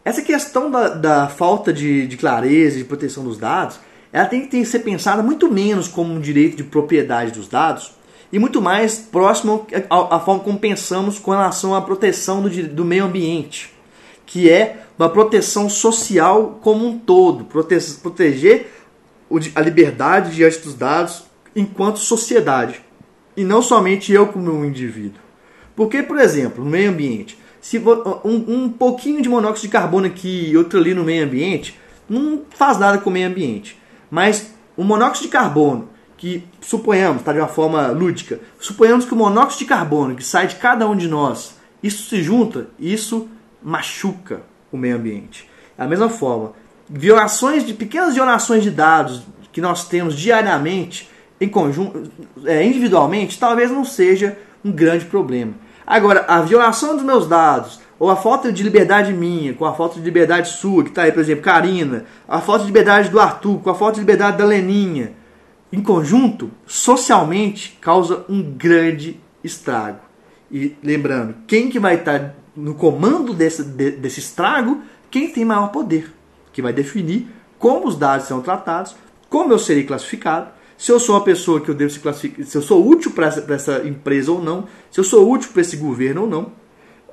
Essa 0.05 0.21
questão 0.21 0.71
da, 0.71 0.89
da 0.89 1.29
falta 1.29 1.73
de, 1.73 2.07
de 2.07 2.17
clareza, 2.17 2.77
de 2.77 2.85
proteção 2.85 3.25
dos 3.25 3.39
dados, 3.39 3.79
ela 4.13 4.27
tem 4.27 4.47
que 4.47 4.65
ser 4.65 4.81
pensada 4.81 5.23
muito 5.23 5.51
menos 5.51 5.89
como 5.89 6.13
um 6.13 6.21
direito 6.21 6.57
de 6.57 6.65
propriedade 6.65 7.33
dos 7.33 7.49
dados 7.49 7.93
e 8.33 8.39
muito 8.39 8.61
mais 8.61 8.99
próximo 8.99 9.67
à, 9.89 10.17
à 10.17 10.21
forma 10.21 10.43
como 10.43 10.59
pensamos 10.59 11.19
com 11.19 11.31
relação 11.31 11.75
à 11.75 11.81
proteção 11.81 12.43
do, 12.43 12.51
do 12.69 12.85
meio 12.85 13.05
ambiente, 13.05 13.73
que 14.27 14.51
é 14.51 14.83
uma 14.99 15.09
proteção 15.09 15.69
social 15.69 16.59
como 16.63 16.87
um 16.87 16.99
todo, 16.99 17.45
prote, 17.45 17.77
proteger 18.03 18.71
a 19.55 19.61
liberdade 19.61 20.35
diante 20.35 20.61
dos 20.61 20.75
dados 20.75 21.25
enquanto 21.55 21.99
sociedade 21.99 22.83
e 23.37 23.45
não 23.45 23.63
somente 23.63 24.13
eu 24.13 24.27
como 24.27 24.51
um 24.53 24.65
indivíduo. 24.65 25.21
Porque, 25.75 26.03
por 26.03 26.19
exemplo, 26.19 26.65
no 26.65 26.71
meio 26.71 26.91
ambiente, 26.91 27.39
se 27.61 27.79
um, 27.79 28.45
um 28.47 28.69
pouquinho 28.69 29.23
de 29.23 29.29
monóxido 29.29 29.69
de 29.69 29.73
carbono 29.73 30.07
aqui 30.07 30.51
e 30.51 30.57
outro 30.57 30.79
ali 30.79 30.93
no 30.93 31.05
meio 31.05 31.25
ambiente 31.25 31.79
não 32.09 32.43
faz 32.51 32.79
nada 32.79 32.99
com 32.99 33.09
o 33.09 33.13
meio 33.13 33.29
ambiente. 33.29 33.81
Mas 34.11 34.53
o 34.77 34.85
monóxido 34.85 35.27
de 35.27 35.33
carbono, 35.33 35.89
que 36.17 36.45
suponhamos, 36.61 37.21
está 37.21 37.33
de 37.33 37.39
uma 37.39 37.49
forma 37.49 37.89
lúdica, 37.89 38.41
suponhamos 38.59 39.05
que 39.05 39.15
o 39.15 39.17
monóxido 39.17 39.61
de 39.61 39.65
carbono 39.67 40.15
que 40.15 40.25
sai 40.25 40.47
de 40.47 40.57
cada 40.57 40.89
um 40.89 40.97
de 40.97 41.09
nós, 41.09 41.57
isso 41.83 42.09
se 42.09 42.23
junta, 42.23 42.69
isso 42.79 43.29
machuca 43.63 44.43
o 44.71 44.77
meio 44.77 44.97
ambiente. 44.97 45.49
Da 45.77 45.87
mesma 45.87 46.09
forma, 46.09 46.53
violações 46.93 47.65
de 47.65 47.73
pequenas 47.73 48.15
violações 48.15 48.63
de 48.63 48.71
dados 48.71 49.23
que 49.51 49.61
nós 49.61 49.89
temos 49.89 50.15
diariamente 50.17 51.11
em 51.41 51.49
conjunto, 51.49 52.11
é, 52.45 52.65
individualmente, 52.65 53.39
talvez 53.39 53.71
não 53.71 53.85
seja 53.85 54.39
um 54.65 54.71
grande 54.71 55.07
problema. 55.07 55.55
Agora, 55.85 56.25
a 56.29 56.41
violação 56.43 56.95
dos 56.95 57.05
meus 57.05 57.27
dados, 57.27 57.81
ou 57.99 58.11
a 58.11 58.17
falta 58.17 58.53
de 58.53 58.63
liberdade 58.63 59.13
minha, 59.13 59.53
com 59.55 59.65
a 59.65 59.75
falta 59.75 59.97
de 59.97 60.05
liberdade 60.05 60.51
sua, 60.51 60.85
que 60.85 60.91
está 60.91 61.03
aí, 61.03 61.13
por 61.13 61.21
exemplo, 61.21 61.43
Karina, 61.43 62.05
a 62.29 62.41
falta 62.41 62.61
de 62.61 62.67
liberdade 62.67 63.09
do 63.09 63.19
Arthur, 63.19 63.59
com 63.59 63.71
a 63.71 63.75
falta 63.75 63.95
de 63.95 64.01
liberdade 64.01 64.39
da 64.39 64.45
Leninha, 64.45 65.13
em 65.73 65.83
conjunto, 65.83 66.51
socialmente, 66.67 67.77
causa 67.81 68.25
um 68.29 68.43
grande 68.43 69.19
estrago. 69.43 70.01
E 70.51 70.77
lembrando, 70.83 71.35
quem 71.47 71.69
que 71.69 71.81
vai 71.81 71.97
estar 71.97 72.19
tá 72.21 72.35
no 72.55 72.75
comando 72.75 73.35
desse, 73.35 73.65
desse 73.65 74.21
estrago? 74.21 74.83
Quem 75.11 75.29
tem 75.29 75.45
maior 75.45 75.69
poder 75.69 76.13
que 76.53 76.63
vai 76.63 76.73
definir 76.73 77.29
como 77.59 77.87
os 77.87 77.97
dados 77.97 78.27
são 78.27 78.41
tratados, 78.41 78.97
como 79.29 79.53
eu 79.53 79.59
serei 79.59 79.85
classificado, 79.85 80.49
se 80.77 80.91
eu 80.91 80.99
sou 80.99 81.15
uma 81.15 81.23
pessoa 81.23 81.61
que 81.61 81.69
eu 81.69 81.75
devo 81.75 81.93
se 81.93 82.01
classificar, 82.01 82.45
se 82.45 82.59
eu 82.59 82.63
sou 82.63 82.85
útil 82.85 83.13
para 83.13 83.29
essa, 83.29 83.47
essa, 83.53 83.87
empresa 83.87 84.33
ou 84.33 84.43
não, 84.43 84.67
se 84.91 84.99
eu 84.99 85.05
sou 85.05 85.31
útil 85.31 85.51
para 85.53 85.61
esse 85.61 85.77
governo 85.77 86.23
ou 86.23 86.27
não. 86.27 86.53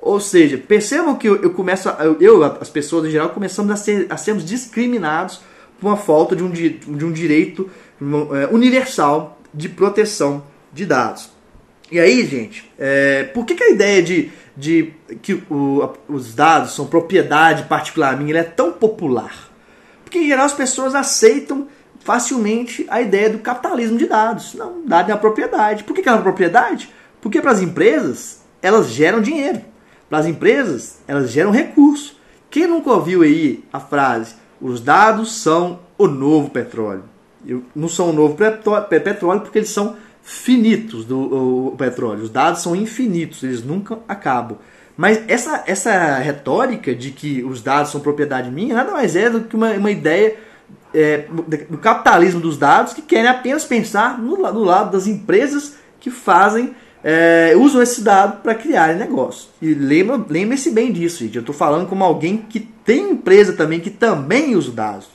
Ou 0.02 0.18
seja, 0.18 0.58
percebam 0.58 1.14
que 1.14 1.28
eu, 1.28 1.36
eu 1.36 1.50
começo, 1.50 1.88
a, 1.88 2.04
eu, 2.18 2.42
as 2.42 2.68
pessoas 2.68 3.06
em 3.06 3.10
geral, 3.10 3.28
começamos 3.28 3.70
a, 3.70 3.76
ser, 3.76 4.08
a 4.10 4.16
sermos 4.16 4.44
discriminados 4.44 5.40
por 5.78 5.86
uma 5.86 5.96
falta 5.96 6.34
de 6.34 6.42
um, 6.42 6.50
de 6.50 7.04
um 7.04 7.12
direito 7.12 7.70
é, 8.32 8.52
universal 8.52 9.38
de 9.54 9.68
proteção 9.68 10.42
de 10.72 10.84
dados. 10.84 11.30
E 11.90 11.98
aí, 11.98 12.24
gente, 12.24 12.70
é, 12.78 13.24
por 13.24 13.44
que, 13.44 13.54
que 13.54 13.64
a 13.64 13.70
ideia 13.70 14.02
de, 14.02 14.30
de 14.56 14.92
que 15.20 15.42
o, 15.50 15.92
os 16.08 16.34
dados 16.34 16.74
são 16.74 16.86
propriedade 16.86 17.64
particular 17.64 18.16
minha 18.16 18.38
é 18.38 18.44
tão 18.44 18.72
popular? 18.72 19.50
Porque 20.04 20.18
em 20.18 20.28
geral 20.28 20.46
as 20.46 20.52
pessoas 20.52 20.94
aceitam 20.94 21.66
facilmente 22.00 22.86
a 22.88 23.00
ideia 23.00 23.30
do 23.30 23.38
capitalismo 23.38 23.98
de 23.98 24.06
dados. 24.06 24.54
Não, 24.54 24.82
dado 24.86 25.10
é 25.10 25.14
uma 25.14 25.20
propriedade. 25.20 25.84
Por 25.84 25.94
que, 25.94 26.02
que 26.02 26.08
é 26.08 26.12
uma 26.12 26.22
propriedade? 26.22 26.90
Porque 27.20 27.40
para 27.40 27.50
as 27.50 27.60
empresas 27.60 28.40
elas 28.62 28.88
geram 28.88 29.20
dinheiro. 29.20 29.60
Para 30.08 30.18
as 30.18 30.26
empresas 30.26 31.00
elas 31.08 31.30
geram 31.30 31.50
recurso. 31.50 32.18
Quem 32.50 32.66
nunca 32.66 32.90
ouviu 32.90 33.22
aí 33.22 33.64
a 33.72 33.80
frase: 33.80 34.34
os 34.60 34.80
dados 34.80 35.40
são 35.40 35.80
o 35.98 36.06
novo 36.06 36.50
petróleo? 36.50 37.04
Não 37.74 37.88
são 37.88 38.10
o 38.10 38.12
novo 38.12 38.36
petróleo 38.36 39.40
porque 39.40 39.58
eles 39.58 39.70
são 39.70 39.96
finitos 40.22 41.04
do 41.04 41.74
petróleo. 41.76 42.22
Os 42.22 42.30
dados 42.30 42.62
são 42.62 42.74
infinitos, 42.76 43.42
eles 43.42 43.62
nunca 43.62 43.98
acabam. 44.08 44.58
Mas 44.96 45.22
essa, 45.28 45.64
essa 45.66 46.18
retórica 46.18 46.94
de 46.94 47.10
que 47.10 47.42
os 47.42 47.62
dados 47.62 47.90
são 47.90 48.00
propriedade 48.00 48.50
minha 48.50 48.74
nada 48.74 48.92
mais 48.92 49.16
é 49.16 49.30
do 49.30 49.40
que 49.40 49.56
uma, 49.56 49.70
uma 49.72 49.90
ideia 49.90 50.36
é, 50.94 51.24
do 51.68 51.78
capitalismo 51.78 52.40
dos 52.40 52.58
dados 52.58 52.92
que 52.92 53.02
querem 53.02 53.28
apenas 53.28 53.64
pensar 53.64 54.18
no, 54.18 54.36
no 54.36 54.64
lado 54.64 54.90
das 54.90 55.06
empresas 55.06 55.76
que 55.98 56.10
fazem, 56.10 56.74
é, 57.02 57.54
usam 57.56 57.80
esse 57.80 58.02
dado 58.02 58.42
para 58.42 58.54
criarem 58.54 58.96
negócio. 58.96 59.48
E 59.60 59.72
lembra, 59.72 60.22
lembre-se 60.28 60.70
bem 60.70 60.92
disso, 60.92 61.24
gente. 61.24 61.36
Eu 61.36 61.40
estou 61.40 61.54
falando 61.54 61.88
como 61.88 62.04
alguém 62.04 62.38
que 62.38 62.60
tem 62.60 63.10
empresa 63.10 63.52
também 63.52 63.80
que 63.80 63.90
também 63.90 64.54
usa 64.56 64.72
dados. 64.72 65.08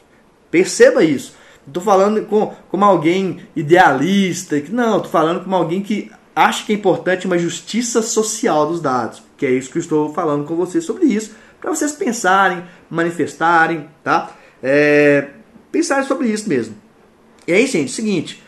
Perceba 0.50 1.04
isso. 1.04 1.36
Estou 1.68 1.82
falando 1.82 2.24
com, 2.26 2.54
como 2.70 2.86
alguém 2.86 3.42
idealista, 3.56 4.62
não, 4.70 4.98
estou 4.98 5.12
falando 5.12 5.44
como 5.44 5.56
alguém 5.56 5.82
que 5.82 6.12
acha 6.36 6.66
que 6.66 6.74
é 6.74 6.76
importante 6.76 7.26
uma 7.26 7.38
justiça 7.38 8.02
social 8.02 8.68
dos 8.68 8.82
dados, 8.82 9.24
que 9.38 9.46
é 9.46 9.52
isso 9.52 9.72
que 9.72 9.78
eu 9.78 9.82
estou 9.82 10.14
falando 10.14 10.46
com 10.46 10.56
vocês 10.56 10.84
sobre 10.84 11.06
isso, 11.06 11.36
para 11.60 11.74
vocês 11.74 11.94
pensarem, 11.94 12.64
manifestarem, 12.90 13.88
tá? 14.04 14.32
É, 14.62 15.30
pensarem 15.72 16.06
sobre 16.06 16.28
isso 16.28 16.48
mesmo. 16.48 16.76
E 17.48 17.54
aí, 17.54 17.66
gente, 17.66 17.92
seguinte, 17.92 18.44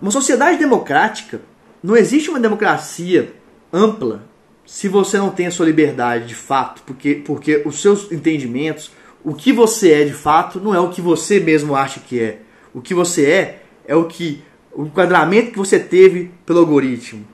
uma 0.00 0.10
sociedade 0.10 0.58
democrática, 0.58 1.40
não 1.82 1.96
existe 1.96 2.28
uma 2.28 2.40
democracia 2.40 3.32
ampla 3.72 4.22
se 4.66 4.88
você 4.88 5.16
não 5.18 5.30
tem 5.30 5.46
a 5.46 5.50
sua 5.50 5.66
liberdade 5.66 6.26
de 6.26 6.34
fato, 6.34 6.82
porque, 6.84 7.14
porque 7.14 7.62
os 7.64 7.80
seus 7.80 8.10
entendimentos, 8.10 8.90
o 9.26 9.34
que 9.34 9.52
você 9.52 9.90
é 9.90 10.04
de 10.04 10.12
fato 10.12 10.60
não 10.60 10.72
é 10.72 10.78
o 10.78 10.88
que 10.88 11.00
você 11.00 11.40
mesmo 11.40 11.74
acha 11.74 11.98
que 11.98 12.20
é. 12.20 12.38
O 12.72 12.80
que 12.80 12.94
você 12.94 13.28
é 13.28 13.62
é 13.84 13.96
o 13.96 14.04
que 14.04 14.44
o 14.72 14.84
enquadramento 14.84 15.50
que 15.50 15.58
você 15.58 15.80
teve 15.80 16.30
pelo 16.46 16.60
algoritmo. 16.60 17.26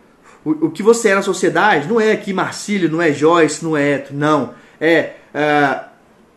O, 0.42 0.68
o 0.68 0.70
que 0.70 0.82
você 0.82 1.10
é 1.10 1.14
na 1.14 1.20
sociedade 1.20 1.86
não 1.86 2.00
é 2.00 2.12
aqui 2.12 2.32
Marcílio, 2.32 2.90
não 2.90 3.02
é 3.02 3.12
Joyce, 3.12 3.62
não 3.62 3.76
é 3.76 3.90
Eto, 3.90 4.14
não. 4.14 4.54
É, 4.80 5.16
é 5.34 5.80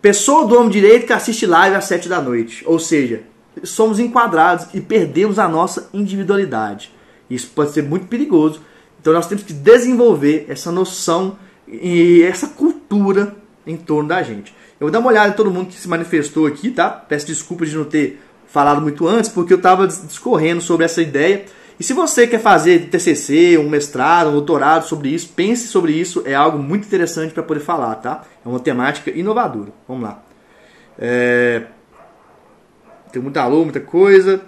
pessoa 0.01 0.45
do 0.45 0.60
homem 0.60 0.70
direito 0.70 1.08
que 1.08 1.14
assiste 1.14 1.45
live 1.45 1.78
às 1.78 1.86
sete 1.86 2.10
da 2.10 2.22
noite. 2.22 2.62
Ou 2.68 2.78
seja, 2.78 3.24
somos 3.64 3.97
enquadrados 3.97 4.68
e 4.74 4.82
perdemos 4.82 5.39
a 5.39 5.47
nossa 5.47 5.89
individualidade. 5.93 6.91
Isso 7.30 7.49
pode 7.56 7.72
ser 7.72 7.82
muito 7.82 8.08
perigoso. 8.08 8.60
Então 8.99 9.14
nós 9.14 9.26
temos 9.26 9.45
que 9.45 9.53
desenvolver 9.53 10.47
essa 10.49 10.70
noção 10.70 11.39
e 11.66 12.24
essa 12.24 12.49
cultura 12.49 13.34
em 13.66 13.78
torno 13.78 14.10
da 14.10 14.22
gente. 14.22 14.53
Eu 14.80 14.88
vou 14.88 14.91
dar 14.91 14.99
uma 14.99 15.09
olhada 15.09 15.30
em 15.30 15.34
todo 15.34 15.49
mundo 15.49 15.67
que 15.67 15.76
se 15.76 15.88
manifestou 15.88 16.45
aqui, 16.45 16.69
tá? 16.69 16.89
Peço 16.89 17.28
desculpas 17.28 17.69
de 17.69 17.78
não 17.78 17.86
ter 17.86 18.21
falado 18.47 18.82
muito 18.82 19.07
antes, 19.07 19.30
porque 19.30 19.53
eu 19.53 19.57
estava 19.57 19.88
discorrendo 19.88 20.61
sobre 20.61 20.86
essa 20.86 21.01
ideia. 21.01 21.45
E 21.80 21.84
se 21.84 21.93
você 21.93 22.26
quer 22.26 22.39
fazer 22.39 22.89
TCC, 22.89 23.57
um 23.57 23.69
mestrado, 23.69 24.30
um 24.30 24.34
doutorado 24.34 24.86
sobre 24.86 25.09
isso, 25.09 25.30
pense 25.36 25.67
sobre 25.67 25.91
isso, 25.91 26.23
é 26.26 26.34
algo 26.34 26.57
muito 26.57 26.86
interessante 26.86 27.34
para 27.34 27.43
poder 27.43 27.59
falar, 27.59 27.95
tá? 27.95 28.23
É 28.45 28.47
uma 28.47 28.59
temática 28.59 29.11
inovadora. 29.11 29.71
Vamos 29.88 30.03
lá. 30.03 30.23
É... 30.97 31.63
Tem 33.11 33.21
muita 33.21 33.41
alô, 33.41 33.63
muita 33.63 33.82
coisa. 33.82 34.41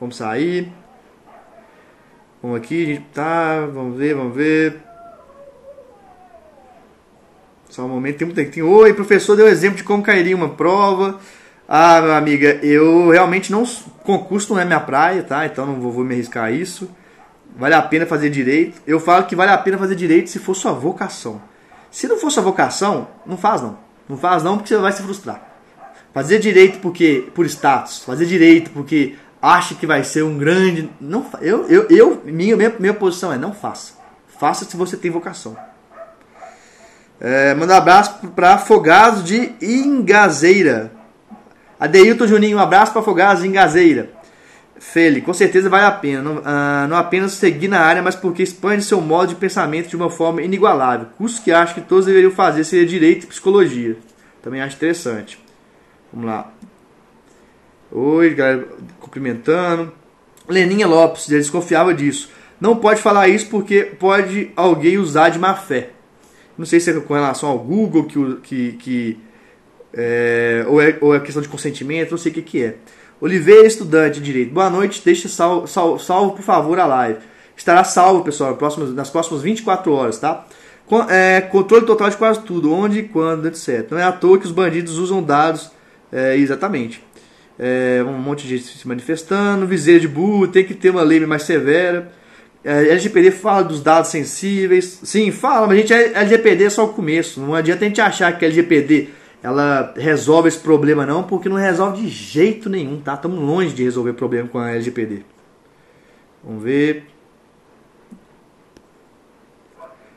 Vamos 0.00 0.16
sair. 0.16 0.72
Vamos 2.42 2.58
aqui, 2.58 3.02
tá. 3.12 3.66
Vamos 3.72 3.96
ver, 3.96 4.14
vamos 4.14 4.34
ver. 4.36 4.85
Só 7.76 7.84
um 7.84 7.88
momento, 7.90 8.16
tem 8.16 8.26
muita. 8.26 8.42
Tem, 8.42 8.62
Oi, 8.62 8.94
professor, 8.94 9.36
deu 9.36 9.46
exemplo 9.46 9.76
de 9.76 9.84
como 9.84 10.02
cairia 10.02 10.34
uma 10.34 10.48
prova. 10.48 11.20
Ah, 11.68 12.00
meu 12.00 12.14
amiga, 12.14 12.58
eu 12.62 13.10
realmente 13.10 13.52
não. 13.52 13.64
Concurso 14.02 14.54
não 14.54 14.58
é 14.58 14.64
minha 14.64 14.80
praia, 14.80 15.22
tá? 15.22 15.44
Então 15.44 15.66
não 15.66 15.78
vou, 15.78 15.92
vou 15.92 16.02
me 16.02 16.14
arriscar 16.14 16.44
a 16.44 16.50
isso. 16.50 16.88
Vale 17.54 17.74
a 17.74 17.82
pena 17.82 18.06
fazer 18.06 18.30
direito. 18.30 18.80
Eu 18.86 18.98
falo 18.98 19.26
que 19.26 19.36
vale 19.36 19.50
a 19.50 19.58
pena 19.58 19.76
fazer 19.76 19.94
direito 19.94 20.30
se 20.30 20.38
for 20.38 20.54
sua 20.54 20.72
vocação. 20.72 21.42
Se 21.90 22.08
não 22.08 22.16
for 22.16 22.30
sua 22.30 22.42
vocação, 22.42 23.08
não 23.26 23.36
faz 23.36 23.60
não. 23.60 23.78
Não 24.08 24.16
faz 24.16 24.42
não 24.42 24.56
porque 24.56 24.72
você 24.72 24.80
vai 24.80 24.92
se 24.92 25.02
frustrar. 25.02 25.46
Fazer 26.14 26.38
direito 26.38 26.78
porque 26.78 27.28
por 27.34 27.44
status, 27.44 28.04
fazer 28.04 28.24
direito 28.24 28.70
porque 28.70 29.16
acha 29.42 29.74
que 29.74 29.86
vai 29.86 30.02
ser 30.02 30.24
um 30.24 30.38
grande, 30.38 30.88
não, 30.98 31.26
eu, 31.42 31.66
eu, 31.66 31.86
eu 31.90 32.22
minha, 32.24 32.56
minha, 32.56 32.74
minha 32.78 32.94
posição 32.94 33.30
é 33.30 33.36
não 33.36 33.52
faça. 33.52 33.92
Faça 34.38 34.64
se 34.64 34.78
você 34.78 34.96
tem 34.96 35.10
vocação. 35.10 35.54
É, 37.20 37.54
manda 37.54 37.74
um 37.74 37.76
abraço 37.76 38.28
para 38.34 38.54
Afogados 38.54 39.24
de 39.24 39.52
Ingazeira. 39.60 40.92
Adeilton 41.80 42.26
Juninho, 42.26 42.58
um 42.58 42.60
abraço 42.60 42.92
para 42.92 43.00
Afogados 43.00 43.42
de 43.42 43.48
Ingazeira. 43.48 44.10
Feli, 44.78 45.22
com 45.22 45.32
certeza 45.32 45.70
vale 45.70 45.86
a 45.86 45.90
pena. 45.90 46.22
Não, 46.22 46.42
ah, 46.44 46.86
não, 46.88 46.96
apenas 46.96 47.32
seguir 47.32 47.68
na 47.68 47.80
área, 47.80 48.02
mas 48.02 48.14
porque 48.14 48.42
expande 48.42 48.84
seu 48.84 49.00
modo 49.00 49.30
de 49.30 49.34
pensamento 49.34 49.88
de 49.88 49.96
uma 49.96 50.10
forma 50.10 50.42
inigualável. 50.42 51.08
Curso 51.16 51.42
que 51.42 51.50
acho 51.50 51.74
que 51.74 51.80
todos 51.80 52.06
deveriam 52.06 52.30
fazer 52.30 52.64
seria 52.64 52.86
Direito 52.86 53.24
e 53.24 53.26
Psicologia. 53.26 53.96
Também 54.42 54.60
acho 54.60 54.76
interessante. 54.76 55.38
Vamos 56.12 56.28
lá. 56.28 56.52
Oi, 57.90 58.34
galera, 58.34 58.68
cumprimentando. 59.00 59.92
Leninha 60.48 60.86
Lopes, 60.86 61.26
desconfiava 61.26 61.94
disso. 61.94 62.30
Não 62.60 62.76
pode 62.76 63.00
falar 63.00 63.28
isso 63.28 63.48
porque 63.48 63.82
pode 63.98 64.50
alguém 64.54 64.98
usar 64.98 65.30
de 65.30 65.38
má 65.38 65.54
fé. 65.54 65.90
Não 66.56 66.64
sei 66.64 66.80
se 66.80 66.90
é 66.90 67.00
com 67.00 67.14
relação 67.14 67.50
ao 67.50 67.58
Google 67.58 68.04
que, 68.04 68.36
que, 68.42 68.72
que 68.72 69.18
é, 69.92 70.64
ou, 70.68 70.80
é, 70.80 70.96
ou 71.00 71.14
é 71.14 71.20
questão 71.20 71.42
de 71.42 71.48
consentimento, 71.48 72.10
não 72.10 72.18
sei 72.18 72.30
o 72.32 72.34
que, 72.34 72.42
que 72.42 72.64
é. 72.64 72.76
Oliveira, 73.20 73.66
estudante 73.66 74.20
de 74.20 74.26
direito. 74.26 74.52
Boa 74.52 74.68
noite, 74.68 75.00
deixe 75.04 75.28
salvo, 75.28 75.66
salvo, 75.66 75.98
salvo, 75.98 76.32
por 76.32 76.42
favor 76.42 76.78
a 76.78 76.86
live. 76.86 77.18
Estará 77.56 77.82
salvo, 77.82 78.22
pessoal, 78.22 78.58
nas 78.94 79.08
próximas 79.08 79.42
24 79.42 79.92
horas, 79.92 80.18
tá? 80.18 80.46
É, 81.08 81.40
controle 81.40 81.86
total 81.86 82.10
de 82.10 82.16
quase 82.16 82.40
tudo, 82.42 82.72
onde, 82.72 83.04
quando, 83.04 83.48
etc. 83.48 83.90
Não 83.90 83.98
é 83.98 84.04
à 84.04 84.12
toa 84.12 84.38
que 84.38 84.44
os 84.44 84.52
bandidos 84.52 84.98
usam 84.98 85.22
dados, 85.22 85.70
é, 86.12 86.36
exatamente. 86.36 87.02
É, 87.58 88.04
um 88.06 88.12
monte 88.18 88.46
de 88.46 88.56
gente 88.56 88.76
se 88.76 88.86
manifestando, 88.86 89.66
viseiro 89.66 90.00
de 90.00 90.08
burro, 90.08 90.46
tem 90.46 90.64
que 90.64 90.74
ter 90.74 90.90
uma 90.90 91.02
lei 91.02 91.24
mais 91.24 91.42
severa. 91.44 92.12
É, 92.68 92.88
LGPD 92.88 93.30
fala 93.30 93.62
dos 93.62 93.80
dados 93.80 94.10
sensíveis. 94.10 94.98
Sim, 95.04 95.30
fala, 95.30 95.68
mas 95.68 95.78
a 95.78 95.80
gente, 95.80 95.92
LGPD 95.92 96.64
é 96.64 96.70
só 96.70 96.84
o 96.84 96.92
começo. 96.92 97.40
Não 97.40 97.54
adianta 97.54 97.84
a 97.84 97.88
gente 97.88 98.00
achar 98.00 98.36
que 98.36 98.44
a 98.44 98.48
LGPD 98.48 99.10
ela 99.40 99.94
resolve 99.96 100.48
esse 100.48 100.58
problema 100.58 101.06
não, 101.06 101.22
porque 101.22 101.48
não 101.48 101.54
resolve 101.54 102.02
de 102.02 102.08
jeito 102.08 102.68
nenhum, 102.68 103.00
tá? 103.00 103.14
Estamos 103.14 103.38
longe 103.38 103.72
de 103.72 103.84
resolver 103.84 104.14
problema 104.14 104.48
com 104.48 104.58
a 104.58 104.72
LGPD. 104.72 105.22
Vamos 106.42 106.64
ver. 106.64 107.06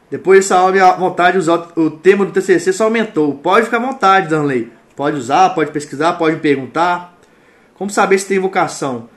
Depois 0.10 0.40
dessa 0.40 0.56
aula, 0.58 0.72
minha 0.72 0.92
vontade 0.94 1.34
de 1.34 1.38
usar 1.38 1.72
o 1.76 1.92
tema 1.92 2.26
do 2.26 2.32
TCC 2.32 2.74
só 2.74 2.86
aumentou. 2.86 3.36
Pode 3.36 3.66
ficar 3.66 3.78
à 3.78 3.86
vontade, 3.86 4.28
Danley. 4.28 4.72
Pode 4.96 5.18
usar, 5.18 5.52
pode 5.52 5.70
pesquisar, 5.70 6.14
pode 6.14 6.38
perguntar. 6.38 7.16
Como 7.76 7.92
saber 7.92 8.18
se 8.18 8.28
tem 8.28 8.40
vocação? 8.40 9.08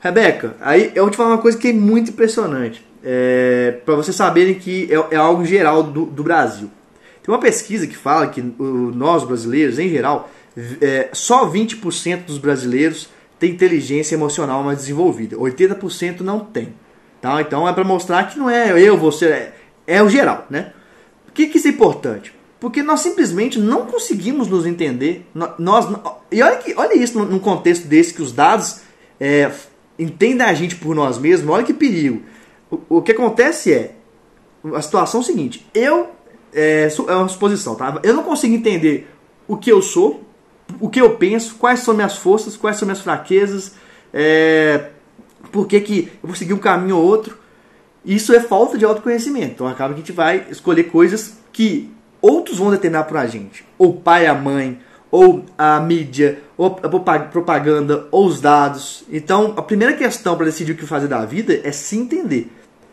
Rebeca, 0.00 0.56
aí 0.60 0.92
eu 0.94 1.04
vou 1.04 1.10
te 1.10 1.16
falar 1.18 1.30
uma 1.30 1.38
coisa 1.38 1.58
que 1.58 1.68
é 1.68 1.72
muito 1.74 2.10
impressionante. 2.10 2.82
É, 3.04 3.78
para 3.84 3.94
vocês 3.94 4.16
saberem 4.16 4.54
que 4.54 4.88
é, 4.90 5.14
é 5.14 5.16
algo 5.16 5.44
geral 5.44 5.82
do, 5.82 6.06
do, 6.06 6.22
Brasil. 6.22 6.70
Tem 7.22 7.34
uma 7.34 7.40
pesquisa 7.40 7.86
que 7.86 7.96
fala 7.96 8.26
que 8.26 8.40
o, 8.40 8.92
nós 8.94 9.24
brasileiros, 9.24 9.78
em 9.78 9.90
geral, 9.90 10.30
é, 10.80 11.10
só 11.12 11.50
20% 11.50 12.24
dos 12.24 12.38
brasileiros 12.38 13.10
tem 13.38 13.50
inteligência 13.50 14.14
emocional 14.14 14.62
mais 14.62 14.78
desenvolvida. 14.78 15.36
80% 15.36 16.20
não 16.20 16.40
tem. 16.40 16.74
Tá? 17.20 17.40
Então 17.40 17.68
é 17.68 17.72
para 17.72 17.84
mostrar 17.84 18.24
que 18.24 18.38
não 18.38 18.48
é 18.48 18.78
eu, 18.80 18.96
você, 18.96 19.26
é, 19.26 19.54
é 19.86 20.02
o 20.02 20.08
geral. 20.08 20.46
Né? 20.48 20.72
Por 21.26 21.34
que, 21.34 21.46
que 21.46 21.58
isso 21.58 21.68
é 21.68 21.70
importante? 21.70 22.34
Porque 22.58 22.82
nós 22.82 23.00
simplesmente 23.00 23.58
não 23.58 23.86
conseguimos 23.86 24.48
nos 24.48 24.64
entender. 24.66 25.26
Nós, 25.58 25.86
e 26.30 26.42
olha, 26.42 26.56
que, 26.56 26.74
olha 26.76 26.94
isso 26.94 27.18
num 27.18 27.38
contexto 27.38 27.86
desse 27.86 28.12
que 28.12 28.22
os 28.22 28.32
dados 28.32 28.80
é, 29.18 29.50
entenda 30.00 30.46
a 30.46 30.54
gente 30.54 30.76
por 30.76 30.94
nós 30.94 31.18
mesmos, 31.18 31.52
olha 31.52 31.64
que 31.64 31.74
perigo. 31.74 32.22
O, 32.70 32.98
o 32.98 33.02
que 33.02 33.12
acontece 33.12 33.72
é, 33.72 33.94
a 34.74 34.82
situação 34.82 35.20
é 35.20 35.22
a 35.22 35.26
seguinte, 35.26 35.66
eu, 35.74 36.10
é, 36.52 36.88
é 37.08 37.14
uma 37.14 37.28
suposição, 37.28 37.74
tá? 37.74 38.00
Eu 38.02 38.14
não 38.14 38.22
consigo 38.22 38.54
entender 38.54 39.08
o 39.46 39.56
que 39.56 39.70
eu 39.70 39.82
sou, 39.82 40.24
o 40.80 40.88
que 40.88 41.00
eu 41.00 41.16
penso, 41.16 41.56
quais 41.56 41.80
são 41.80 41.94
minhas 41.94 42.16
forças, 42.16 42.56
quais 42.56 42.76
são 42.76 42.86
minhas 42.86 43.00
fraquezas, 43.00 43.74
é, 44.12 44.90
por 45.50 45.66
que, 45.66 45.80
que 45.80 46.12
eu 46.22 46.28
vou 46.28 46.34
seguir 46.34 46.54
um 46.54 46.58
caminho 46.58 46.96
ou 46.96 47.04
outro. 47.04 47.38
Isso 48.04 48.32
é 48.32 48.40
falta 48.40 48.78
de 48.78 48.84
autoconhecimento. 48.84 49.52
Então 49.54 49.66
acaba 49.66 49.92
que 49.92 50.00
a 50.00 50.02
gente 50.02 50.12
vai 50.12 50.46
escolher 50.50 50.84
coisas 50.84 51.38
que 51.52 51.92
outros 52.22 52.58
vão 52.58 52.70
determinar 52.70 53.04
para 53.04 53.20
a 53.20 53.26
gente. 53.26 53.64
Ou 53.76 53.94
pai, 53.94 54.26
a 54.26 54.34
mãe, 54.34 54.80
ou 55.10 55.44
a 55.58 55.80
mídia, 55.80 56.40
ou 56.56 56.78
a 56.82 57.18
propaganda, 57.18 58.06
ou 58.10 58.26
os 58.26 58.40
dados. 58.40 59.04
Então 59.10 59.54
a 59.56 59.62
primeira 59.62 59.94
questão 59.94 60.36
para 60.36 60.46
decidir 60.46 60.72
o 60.72 60.76
que 60.76 60.86
fazer 60.86 61.08
da 61.08 61.24
vida 61.24 61.60
é 61.64 61.72
se 61.72 61.96
entender. 61.96 62.50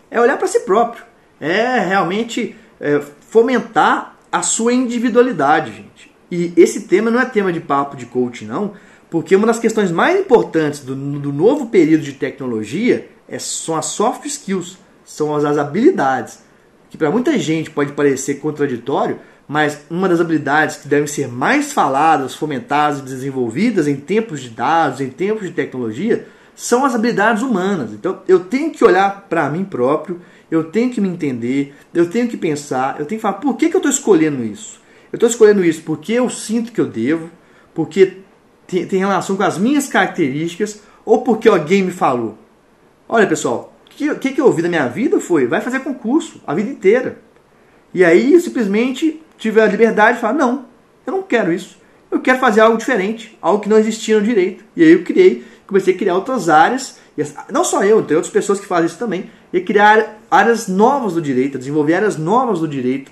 É 0.09 0.19
olhar 0.19 0.37
para 0.37 0.47
si 0.47 0.61
próprio. 0.61 1.03
É 1.39 1.79
realmente 1.79 2.55
é, 2.79 3.01
fomentar 3.29 4.17
a 4.31 4.41
sua 4.41 4.73
individualidade, 4.73 5.71
gente. 5.71 6.11
E 6.29 6.51
esse 6.57 6.81
tema 6.81 7.09
não 7.09 7.19
é 7.19 7.25
tema 7.25 7.53
de 7.53 7.59
papo 7.59 7.95
de 7.95 8.05
coaching, 8.05 8.45
não, 8.45 8.73
porque 9.09 9.35
uma 9.35 9.47
das 9.47 9.59
questões 9.59 9.91
mais 9.91 10.19
importantes 10.19 10.81
do, 10.81 10.95
do 10.95 11.31
novo 11.31 11.67
período 11.67 12.03
de 12.03 12.13
tecnologia 12.13 13.07
é, 13.29 13.39
são 13.39 13.75
as 13.75 13.85
soft 13.87 14.25
skills, 14.25 14.77
são 15.05 15.33
as, 15.35 15.45
as 15.45 15.57
habilidades, 15.57 16.39
que 16.89 16.97
para 16.97 17.11
muita 17.11 17.37
gente 17.37 17.69
pode 17.69 17.93
parecer 17.93 18.35
contraditório, 18.35 19.19
mas 19.47 19.85
uma 19.89 20.09
das 20.09 20.19
habilidades 20.19 20.75
que 20.75 20.87
devem 20.87 21.07
ser 21.07 21.27
mais 21.29 21.71
faladas, 21.71 22.35
fomentadas 22.35 22.99
e 22.99 23.03
desenvolvidas 23.03 23.87
em 23.87 23.95
tempos 23.95 24.41
de 24.41 24.49
dados, 24.49 24.99
em 24.99 25.09
tempos 25.09 25.47
de 25.47 25.53
tecnologia, 25.53 26.27
são 26.53 26.83
as 26.83 26.93
habilidades 26.93 27.43
humanas. 27.43 27.93
Então 27.93 28.21
eu 28.27 28.41
tenho 28.41 28.71
que 28.71 28.83
olhar 28.83 29.27
para 29.29 29.49
mim 29.49 29.63
próprio, 29.63 30.19
eu 30.51 30.65
tenho 30.65 30.91
que 30.91 30.99
me 30.99 31.07
entender, 31.07 31.73
eu 31.93 32.09
tenho 32.09 32.27
que 32.27 32.35
pensar, 32.35 32.99
eu 32.99 33.05
tenho 33.05 33.19
que 33.19 33.21
falar 33.21 33.35
por 33.35 33.55
que, 33.55 33.69
que 33.69 33.75
eu 33.75 33.79
estou 33.79 33.91
escolhendo 33.91 34.43
isso. 34.43 34.81
Eu 35.11 35.17
estou 35.17 35.29
escolhendo 35.29 35.63
isso 35.63 35.81
porque 35.83 36.13
eu 36.13 36.29
sinto 36.29 36.73
que 36.73 36.81
eu 36.81 36.85
devo, 36.85 37.29
porque 37.73 38.17
tem, 38.65 38.85
tem 38.85 38.99
relação 38.99 39.37
com 39.37 39.43
as 39.43 39.57
minhas 39.57 39.87
características 39.87 40.81
ou 41.05 41.21
porque 41.21 41.47
alguém 41.47 41.83
me 41.83 41.91
falou. 41.91 42.37
Olha 43.07 43.25
pessoal, 43.25 43.73
o 43.85 43.89
que, 43.89 44.13
que, 44.15 44.31
que 44.31 44.41
eu 44.41 44.45
ouvi 44.45 44.61
da 44.61 44.67
minha 44.67 44.87
vida 44.87 45.21
foi, 45.21 45.47
vai 45.47 45.61
fazer 45.61 45.79
concurso 45.79 46.41
a 46.45 46.53
vida 46.53 46.69
inteira. 46.69 47.19
E 47.93 48.03
aí 48.03 48.37
simplesmente 48.41 49.21
tive 49.37 49.61
a 49.61 49.65
liberdade 49.65 50.15
de 50.15 50.21
falar, 50.21 50.33
não, 50.33 50.65
eu 51.05 51.13
não 51.13 51.21
quero 51.21 51.51
isso. 51.51 51.77
Eu 52.09 52.19
quero 52.19 52.39
fazer 52.39 52.61
algo 52.61 52.77
diferente, 52.77 53.37
algo 53.41 53.61
que 53.61 53.69
não 53.69 53.77
existia 53.77 54.19
no 54.19 54.25
direito. 54.25 54.63
E 54.75 54.83
aí 54.83 54.91
eu 54.91 55.03
criei, 55.03 55.45
comecei 55.65 55.93
a 55.93 55.97
criar 55.97 56.15
outras 56.15 56.49
áreas, 56.49 56.97
não 57.51 57.63
só 57.63 57.83
eu, 57.83 58.01
tem 58.03 58.15
outras 58.15 58.31
pessoas 58.31 58.59
que 58.59 58.65
fazem 58.65 58.85
isso 58.85 58.97
também, 58.97 59.29
e 59.51 59.61
criar 59.61 60.17
áreas 60.29 60.67
novas 60.67 61.13
do 61.13 61.21
direito, 61.21 61.57
desenvolver 61.57 61.95
áreas 61.95 62.17
novas 62.17 62.59
do 62.59 62.67
direito 62.67 63.11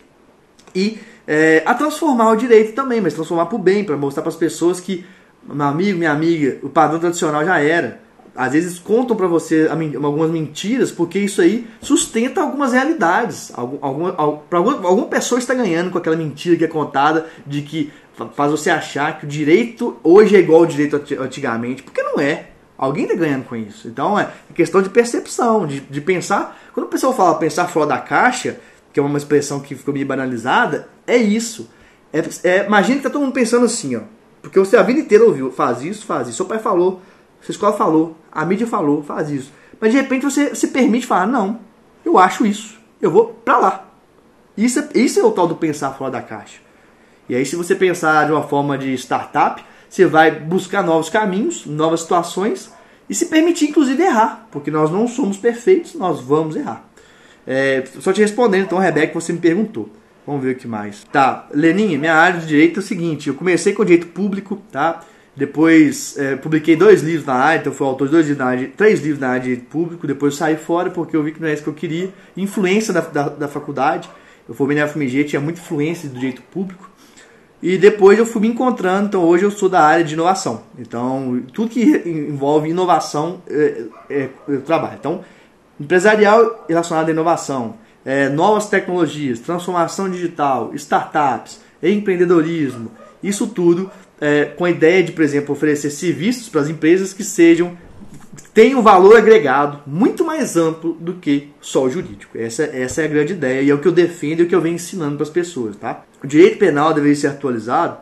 e 0.73 0.99
é, 1.27 1.63
a 1.65 1.73
transformar 1.73 2.31
o 2.31 2.35
direito 2.35 2.73
também, 2.73 3.01
mas 3.01 3.13
transformar 3.13 3.47
para 3.47 3.55
o 3.55 3.59
bem, 3.59 3.83
para 3.83 3.97
mostrar 3.97 4.21
para 4.21 4.29
as 4.29 4.35
pessoas 4.35 4.79
que, 4.79 5.05
meu 5.43 5.65
amigo, 5.65 5.97
minha 5.97 6.11
amiga, 6.11 6.57
o 6.61 6.69
padrão 6.69 6.99
tradicional 6.99 7.43
já 7.43 7.59
era 7.59 7.99
às 8.35 8.51
vezes 8.51 8.77
contam 8.77 9.15
para 9.15 9.27
você 9.27 9.69
algumas 9.69 10.29
mentiras, 10.29 10.91
porque 10.91 11.17
isso 11.17 11.41
aí 11.41 11.67
sustenta 11.79 12.41
algumas 12.41 12.73
realidades. 12.73 13.51
Alguma, 13.55 14.13
alguma, 14.17 14.87
alguma 14.87 15.07
pessoa 15.07 15.39
está 15.39 15.53
ganhando 15.53 15.89
com 15.89 15.97
aquela 15.97 16.17
mentira 16.17 16.57
que 16.57 16.65
é 16.65 16.67
contada 16.67 17.27
de 17.47 17.61
que 17.61 17.93
faz 18.33 18.51
você 18.51 18.69
achar 18.69 19.17
que 19.17 19.25
o 19.25 19.29
direito 19.29 19.97
hoje 20.03 20.35
é 20.35 20.39
igual 20.39 20.61
ao 20.61 20.65
direito 20.65 21.01
antigamente, 21.19 21.81
porque 21.81 22.03
não 22.03 22.19
é. 22.19 22.47
Alguém 22.77 23.05
está 23.05 23.15
ganhando 23.15 23.45
com 23.45 23.55
isso. 23.55 23.87
Então 23.87 24.19
é 24.19 24.29
questão 24.53 24.81
de 24.81 24.89
percepção, 24.89 25.65
de, 25.65 25.79
de 25.79 26.01
pensar. 26.01 26.59
Quando 26.73 26.87
o 26.87 26.89
pessoal 26.89 27.13
fala 27.13 27.35
pensar 27.35 27.67
fora 27.67 27.87
da 27.87 27.97
caixa, 27.99 28.59
que 28.91 28.99
é 28.99 29.03
uma 29.03 29.17
expressão 29.17 29.61
que 29.61 29.75
ficou 29.75 29.93
meio 29.93 30.05
banalizada, 30.05 30.89
é 31.07 31.15
isso. 31.15 31.69
É, 32.11 32.21
é, 32.43 32.65
imagina 32.65 32.97
que 32.97 33.03
tá 33.03 33.09
todo 33.09 33.21
mundo 33.21 33.33
pensando 33.33 33.65
assim, 33.65 33.95
ó. 33.95 34.01
Porque 34.41 34.59
você 34.59 34.77
a 34.77 34.83
vida 34.83 34.99
inteira 34.99 35.23
ouviu, 35.23 35.51
faz 35.51 35.81
isso, 35.81 36.05
faz 36.05 36.27
isso. 36.27 36.37
Seu 36.37 36.45
pai 36.45 36.59
falou, 36.59 37.01
sua 37.45 37.51
escola 37.51 37.73
falou, 37.73 38.17
a 38.31 38.43
mídia 38.43 38.65
falou, 38.65 39.03
faz 39.03 39.29
isso. 39.29 39.53
Mas 39.79 39.91
de 39.91 39.99
repente 39.99 40.23
você 40.23 40.55
se 40.55 40.69
permite 40.69 41.05
falar, 41.05 41.27
não, 41.27 41.59
eu 42.03 42.17
acho 42.17 42.43
isso, 42.43 42.79
eu 42.99 43.11
vou 43.11 43.27
para 43.45 43.57
lá. 43.59 43.87
Isso 44.57 44.79
é, 44.79 44.89
isso 44.95 45.19
é 45.19 45.23
o 45.23 45.31
tal 45.31 45.47
do 45.47 45.55
pensar 45.55 45.91
fora 45.91 46.09
da 46.09 46.21
caixa. 46.23 46.59
E 47.29 47.35
aí 47.35 47.45
se 47.45 47.55
você 47.55 47.75
pensar 47.75 48.25
de 48.25 48.31
uma 48.31 48.41
forma 48.41 48.79
de 48.79 48.95
startup, 48.95 49.63
você 49.87 50.07
vai 50.07 50.31
buscar 50.31 50.83
novos 50.83 51.07
caminhos, 51.07 51.67
novas 51.67 52.01
situações 52.01 52.73
e 53.07 53.13
se 53.13 53.27
permitir 53.27 53.69
inclusive 53.69 54.01
errar, 54.01 54.47
porque 54.49 54.71
nós 54.71 54.89
não 54.89 55.07
somos 55.07 55.37
perfeitos, 55.37 55.93
nós 55.93 56.19
vamos 56.19 56.55
errar. 56.55 56.83
É, 57.45 57.83
só 57.99 58.11
te 58.11 58.21
respondendo 58.21 58.63
então, 58.63 58.79
Rebeca, 58.79 59.13
você 59.13 59.31
me 59.31 59.39
perguntou. 59.39 59.87
Vamos 60.25 60.43
ver 60.43 60.55
o 60.55 60.57
que 60.57 60.67
mais. 60.67 61.03
Tá, 61.11 61.47
Leninha, 61.53 61.99
minha 61.99 62.15
área 62.15 62.39
de 62.39 62.47
direito 62.47 62.79
é 62.79 62.81
o 62.81 62.83
seguinte, 62.83 63.29
eu 63.29 63.35
comecei 63.35 63.71
com 63.73 63.85
direito 63.85 64.07
público, 64.07 64.59
tá? 64.71 65.03
Depois 65.35 66.17
é, 66.17 66.35
publiquei 66.37 66.75
dois 66.77 67.01
livros 67.01 67.25
na 67.25 67.33
área, 67.33 67.59
então 67.59 67.73
fui 67.73 67.85
autor 67.85 68.07
de 68.07 68.13
dois 68.13 68.27
livros 68.27 68.45
na 68.45 68.51
área, 68.51 68.71
três 68.75 69.01
livros 69.01 69.19
na 69.19 69.29
área 69.29 69.55
de 69.55 69.61
público. 69.61 70.07
Depois 70.07 70.35
saí 70.35 70.55
fora 70.55 70.89
porque 70.89 71.15
eu 71.15 71.21
vi 71.23 71.33
que 71.33 71.41
não 71.41 71.47
é 71.47 71.53
isso 71.53 71.63
que 71.63 71.69
eu 71.69 71.73
queria. 71.73 72.13
Influência 72.37 72.93
da, 72.93 73.01
da, 73.01 73.29
da 73.29 73.47
faculdade. 73.47 74.09
Eu 74.47 74.55
formei 74.55 74.77
na 74.77 74.87
FMG, 74.87 75.25
tinha 75.25 75.41
muita 75.41 75.59
influência 75.59 76.07
do 76.07 76.15
direito 76.15 76.41
público. 76.43 76.89
E 77.61 77.77
depois 77.77 78.19
eu 78.19 78.25
fui 78.25 78.41
me 78.41 78.47
encontrando, 78.47 79.07
então 79.07 79.23
hoje 79.23 79.43
eu 79.43 79.51
sou 79.51 79.67
da 79.67 79.81
área 79.81 80.05
de 80.05 80.13
inovação. 80.13 80.63
Então, 80.77 81.41
tudo 81.51 81.69
que 81.69 81.83
envolve 81.83 82.69
inovação, 82.69 83.41
é, 83.49 83.85
é, 84.09 84.29
eu 84.47 84.61
trabalho. 84.61 84.97
Então, 84.99 85.25
empresarial 85.79 86.65
relacionado 86.69 87.09
à 87.09 87.11
inovação, 87.11 87.75
é, 88.05 88.29
novas 88.29 88.69
tecnologias, 88.69 89.39
transformação 89.39 90.09
digital, 90.09 90.71
startups, 90.75 91.59
empreendedorismo, 91.81 92.91
isso 93.23 93.47
tudo 93.47 93.89
é, 94.19 94.45
com 94.45 94.65
a 94.65 94.69
ideia 94.69 95.03
de, 95.03 95.11
por 95.11 95.23
exemplo, 95.23 95.53
oferecer 95.53 95.89
serviços 95.89 96.49
para 96.49 96.61
as 96.61 96.69
empresas 96.69 97.13
que 97.13 97.23
sejam 97.23 97.77
tenham 98.53 98.79
um 98.79 98.83
valor 98.83 99.17
agregado 99.17 99.81
muito 99.85 100.23
mais 100.23 100.55
amplo 100.55 100.93
do 100.93 101.15
que 101.15 101.49
só 101.59 101.83
o 101.83 101.89
jurídico. 101.89 102.37
Essa, 102.37 102.63
essa 102.63 103.01
é 103.01 103.05
a 103.05 103.09
grande 103.09 103.33
ideia 103.33 103.61
e 103.61 103.69
é 103.69 103.73
o 103.73 103.79
que 103.79 103.87
eu 103.87 103.91
defendo 103.91 104.39
e 104.39 104.43
o 104.43 104.47
que 104.47 104.55
eu 104.55 104.61
venho 104.61 104.75
ensinando 104.75 105.15
para 105.15 105.23
as 105.23 105.29
pessoas. 105.29 105.75
Tá? 105.75 106.05
O 106.23 106.27
direito 106.27 106.57
penal 106.57 106.93
deveria 106.93 107.15
ser 107.15 107.27
atualizado. 107.27 107.97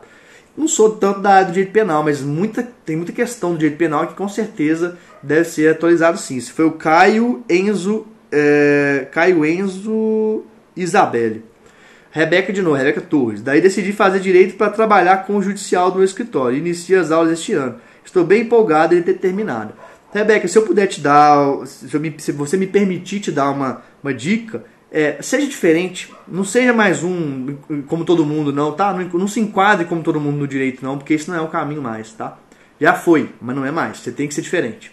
Não 0.56 0.68
sou 0.68 0.92
tanto 0.92 1.20
da 1.20 1.30
área 1.30 1.46
do 1.46 1.52
direito 1.52 1.72
penal, 1.72 2.04
mas 2.04 2.22
muita, 2.22 2.62
tem 2.84 2.94
muita 2.94 3.10
questão 3.10 3.52
do 3.52 3.58
direito 3.58 3.76
penal 3.76 4.06
que 4.06 4.14
com 4.14 4.28
certeza 4.28 4.96
deve 5.20 5.44
ser 5.44 5.68
atualizado 5.68 6.18
sim. 6.18 6.36
Isso 6.36 6.52
foi 6.52 6.64
o 6.64 6.72
Caio 6.72 7.42
Enzo, 7.50 8.06
é, 8.30 9.08
Caio 9.10 9.44
Enzo 9.44 10.44
Isabelle. 10.76 11.42
Rebeca 12.14 12.52
de 12.52 12.62
novo, 12.62 12.76
Rebeca 12.76 13.00
Torres. 13.00 13.42
Daí 13.42 13.60
decidi 13.60 13.92
fazer 13.92 14.20
direito 14.20 14.54
para 14.54 14.70
trabalhar 14.70 15.26
com 15.26 15.36
o 15.36 15.42
judicial 15.42 15.90
do 15.90 15.96
meu 15.96 16.04
escritório. 16.04 16.56
Inicio 16.56 17.00
as 17.00 17.10
aulas 17.10 17.32
este 17.32 17.54
ano. 17.54 17.74
Estou 18.04 18.22
bem 18.22 18.42
empolgado 18.42 18.94
e 18.94 19.00
determinado. 19.00 19.74
Rebeca, 20.12 20.46
se 20.46 20.56
eu 20.56 20.62
puder 20.62 20.86
te 20.86 21.00
dar, 21.00 21.66
se, 21.66 21.98
me, 21.98 22.14
se 22.18 22.30
você 22.30 22.56
me 22.56 22.68
permitir 22.68 23.18
te 23.18 23.32
dar 23.32 23.50
uma, 23.50 23.82
uma 24.00 24.14
dica, 24.14 24.62
é, 24.92 25.20
seja 25.20 25.44
diferente, 25.48 26.14
não 26.28 26.44
seja 26.44 26.72
mais 26.72 27.02
um 27.02 27.56
como 27.88 28.04
todo 28.04 28.24
mundo, 28.24 28.52
não, 28.52 28.70
tá? 28.70 28.92
Não, 28.92 29.18
não, 29.18 29.26
se 29.26 29.40
enquadre 29.40 29.84
como 29.84 30.04
todo 30.04 30.20
mundo 30.20 30.36
no 30.36 30.46
direito, 30.46 30.84
não, 30.84 30.96
porque 30.96 31.14
isso 31.14 31.28
não 31.28 31.36
é 31.36 31.42
o 31.42 31.48
caminho 31.48 31.82
mais, 31.82 32.12
tá? 32.12 32.38
Já 32.80 32.94
foi, 32.94 33.28
mas 33.42 33.56
não 33.56 33.66
é 33.66 33.72
mais. 33.72 33.98
Você 33.98 34.12
tem 34.12 34.28
que 34.28 34.34
ser 34.34 34.42
diferente. 34.42 34.92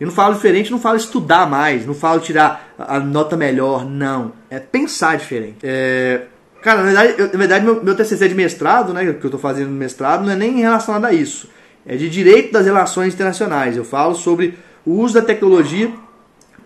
Eu 0.00 0.06
não 0.08 0.12
falo 0.12 0.34
diferente, 0.34 0.72
não 0.72 0.80
falo 0.80 0.96
estudar 0.96 1.48
mais, 1.48 1.86
não 1.86 1.94
falo 1.94 2.18
tirar 2.18 2.74
a 2.76 2.98
nota 2.98 3.36
melhor, 3.36 3.84
não. 3.84 4.32
É 4.50 4.58
pensar 4.58 5.16
diferente. 5.16 5.58
É, 5.62 6.22
Cara, 6.62 6.78
na 6.78 6.84
verdade, 6.84 7.14
eu, 7.18 7.26
na 7.26 7.38
verdade 7.38 7.64
meu, 7.64 7.82
meu 7.82 7.94
TCC 7.94 8.28
de 8.28 8.34
mestrado, 8.34 8.92
né, 8.92 9.04
que 9.04 9.24
eu 9.24 9.28
estou 9.28 9.40
fazendo 9.40 9.68
no 9.68 9.76
mestrado, 9.76 10.24
não 10.24 10.32
é 10.32 10.36
nem 10.36 10.60
relacionado 10.60 11.04
a 11.06 11.12
isso. 11.12 11.48
É 11.86 11.96
de 11.96 12.08
direito 12.08 12.52
das 12.52 12.66
relações 12.66 13.14
internacionais. 13.14 13.76
Eu 13.76 13.84
falo 13.84 14.14
sobre 14.14 14.58
o 14.84 14.92
uso 14.92 15.14
da 15.14 15.22
tecnologia 15.22 15.90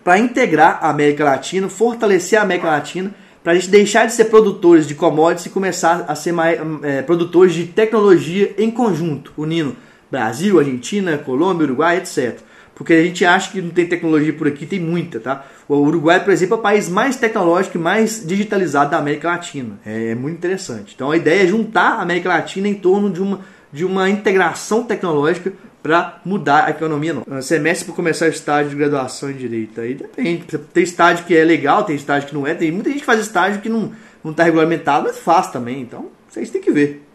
para 0.03 0.19
integrar 0.19 0.79
a 0.81 0.89
América 0.89 1.23
Latina, 1.23 1.69
fortalecer 1.69 2.37
a 2.37 2.43
América 2.43 2.67
Latina, 2.67 3.13
para 3.43 3.53
a 3.53 3.55
gente 3.55 3.69
deixar 3.69 4.05
de 4.05 4.13
ser 4.13 4.25
produtores 4.25 4.87
de 4.87 4.95
commodities 4.95 5.45
e 5.45 5.49
começar 5.49 6.05
a 6.07 6.15
ser 6.15 6.31
mais, 6.31 6.59
é, 6.83 7.01
produtores 7.01 7.53
de 7.53 7.65
tecnologia 7.65 8.53
em 8.57 8.71
conjunto, 8.71 9.31
unindo 9.37 9.75
Brasil, 10.09 10.59
Argentina, 10.59 11.17
Colômbia, 11.17 11.65
Uruguai, 11.65 11.97
etc. 11.97 12.39
Porque 12.75 12.93
a 12.93 13.01
gente 13.01 13.23
acha 13.23 13.51
que 13.51 13.61
não 13.61 13.69
tem 13.69 13.87
tecnologia 13.87 14.33
por 14.33 14.47
aqui, 14.47 14.65
tem 14.65 14.81
muita, 14.81 15.19
tá? 15.19 15.45
O 15.67 15.75
Uruguai, 15.75 16.21
por 16.21 16.31
exemplo, 16.31 16.55
é 16.55 16.59
o 16.59 16.61
país 16.61 16.89
mais 16.89 17.15
tecnológico 17.15 17.77
e 17.77 17.81
mais 17.81 18.25
digitalizado 18.27 18.91
da 18.91 18.97
América 18.97 19.29
Latina. 19.29 19.79
É, 19.85 20.09
é 20.11 20.15
muito 20.15 20.35
interessante. 20.35 20.93
Então 20.93 21.09
a 21.09 21.15
ideia 21.15 21.43
é 21.43 21.47
juntar 21.47 21.93
a 21.93 22.01
América 22.01 22.29
Latina 22.29 22.67
em 22.67 22.73
torno 22.73 23.09
de 23.09 23.21
uma, 23.21 23.39
de 23.71 23.85
uma 23.85 24.09
integração 24.09 24.83
tecnológica 24.83 25.53
para 25.81 26.19
mudar 26.25 26.65
a 26.65 26.71
economia. 26.71 27.13
Não. 27.13 27.41
Semestre 27.41 27.85
para 27.85 27.95
começar 27.95 28.27
estágio 28.27 28.71
de 28.71 28.75
graduação 28.75 29.31
em 29.31 29.35
Direito. 29.35 29.79
Aí 29.79 29.93
depende. 29.93 30.57
Tem 30.73 30.83
estágio 30.83 31.23
que 31.25 31.35
é 31.35 31.45
legal, 31.45 31.83
tem 31.85 31.95
estágio 31.95 32.27
que 32.27 32.35
não 32.35 32.45
é. 32.45 32.53
Tem 32.53 32.71
muita 32.71 32.89
gente 32.89 32.99
que 32.99 33.05
faz 33.05 33.21
estágio 33.21 33.61
que 33.61 33.69
não 33.69 33.93
está 34.25 34.43
regulamentado, 34.43 35.05
mas 35.05 35.17
faz 35.17 35.51
também. 35.51 35.81
Então, 35.81 36.09
vocês 36.27 36.49
têm 36.49 36.59
que 36.59 36.71
ver. 36.71 37.05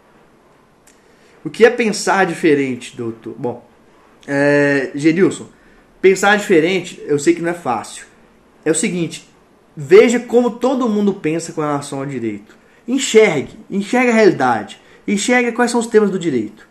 O 1.43 1.49
que 1.49 1.65
é 1.65 1.69
pensar 1.69 2.25
diferente, 2.25 2.95
doutor? 2.95 3.35
Bom, 3.37 3.70
é, 4.27 4.91
Genilson, 4.95 5.47
pensar 6.01 6.37
diferente, 6.37 7.01
eu 7.05 7.19
sei 7.19 7.33
que 7.33 7.41
não 7.41 7.49
é 7.49 7.53
fácil. 7.53 8.05
É 8.63 8.71
o 8.71 8.75
seguinte, 8.75 9.29
veja 9.75 10.19
como 10.19 10.51
todo 10.51 10.89
mundo 10.89 11.13
pensa 11.13 11.53
com 11.53 11.61
relação 11.61 11.99
ao 11.99 12.05
direito. 12.05 12.57
Enxergue, 12.87 13.57
enxergue 13.69 14.09
a 14.09 14.13
realidade, 14.13 14.81
enxergue 15.07 15.51
quais 15.51 15.71
são 15.71 15.79
os 15.79 15.87
temas 15.87 16.09
do 16.09 16.19
direito. 16.19 16.67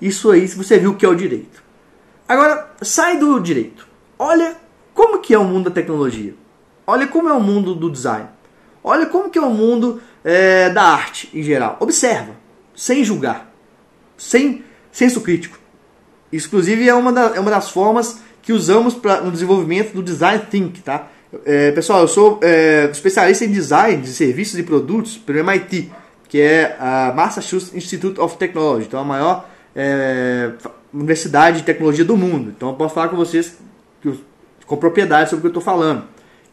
Isso 0.00 0.30
aí, 0.30 0.46
se 0.46 0.56
você 0.56 0.78
viu 0.78 0.92
o 0.92 0.94
que 0.94 1.04
é 1.04 1.08
o 1.08 1.14
direito. 1.14 1.62
Agora, 2.28 2.70
sai 2.82 3.18
do 3.18 3.40
direito. 3.40 3.86
Olha 4.18 4.56
como 4.94 5.18
que 5.20 5.34
é 5.34 5.38
o 5.38 5.44
mundo 5.44 5.64
da 5.68 5.74
tecnologia. 5.74 6.34
olha 6.86 7.06
como 7.06 7.28
é 7.28 7.32
o 7.32 7.40
mundo 7.40 7.74
do 7.74 7.90
design. 7.90 8.28
Olha 8.82 9.06
como 9.06 9.30
que 9.30 9.38
é 9.38 9.42
o 9.42 9.50
mundo 9.50 10.00
é, 10.24 10.70
da 10.70 10.82
arte 10.82 11.28
em 11.34 11.42
geral. 11.42 11.76
Observa, 11.80 12.34
sem 12.74 13.04
julgar, 13.04 13.52
sem 14.16 14.64
senso 14.90 15.20
crítico. 15.20 15.58
Isso, 16.32 16.46
inclusive, 16.48 16.88
é 16.88 16.94
uma, 16.94 17.12
da, 17.12 17.36
é 17.36 17.40
uma 17.40 17.50
das 17.50 17.70
formas 17.70 18.20
que 18.42 18.52
usamos 18.52 18.94
pra, 18.94 19.20
no 19.20 19.30
desenvolvimento 19.30 19.92
do 19.92 20.02
Design 20.02 20.44
Think, 20.50 20.80
tá? 20.82 21.08
É, 21.44 21.70
pessoal, 21.72 22.00
eu 22.00 22.08
sou 22.08 22.38
é, 22.42 22.88
especialista 22.90 23.44
em 23.44 23.50
design 23.50 24.02
de 24.02 24.08
serviços 24.08 24.58
e 24.58 24.62
produtos 24.62 25.18
pelo 25.18 25.38
MIT, 25.40 25.90
que 26.28 26.40
é 26.40 26.76
a 26.80 27.12
Massachusetts 27.14 27.74
Institute 27.74 28.18
of 28.20 28.36
Technology, 28.38 28.86
então 28.86 29.00
a 29.00 29.04
maior 29.04 29.48
é, 29.76 30.52
universidade 30.92 31.58
de 31.58 31.64
tecnologia 31.64 32.04
do 32.04 32.16
mundo. 32.16 32.52
Então 32.56 32.70
eu 32.70 32.74
posso 32.74 32.94
falar 32.94 33.08
com 33.08 33.16
vocês 33.16 33.58
com 34.66 34.76
propriedade 34.76 35.30
sobre 35.30 35.40
o 35.40 35.42
que 35.42 35.46
eu 35.46 35.60
estou 35.60 35.62
falando. 35.62 36.04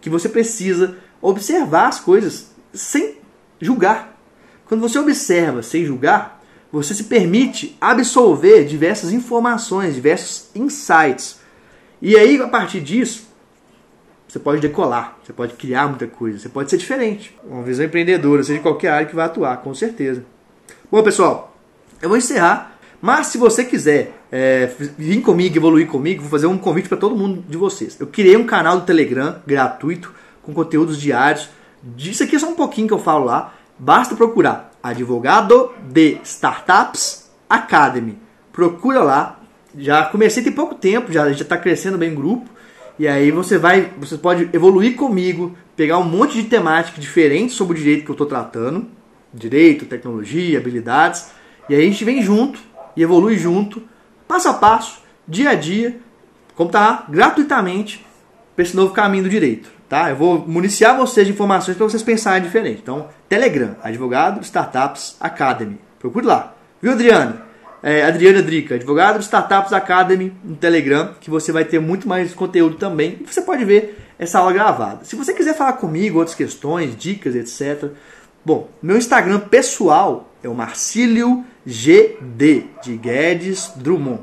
Que 0.02 0.10
você 0.10 0.30
precisa 0.30 0.98
observar 1.22 1.88
as 1.88 2.00
coisas 2.00 2.52
sem 2.74 3.18
julgar. 3.60 4.18
Quando 4.66 4.82
você 4.82 4.98
observa 4.98 5.62
sem 5.62 5.86
julgar, 5.86 6.44
você 6.72 6.94
se 6.94 7.06
permite 7.06 7.76
absorver 7.80 8.66
diversas 8.66 9.12
informações, 9.12 9.96
diversos 9.96 10.50
insights. 10.56 11.40
E 12.02 12.18
aí, 12.18 12.42
a 12.42 12.48
partir 12.48 12.82
disso, 12.82 13.28
você 14.28 14.40
pode 14.40 14.60
decolar, 14.60 15.18
você 15.24 15.32
pode 15.32 15.54
criar 15.54 15.88
muita 15.88 16.08
coisa, 16.08 16.38
você 16.38 16.50
pode 16.50 16.70
ser 16.70 16.78
diferente. 16.78 17.34
Uma 17.44 17.64
visão 17.64 17.86
empreendedora, 17.86 18.44
seja 18.44 18.58
de 18.58 18.64
qualquer 18.64 18.90
área 18.90 19.08
que 19.08 19.16
vai 19.16 19.26
atuar, 19.26 19.58
com 19.62 19.74
certeza. 19.74 20.26
Bom, 20.92 21.02
pessoal, 21.02 21.56
eu 22.02 22.10
vou 22.10 22.18
encerrar, 22.18 22.78
mas 23.02 23.28
se 23.28 23.38
você 23.38 23.64
quiser 23.64 24.14
é, 24.32 24.70
vir 24.98 25.22
comigo, 25.22 25.56
evoluir 25.56 25.88
comigo, 25.88 26.22
vou 26.22 26.30
fazer 26.30 26.48
um 26.48 26.58
convite 26.58 26.90
para 26.90 26.98
todo 26.98 27.16
mundo 27.16 27.44
de 27.48 27.58
vocês. 27.58 27.98
Eu 28.00 28.08
criei 28.08 28.36
um 28.36 28.46
canal 28.46 28.80
do 28.80 28.86
Telegram 28.86 29.38
gratuito 29.48 30.14
com 30.44 30.54
conteúdos 30.54 31.00
diários. 31.00 31.50
Disso 31.82 32.24
aqui 32.24 32.36
é 32.36 32.40
só 32.40 32.50
um 32.50 32.56
pouquinho 32.56 32.88
que 32.88 32.94
eu 32.94 33.00
falo 33.00 33.26
lá. 33.26 33.54
Basta 33.80 34.16
procurar 34.16 34.75
Advogado 34.86 35.74
de 35.90 36.20
Startups 36.24 37.28
Academy. 37.50 38.20
Procura 38.54 39.02
lá. 39.02 39.40
Já 39.76 40.06
comecei 40.06 40.44
tem 40.44 40.52
pouco 40.52 40.76
tempo, 40.76 41.12
já 41.12 41.30
está 41.30 41.58
crescendo 41.58 41.98
bem 41.98 42.14
o 42.14 42.16
grupo. 42.16 42.50
E 43.00 43.08
aí 43.08 43.32
você 43.32 43.58
vai, 43.58 43.92
você 43.98 44.16
pode 44.16 44.48
evoluir 44.54 44.96
comigo, 44.96 45.58
pegar 45.76 45.98
um 45.98 46.04
monte 46.04 46.42
de 46.42 46.48
temática 46.48 47.02
diferente 47.02 47.52
sobre 47.52 47.76
o 47.76 47.80
direito 47.80 48.06
que 48.06 48.12
eu 48.12 48.14
estou 48.14 48.28
tratando, 48.28 48.88
direito, 49.34 49.86
tecnologia, 49.86 50.60
habilidades, 50.60 51.32
e 51.68 51.76
aí 51.76 51.82
a 51.82 51.86
gente 51.86 52.06
vem 52.06 52.22
junto 52.22 52.60
e 52.96 53.02
evolui 53.02 53.38
junto, 53.38 53.84
passo 54.28 54.48
a 54.48 54.54
passo, 54.54 55.02
dia 55.28 55.50
a 55.50 55.56
dia, 55.56 56.00
como 56.56 56.70
tá 56.70 57.06
gratuitamente 57.10 58.06
para 58.56 58.64
esse 58.64 58.76
novo 58.76 58.94
caminho 58.94 59.24
do 59.24 59.30
direito, 59.30 59.70
tá? 59.90 60.10
Eu 60.10 60.16
vou 60.16 60.40
municiar 60.48 60.96
vocês 60.98 61.28
de 61.28 61.34
informações 61.34 61.78
para 61.78 61.88
vocês 61.88 62.04
pensarem 62.04 62.42
diferente. 62.42 62.80
Então, 62.82 63.08
Telegram, 63.30 63.76
Advogado 63.84 64.42
Startups 64.42 65.16
Academy. 65.20 65.80
Procure 66.00 66.26
lá. 66.26 66.54
Viu, 66.82 66.92
Adriana? 66.92 67.46
é, 67.86 68.04
Adriana 68.04 68.42
Drica, 68.42 68.74
advogado 68.74 69.20
Startups 69.20 69.72
Academy 69.72 70.34
no 70.44 70.56
Telegram, 70.56 71.14
que 71.22 71.30
você 71.30 71.52
vai 71.52 71.64
ter 71.64 71.80
muito 71.80 72.08
mais 72.08 72.34
conteúdo 72.34 72.78
também. 72.78 73.20
E 73.22 73.32
você 73.32 73.44
pode 73.44 73.64
ver 73.64 74.04
essa 74.18 74.40
aula 74.40 74.52
gravada. 74.52 75.06
Se 75.06 75.16
você 75.16 75.36
quiser 75.36 75.56
falar 75.56 75.74
comigo, 75.74 76.18
outras 76.18 76.36
questões, 76.36 76.98
dicas, 76.98 77.36
etc. 77.36 77.92
Bom, 78.44 78.70
meu 78.82 78.98
Instagram 78.98 79.40
pessoal 79.40 80.32
é 80.42 80.50
o 80.50 80.56
Marcílio 80.56 81.46
GD, 81.64 82.66
de 82.82 82.98
Guedes 82.98 83.72
Drummond. 83.76 84.22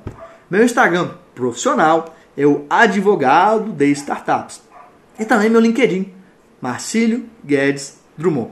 Meu 0.50 0.64
Instagram 0.64 1.10
profissional 1.32 2.16
é 2.36 2.44
o 2.44 2.66
Advogado 2.68 3.70
de 3.70 3.92
Startups. 3.92 4.71
E 5.18 5.24
também 5.24 5.50
meu 5.50 5.60
LinkedIn, 5.60 6.12
Marcílio 6.60 7.24
Guedes 7.44 7.98
Drummond. 8.16 8.50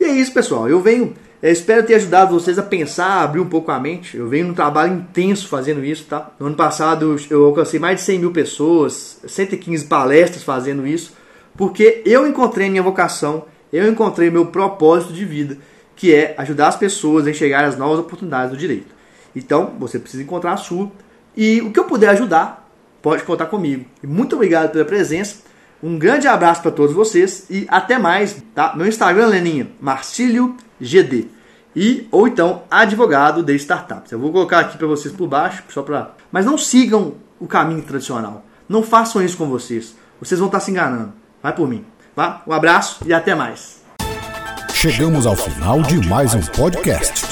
E 0.00 0.04
é 0.04 0.10
isso, 0.10 0.32
pessoal. 0.32 0.68
Eu 0.68 0.80
venho 0.80 1.14
eu 1.42 1.50
espero 1.50 1.84
ter 1.84 1.96
ajudado 1.96 2.38
vocês 2.38 2.56
a 2.56 2.62
pensar, 2.62 3.20
abrir 3.20 3.40
um 3.40 3.48
pouco 3.48 3.72
a 3.72 3.80
mente. 3.80 4.16
Eu 4.16 4.28
venho 4.28 4.46
num 4.46 4.54
trabalho 4.54 4.94
intenso 4.94 5.48
fazendo 5.48 5.84
isso, 5.84 6.04
tá? 6.04 6.30
No 6.38 6.46
ano 6.46 6.54
passado 6.54 7.16
eu 7.28 7.46
alcancei 7.46 7.80
mais 7.80 7.98
de 7.98 8.02
100 8.02 8.18
mil 8.20 8.30
pessoas, 8.30 9.18
115 9.26 9.86
palestras 9.86 10.44
fazendo 10.44 10.86
isso, 10.86 11.16
porque 11.56 12.00
eu 12.06 12.28
encontrei 12.28 12.70
minha 12.70 12.82
vocação, 12.82 13.46
eu 13.72 13.90
encontrei 13.90 14.30
meu 14.30 14.46
propósito 14.46 15.12
de 15.12 15.24
vida, 15.24 15.58
que 15.96 16.14
é 16.14 16.32
ajudar 16.38 16.68
as 16.68 16.76
pessoas 16.76 17.26
a 17.26 17.30
enxergar 17.30 17.64
as 17.64 17.76
novas 17.76 17.98
oportunidades 17.98 18.52
do 18.52 18.56
direito. 18.56 18.94
Então, 19.34 19.74
você 19.80 19.98
precisa 19.98 20.22
encontrar 20.22 20.52
a 20.52 20.56
sua. 20.56 20.92
E 21.36 21.60
o 21.60 21.72
que 21.72 21.80
eu 21.80 21.84
puder 21.84 22.10
ajudar, 22.10 22.70
pode 23.00 23.24
contar 23.24 23.46
comigo. 23.46 23.84
E 24.00 24.06
muito 24.06 24.36
obrigado 24.36 24.70
pela 24.70 24.84
presença. 24.84 25.42
Um 25.82 25.98
grande 25.98 26.28
abraço 26.28 26.62
para 26.62 26.70
todos 26.70 26.94
vocês 26.94 27.46
e 27.50 27.66
até 27.68 27.98
mais, 27.98 28.36
tá? 28.54 28.72
Meu 28.76 28.86
Instagram, 28.86 29.26
Leninha, 29.26 29.68
Marcílio 29.80 30.56
GD. 30.80 31.26
E, 31.74 32.06
ou 32.10 32.28
então, 32.28 32.62
advogado 32.70 33.42
de 33.42 33.54
startups. 33.56 34.12
Eu 34.12 34.18
vou 34.18 34.30
colocar 34.30 34.60
aqui 34.60 34.78
para 34.78 34.86
vocês 34.86 35.12
por 35.12 35.26
baixo, 35.26 35.64
só 35.70 35.82
para. 35.82 36.12
Mas 36.30 36.46
não 36.46 36.56
sigam 36.56 37.14
o 37.40 37.46
caminho 37.46 37.82
tradicional. 37.82 38.44
Não 38.68 38.82
façam 38.82 39.22
isso 39.22 39.36
com 39.36 39.48
vocês. 39.48 39.96
Vocês 40.20 40.38
vão 40.38 40.46
estar 40.46 40.60
se 40.60 40.70
enganando. 40.70 41.12
Vai 41.42 41.52
por 41.52 41.66
mim. 41.66 41.84
Tá? 42.14 42.42
Um 42.46 42.52
abraço 42.52 43.00
e 43.04 43.12
até 43.12 43.34
mais. 43.34 43.82
Chegamos 44.72 45.26
ao 45.26 45.34
final 45.34 45.82
de 45.82 46.06
mais 46.06 46.34
um 46.34 46.42
podcast. 46.42 47.31